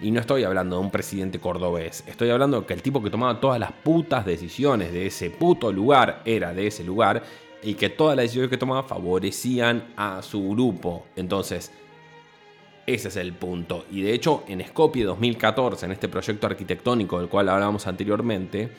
[0.04, 3.40] Y no estoy hablando de un presidente cordobés, estoy hablando que el tipo que tomaba
[3.40, 7.24] todas las putas decisiones de ese puto lugar era de ese lugar
[7.64, 11.06] y que todas las decisiones que tomaba favorecían a su grupo.
[11.16, 11.72] Entonces,
[12.86, 13.86] ese es el punto.
[13.92, 18.70] Y de hecho, en Skopje 2014, en este proyecto arquitectónico del cual hablábamos anteriormente,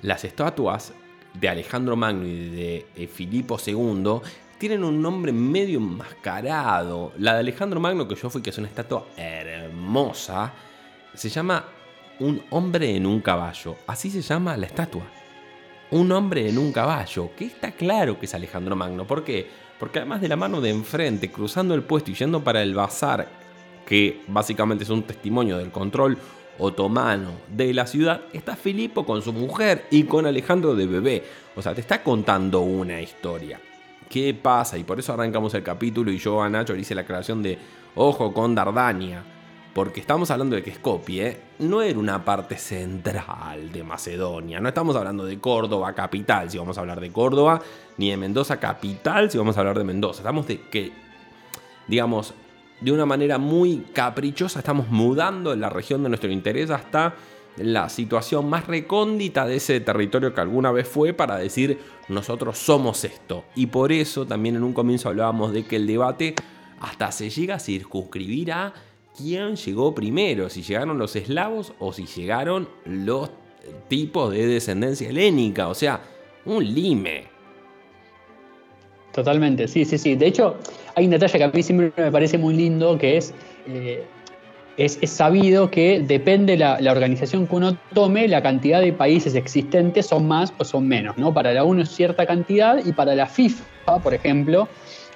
[0.00, 0.94] las estatuas
[1.34, 4.22] de Alejandro Magno y de eh, Filipo II
[4.56, 7.12] tienen un nombre medio enmascarado.
[7.18, 10.54] La de Alejandro Magno, que yo fui, que es una estatua hermosa,
[11.14, 11.64] se llama
[12.18, 13.76] Un hombre en un caballo.
[13.86, 15.04] Así se llama la estatua.
[15.90, 19.06] Un hombre en un caballo, que está claro que es Alejandro Magno.
[19.06, 19.48] ¿Por qué?
[19.78, 23.28] Porque además de la mano de enfrente, cruzando el puesto y yendo para el bazar,
[23.86, 26.16] que básicamente es un testimonio del control
[26.58, 31.24] otomano de la ciudad, está Filipo con su mujer y con Alejandro de bebé.
[31.56, 33.60] O sea, te está contando una historia.
[34.08, 34.76] ¿Qué pasa?
[34.76, 37.58] Y por eso arrancamos el capítulo y yo a Nacho le hice la aclaración de
[37.94, 39.24] ojo con Dardania.
[39.74, 44.60] Porque estamos hablando de que Skopje no era una parte central de Macedonia.
[44.60, 47.60] No estamos hablando de Córdoba capital, si vamos a hablar de Córdoba,
[47.96, 50.20] ni de Mendoza capital, si vamos a hablar de Mendoza.
[50.20, 50.92] Estamos de que,
[51.86, 52.34] digamos,
[52.80, 57.14] de una manera muy caprichosa estamos mudando la región de nuestro interés hasta
[57.56, 61.78] la situación más recóndita de ese territorio que alguna vez fue para decir
[62.08, 63.44] nosotros somos esto.
[63.54, 66.34] Y por eso también en un comienzo hablábamos de que el debate
[66.80, 68.72] hasta se llega a circunscribir a
[69.16, 73.30] quién llegó primero, si llegaron los eslavos o si llegaron los
[73.88, 76.00] tipos de descendencia helénica, o sea,
[76.44, 77.24] un lime.
[79.12, 80.14] Totalmente, sí, sí, sí.
[80.14, 80.56] De hecho,
[80.94, 83.34] hay un detalle que a mí siempre me parece muy lindo, que es,
[83.66, 84.04] eh,
[84.76, 90.06] es, sabido que depende la, la organización que uno tome, la cantidad de países existentes
[90.06, 91.34] son más o son menos, ¿no?
[91.34, 94.68] Para la UNO es cierta cantidad y para la FIFA, por ejemplo,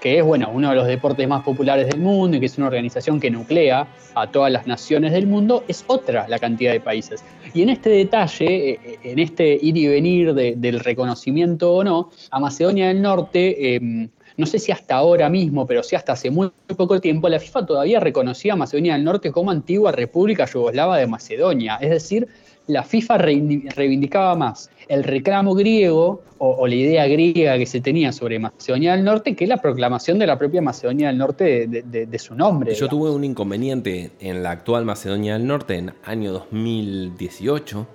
[0.04, 2.66] que es bueno, uno de los deportes más populares del mundo y que es una
[2.66, 7.24] organización que nuclea a todas las naciones del mundo, es otra la cantidad de países.
[7.54, 12.38] Y en este detalle, eh, en este ir y venir del reconocimiento o no, a
[12.38, 16.50] Macedonia del Norte, em, no sé si hasta ahora mismo, pero sí hasta hace muy,
[16.76, 21.06] poco tiempo, la FIFA todavía reconocía a Macedonia del Norte como antigua República Yugoslava de
[21.06, 21.78] Macedonia.
[21.80, 22.28] Es decir,
[22.66, 28.38] la FIFA reivindicaba más el reclamo griego o, la idea griega que se tenía sobre
[28.38, 32.74] Macedonia del Norte que la proclamación de la propia Macedonia del Norte de, su nombre.
[32.74, 37.86] Yo tuve un inconveniente en la actual Macedonia del Norte en año 2018.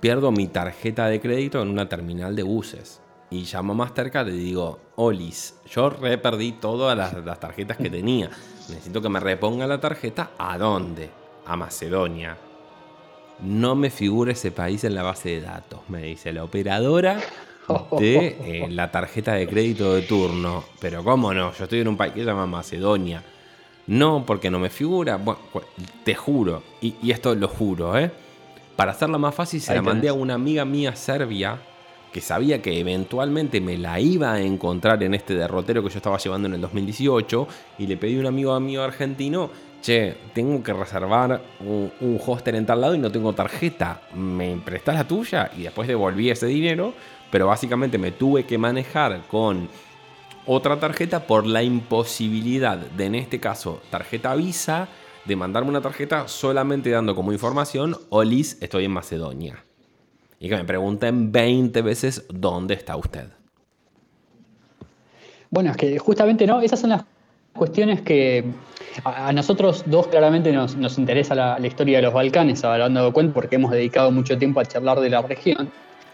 [0.00, 3.00] Pierdo mi tarjeta de crédito en una terminal de buses.
[3.30, 8.30] y llamo a Mastercard y digo, Olis, yo re perdí todas las, tarjetas que tenía.
[8.68, 10.30] Necesito que me reponga la tarjeta.
[10.38, 11.10] ¿A dónde?
[11.46, 12.36] A Macedonia.
[13.44, 17.20] No me figura ese país en la base de datos, me dice la operadora
[17.98, 18.26] de
[18.64, 20.64] eh, la tarjeta de crédito de turno.
[20.80, 23.22] Pero cómo no, yo estoy en un país que se llama Macedonia.
[23.86, 25.16] No, porque no me figura.
[25.16, 25.40] Bueno,
[26.04, 28.10] te juro, y, y esto lo juro, ¿eh?
[28.76, 31.60] Para hacerla más fácil, se la mandé a una amiga mía serbia
[32.14, 36.16] que sabía que eventualmente me la iba a encontrar en este derrotero que yo estaba
[36.16, 37.48] llevando en el 2018
[37.78, 39.50] y le pedí a un amigo mío argentino,
[39.84, 44.56] che, tengo que reservar un, un hostel en tal lado y no tengo tarjeta, ¿me
[44.56, 45.50] prestás la tuya?
[45.56, 46.94] Y después devolví ese dinero,
[47.30, 49.68] pero básicamente me tuve que manejar con
[50.46, 54.88] otra tarjeta por la imposibilidad de, en este caso, tarjeta Visa,
[55.26, 59.64] de mandarme una tarjeta solamente dando como información, Olis, estoy en Macedonia.
[60.40, 63.28] Y que me pregunten 20 veces dónde está usted.
[65.50, 67.04] Bueno, es que justamente no, esas son las
[67.54, 68.44] cuestiones que
[69.04, 73.56] a, nosotros dos claramente nos, interesa la, historia de los Balcanes, hablando de cuenta, porque
[73.56, 75.70] hemos dedicado mucho tiempo a charlar de la región.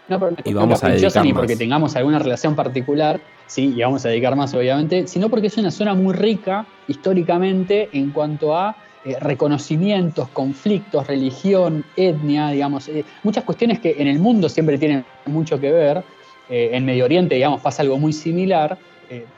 [0.07, 4.09] No y vamos a dedicar ni porque tengamos alguna relación particular, sí, y vamos a
[4.09, 9.17] dedicar más obviamente, sino porque es una zona muy rica históricamente en cuanto a eh,
[9.19, 15.59] reconocimientos, conflictos, religión, etnia, digamos, eh, muchas cuestiones que en el mundo siempre tienen mucho
[15.59, 16.03] que ver.
[16.49, 18.77] Eh, en Medio Oriente, digamos, pasa algo muy similar,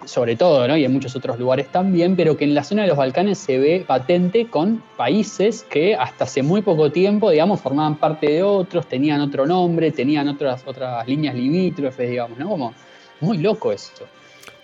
[0.05, 0.77] sobre todo, ¿no?
[0.77, 3.57] y en muchos otros lugares también, pero que en la zona de los Balcanes se
[3.57, 8.87] ve patente con países que hasta hace muy poco tiempo, digamos, formaban parte de otros,
[8.87, 12.49] tenían otro nombre, tenían otras, otras líneas limítrofes, digamos, ¿no?
[12.49, 12.73] Como
[13.21, 14.05] muy loco esto.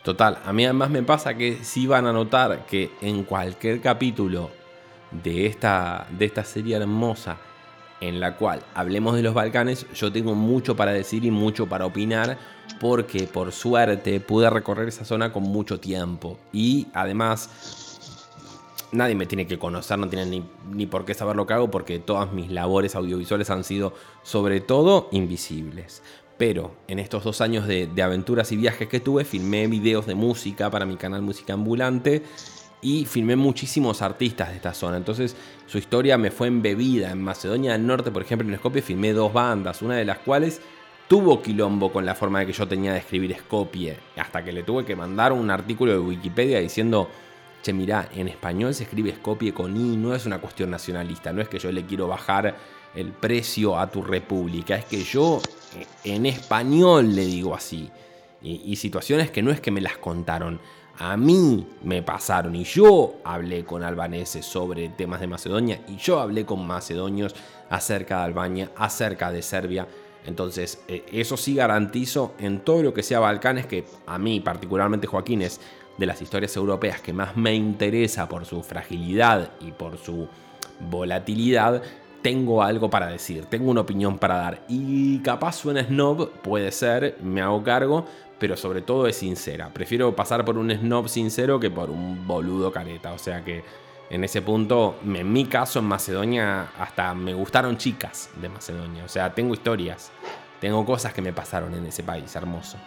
[0.04, 4.50] Total, a mí además me pasa que si van a notar que en cualquier capítulo
[5.12, 7.38] de esta, de esta serie hermosa
[8.02, 11.86] en la cual hablemos de los Balcanes, yo tengo mucho para decir y mucho para
[11.86, 12.38] opinar,
[12.80, 16.38] porque por suerte pude recorrer esa zona con mucho tiempo.
[16.54, 17.50] Y además,
[18.92, 22.00] nadie me tiene que conocer, no tiene ni, por qué saber lo que hago, porque
[22.00, 23.94] todas mis labores audiovisuales han sido
[24.24, 26.02] sobre todo invisibles.
[26.38, 30.16] Pero en estos dos años de, de aventuras y viajes que tuve, filmé videos de
[30.16, 32.24] música para mi canal Música Ambulante
[32.82, 34.98] y filmé muchísimos artistas de esta zona.
[34.98, 35.36] Entonces
[35.66, 37.12] su historia me fue embebida.
[37.12, 40.62] En Macedonia del Norte, por ejemplo, en Skopje filmé dos bandas, una de las cuales
[41.08, 44.64] tuvo quilombo con la forma de que yo tenía de escribir Skopje, hasta que le
[44.64, 47.10] tuve que mandar un artículo de Wikipedia diciendo,
[47.64, 51.42] che, mirá, en español se escribe Skopje con I, no es una cuestión nacionalista, no
[51.42, 52.56] es que yo le quiero bajar
[52.96, 55.42] el precio a tu república, es que yo
[55.76, 57.90] eh, en español le digo así.
[58.42, 60.60] Y situaciones que no es que me las contaron,
[61.00, 66.20] a mí me pasaron y yo hablé con albaneses sobre temas de Macedonia y yo
[66.20, 67.34] hablé con macedonios
[67.70, 69.88] acerca de Albania, acerca de Serbia.
[70.26, 75.08] Entonces, eh, eso sí garantizo en todo lo que sea Balcanes, que a mí particularmente
[75.08, 75.62] Joaquín es
[75.98, 80.28] de las historias europeas que más me interesa por su fragilidad y por su
[80.82, 81.82] volatilidad,
[82.22, 84.66] tengo algo para decir, tengo una opinión para dar.
[84.68, 88.06] Y capaz suena snob, puede ser, me hago cargo,
[88.40, 89.70] pero sobre todo es sincera.
[89.74, 93.14] Prefiero pasar por un snob sincero que por un boludo careta.
[93.14, 93.64] O sea que
[94.10, 99.04] en ese punto, en mi caso en Macedonia, hasta me gustaron chicas de Macedonia.
[99.04, 100.12] O sea, tengo historias,
[100.60, 102.78] tengo cosas que me pasaron en ese país hermoso.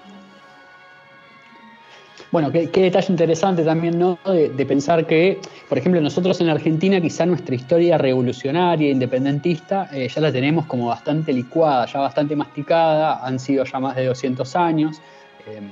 [2.32, 4.18] Bueno, qué, detalle interesante también, ¿no?
[4.24, 5.38] De, pensar que,
[5.68, 10.86] por ejemplo, nosotros en Argentina quizá nuestra historia revolucionaria, independentista, eh, ya la tenemos como
[10.86, 15.02] bastante licuada, ya bastante masticada, han sido ya más de 200 años.
[15.46, 15.70] Em,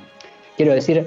[0.57, 1.07] quiero decir,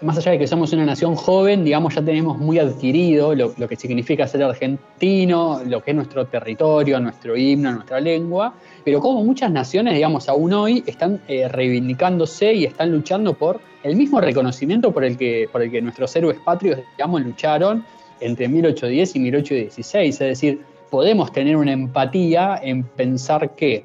[0.00, 3.76] más allá de que somos una nación joven, digamos, ya tenemos muy adquirido lo, que
[3.76, 8.54] significa ser argentino, lo que es nuestro territorio, nuestro himno, nuestra lengua,
[8.84, 13.96] pero como muchas naciones, digamos, aún hoy están eh, reivindicándose y están luchando por el
[13.96, 15.48] mismo reconocimiento por el que,
[15.82, 17.84] nuestros héroes patrios, lucharon
[18.20, 20.14] entre 1810 y 1816.
[20.14, 20.60] Es decir,
[20.90, 23.84] podemos tener una empatía en pensar que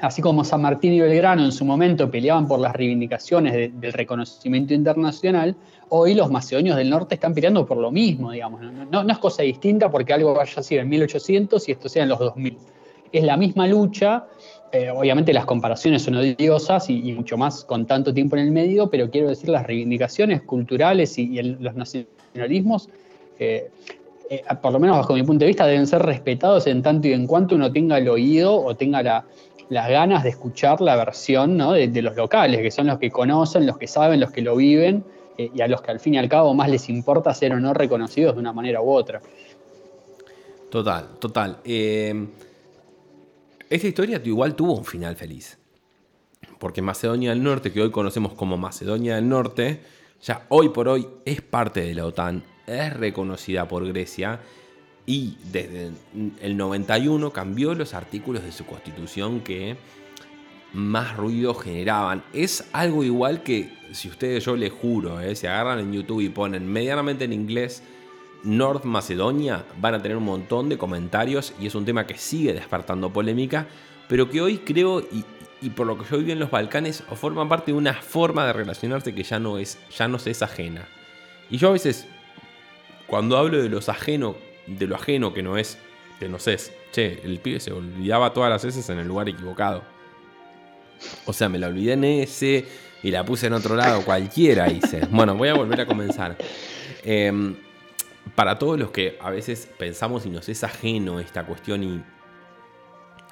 [0.00, 4.74] así como San Martín y Belgrano en su momento peleaban por las reivindicaciones del reconocimiento
[4.74, 5.56] internacional,
[5.88, 8.60] hoy los macedonios del norte están peleando por lo mismo, digamos.
[8.90, 12.10] No, es cosa distinta porque algo vaya a ser en 1800 y esto sea en
[12.10, 12.58] los 2000.
[13.12, 14.26] Es la misma lucha,
[14.72, 18.90] eh, obviamente las comparaciones son odiosas y, mucho más con tanto tiempo en el medio,
[18.90, 22.88] pero quiero decir las reivindicaciones culturales y, los nacionalismos
[23.38, 23.70] eh,
[24.28, 27.12] eh, por lo menos bajo mi punto de vista, deben ser respetados en tanto y
[27.12, 29.24] en cuanto uno tenga el oído o tenga la,
[29.68, 33.78] las ganas de escuchar la versión de, los locales, que son los que conocen, los
[33.78, 35.04] que saben, los que lo viven,
[35.38, 37.60] eh, y a los que al fin y al cabo más les importa ser o
[37.60, 39.20] no reconocidos de una manera u otra.
[40.70, 41.58] Total, total.
[41.64, 42.26] Eh,
[43.68, 45.58] esta historia igual tuvo un final feliz.
[46.58, 49.80] porque Macedonia del Norte, que hoy conocemos como Macedonia del Norte,
[50.22, 54.40] ya hoy por hoy es parte de la OTAN, es reconocida por Grecia
[55.06, 55.92] y desde
[56.40, 59.76] el 91 cambió los artículos de su constitución que
[60.72, 62.24] más ruido generaban.
[62.32, 66.28] Es algo igual que si ustedes, yo les juro, eh, si agarran en YouTube y
[66.28, 67.82] ponen medianamente en inglés
[68.42, 72.52] North Macedonia, van a tener un montón de comentarios y es un tema que sigue
[72.52, 73.66] despertando polémica,
[74.08, 77.72] pero que hoy creo y, por lo que yo viví en los Balcanes forman parte
[77.72, 80.86] de una forma de relacionarse que ya no es, ya no se es ajena.
[81.50, 82.06] Y yo a veces,
[83.06, 85.78] cuando hablo de los ajeno, de lo ajeno que no es,
[86.18, 86.56] que no sé,
[86.92, 89.82] che, el pibe se olvidaba todas las veces en el lugar equivocado.
[91.26, 92.64] O sea, me la olvidé en ese
[93.02, 95.06] y la puse en otro lado, cualquiera hice.
[95.10, 96.36] Bueno, voy a volver a comenzar.
[97.04, 97.56] Em,
[98.34, 102.02] para todos los que a veces pensamos y nos es ajeno esta cuestión y,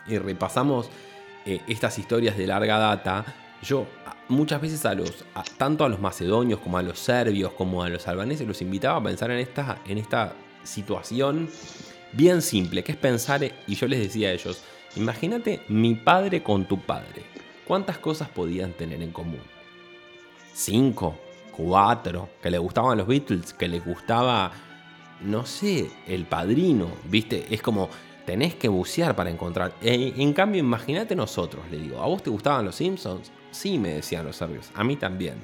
[0.06, 0.88] y repasamos
[1.46, 3.24] eh, estas historias de larga data,
[3.62, 3.86] yo
[4.28, 5.24] muchas veces a los,
[5.58, 9.02] tanto a los macedonios como a los serbios como a los albaneses los invitaba a
[9.02, 10.34] pensar en esta, en esta
[10.64, 11.48] situación
[12.12, 14.62] bien simple, que es pensar, y yo les decía a ellos,
[14.96, 17.22] imagínate mi padre con tu padre,
[17.66, 19.40] ¿cuántas cosas podían tener en común?
[20.52, 21.18] Cinco,
[21.56, 24.52] cuatro, que le gustaban los Beatles, que les gustaba,
[25.22, 27.46] no sé, el padrino, ¿viste?
[27.50, 27.88] Es como
[28.24, 29.74] tenés que bucear para encontrar.
[29.82, 33.30] En, cambio, imagínate nosotros, le digo, ¿a vos te gustaban los Simpsons?
[33.50, 35.34] Sí, me decían los serbios, a mí también.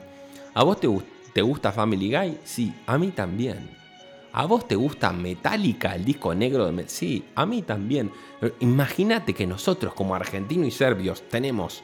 [0.55, 0.89] ¿A vos te,
[1.33, 2.39] te gusta Family Guy?
[2.45, 3.80] Sí, a mí también.
[4.33, 8.13] ¿A vos te gusta Metallica, el disco negro de Sí, a mí también.
[8.61, 11.83] Imagínate que nosotros como argentinos y serbios tenemos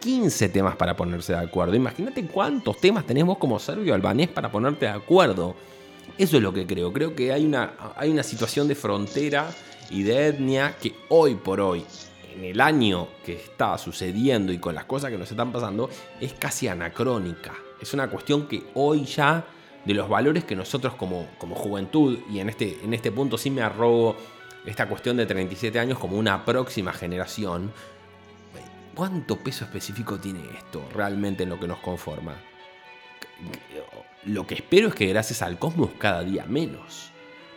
[0.00, 1.74] 15 temas para ponerse de acuerdo.
[1.74, 5.54] Imagínate cuántos temas tenemos como serbio albanés para ponerte de acuerdo.
[6.16, 6.92] Eso es lo que creo.
[6.92, 9.50] Creo que hay una, hay una situación de frontera
[9.90, 11.84] y de etnia que hoy por hoy,
[12.34, 15.90] en el año que está sucediendo y con las cosas que nos están pasando,
[16.20, 17.54] es casi anacrónica.
[17.80, 19.44] Es una cuestión que hoy ya,
[19.84, 23.50] de los valores que nosotros como, como juventud, y en este, en este punto sí
[23.50, 24.16] me arrogo
[24.64, 27.72] esta cuestión de 37 años como una próxima generación,
[28.94, 32.34] ¿cuánto peso específico tiene esto realmente en lo que nos conforma?
[34.24, 37.10] Lo que espero es que gracias al cosmos cada día menos.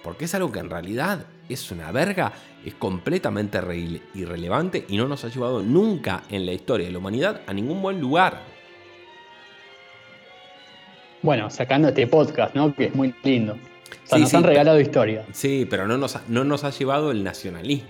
[0.04, 2.34] Porque es algo que en realidad es una verga,
[2.64, 3.60] es completamente
[4.14, 7.82] irrelevante y no nos ha llevado nunca en la historia de la humanidad a ningún
[7.82, 8.42] buen lugar.
[11.28, 12.74] Bueno, sacando este podcast, ¿no?
[12.74, 13.56] Que es muy lindo.
[13.56, 15.26] O sea, nos han regalado historia.
[15.34, 17.90] Sí, pero no nos, ha, no nos ha llevado el nacionalismo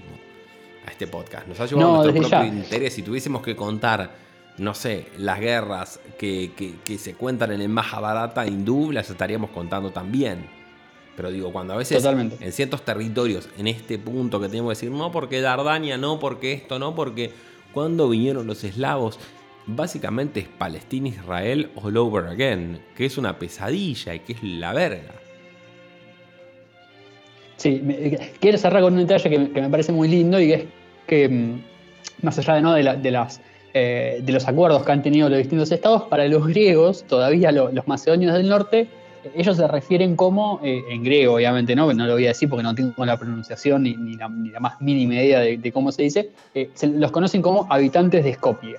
[0.88, 1.48] a este podcast.
[1.48, 2.96] Nos ha llevado nuestro propio interés.
[2.96, 4.10] Si tuviésemos que contar,
[4.58, 6.50] no sé, las guerras que,
[6.98, 10.48] se cuentan en el Mahabharata hindú, las estaríamos contando también.
[11.16, 14.90] Pero digo, cuando a veces en ciertos territorios, en este punto que tenemos que decir,
[14.90, 17.34] no porque Dardania, no porque esto, no porque
[17.72, 19.20] cuando vinieron los eslavos,
[19.68, 24.74] básicamente es Palestina, Israel all over again, que es una pesadilla y que es la
[24.74, 25.14] verga.
[27.58, 30.66] Sí, eh, quiero cerrar con un detalle que, me parece muy lindo y que es
[31.08, 31.62] que, mm,
[32.22, 32.74] más allá de, ¿no?
[32.74, 33.42] de, las,
[33.74, 37.88] eh, de los acuerdos que han tenido los distintos estados, para los griegos, todavía los
[37.88, 38.88] macedonios del norte,
[39.36, 41.92] ellos se refieren como, eh, en griego obviamente, ¿no?
[41.94, 44.30] no lo voy a decir porque no tengo la pronunciación ni, la,
[44.60, 48.76] más mínima idea de, cómo se dice, eh, los conocen como habitantes de Skopje.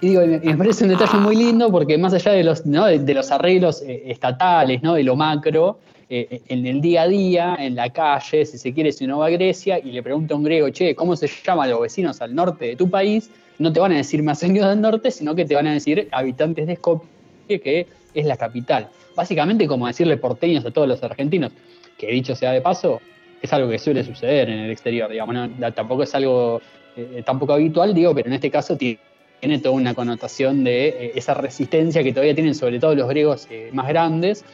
[0.00, 3.30] Y digo, me, parece un detalle muy lindo porque más allá de los, de, los
[3.30, 4.94] arreglos eh, estatales, ¿no?
[4.94, 5.78] de lo macro,
[6.14, 9.30] en el día a día, en la calle, si se quiere, si uno va a
[9.30, 12.66] Grecia y le pregunta a un griego, che, ¿cómo se llaman los vecinos al norte
[12.66, 13.30] de tu país?
[13.58, 16.66] No te van a decir macedonios del norte, sino que te van a decir habitantes
[16.66, 17.06] de Skopje,
[17.48, 21.52] que es la capital básicamente como decirle porteños a todos los argentinos,
[21.98, 23.00] que dicho sea de paso,
[23.40, 26.60] es algo que suele suceder en el exterior, digamos, tampoco es algo
[26.96, 28.98] eh, tampoco habitual, digo, pero en este caso tiene,
[29.42, 33.70] toda una connotación de eh, esa resistencia que todavía tienen sobre todo los griegos eh,
[33.72, 34.44] más grandes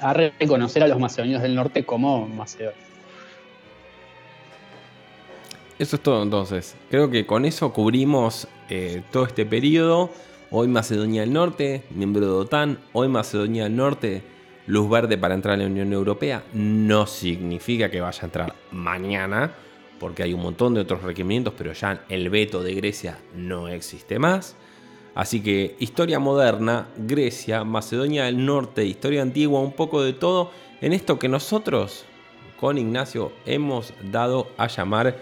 [0.00, 2.78] a reconocer a los macedonios del norte como macedonios.
[5.78, 6.76] Eso es todo entonces.
[6.90, 8.46] Creo que con eso cubrimos
[9.10, 10.10] todo este periodo.
[10.50, 12.78] Hoy Macedonia del Norte, miembro de OTAN.
[12.92, 14.22] Hoy Macedonia del Norte,
[14.66, 16.44] luz verde para entrar en la Unión Europea.
[16.52, 19.52] No significa que vaya a entrar mañana,
[20.02, 24.18] porque hay un montón de otros requerimientos, pero ya el veto de Grecia no existe
[24.18, 24.56] más.
[25.14, 30.50] Así que historia moderna, Grecia, Macedonia del Norte, historia antigua, un poco de todo
[30.80, 32.04] en esto que nosotros
[32.58, 35.16] con Ignacio hemos dado a llamar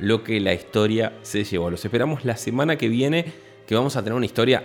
[0.00, 1.70] lo que la historia se llevó.
[1.70, 3.24] Los esperamos la semana que viene
[3.68, 4.64] que vamos a tener una historia,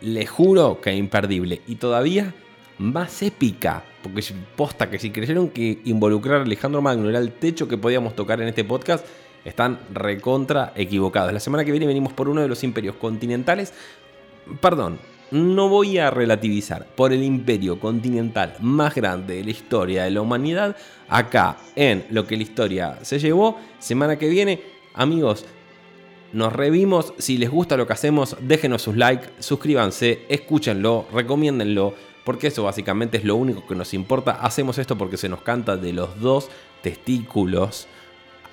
[0.00, 2.34] le juro que imperdible y todavía
[2.78, 3.84] más épica.
[4.02, 4.22] Porque
[4.56, 8.40] posta que si creyeron que involucrar a Alejandro Magno era el techo que podíamos tocar
[8.40, 9.04] en este podcast,
[9.44, 11.32] están recontra equivocados.
[11.32, 13.72] La semana que viene venimos por uno de los imperios continentales.
[14.60, 14.98] Perdón,
[15.30, 20.22] no voy a relativizar por el imperio continental más grande de la historia de la
[20.22, 20.76] humanidad.
[21.08, 23.58] Acá en lo que la historia se llevó.
[23.78, 24.60] Semana que viene,
[24.94, 25.44] amigos,
[26.32, 27.14] nos revimos.
[27.18, 31.94] Si les gusta lo que hacemos, déjenos sus likes, suscríbanse, escúchenlo, recomiéndenlo.
[32.30, 34.38] Porque eso básicamente es lo único que nos importa.
[34.40, 36.48] Hacemos esto porque se nos canta de los dos
[36.80, 37.88] testículos.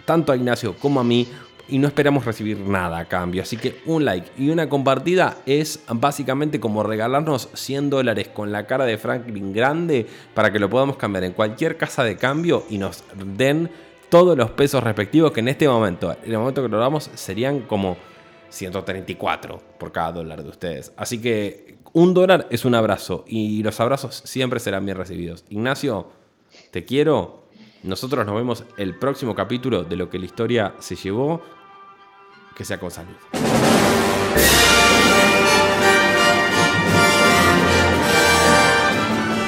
[0.04, 1.28] Tanto a Ignacio como a mí
[1.68, 3.44] y no esperamos recibir nada a cambio.
[3.44, 8.66] Así que un like y una compartida es básicamente como regalarnos 100 dólares con la
[8.66, 12.80] cara de Franklin grande para que lo podamos cambiar en cualquier casa de cambio y
[12.80, 13.70] nos den
[14.10, 17.60] todos los pesos respectivos que en este momento, en el momento que lo damos, serían
[17.60, 17.96] como
[18.50, 20.94] 134 por cada dólar de ustedes.
[20.98, 25.46] Así que un dólar es un abrazo y los abrazos siempre serán bien recibidos.
[25.50, 26.08] Ignacio,
[26.72, 27.48] te quiero.
[27.84, 31.42] Nosotros nos vemos el próximo capítulo de lo que la historia se llevó
[32.56, 33.16] que sea con salud.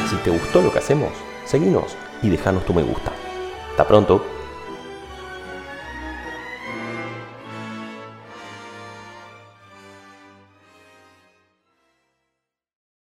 [0.09, 1.11] Si te gustó lo que hacemos,
[1.45, 3.11] seguinos y déjanos tu me gusta.
[3.71, 4.38] Hasta pronto.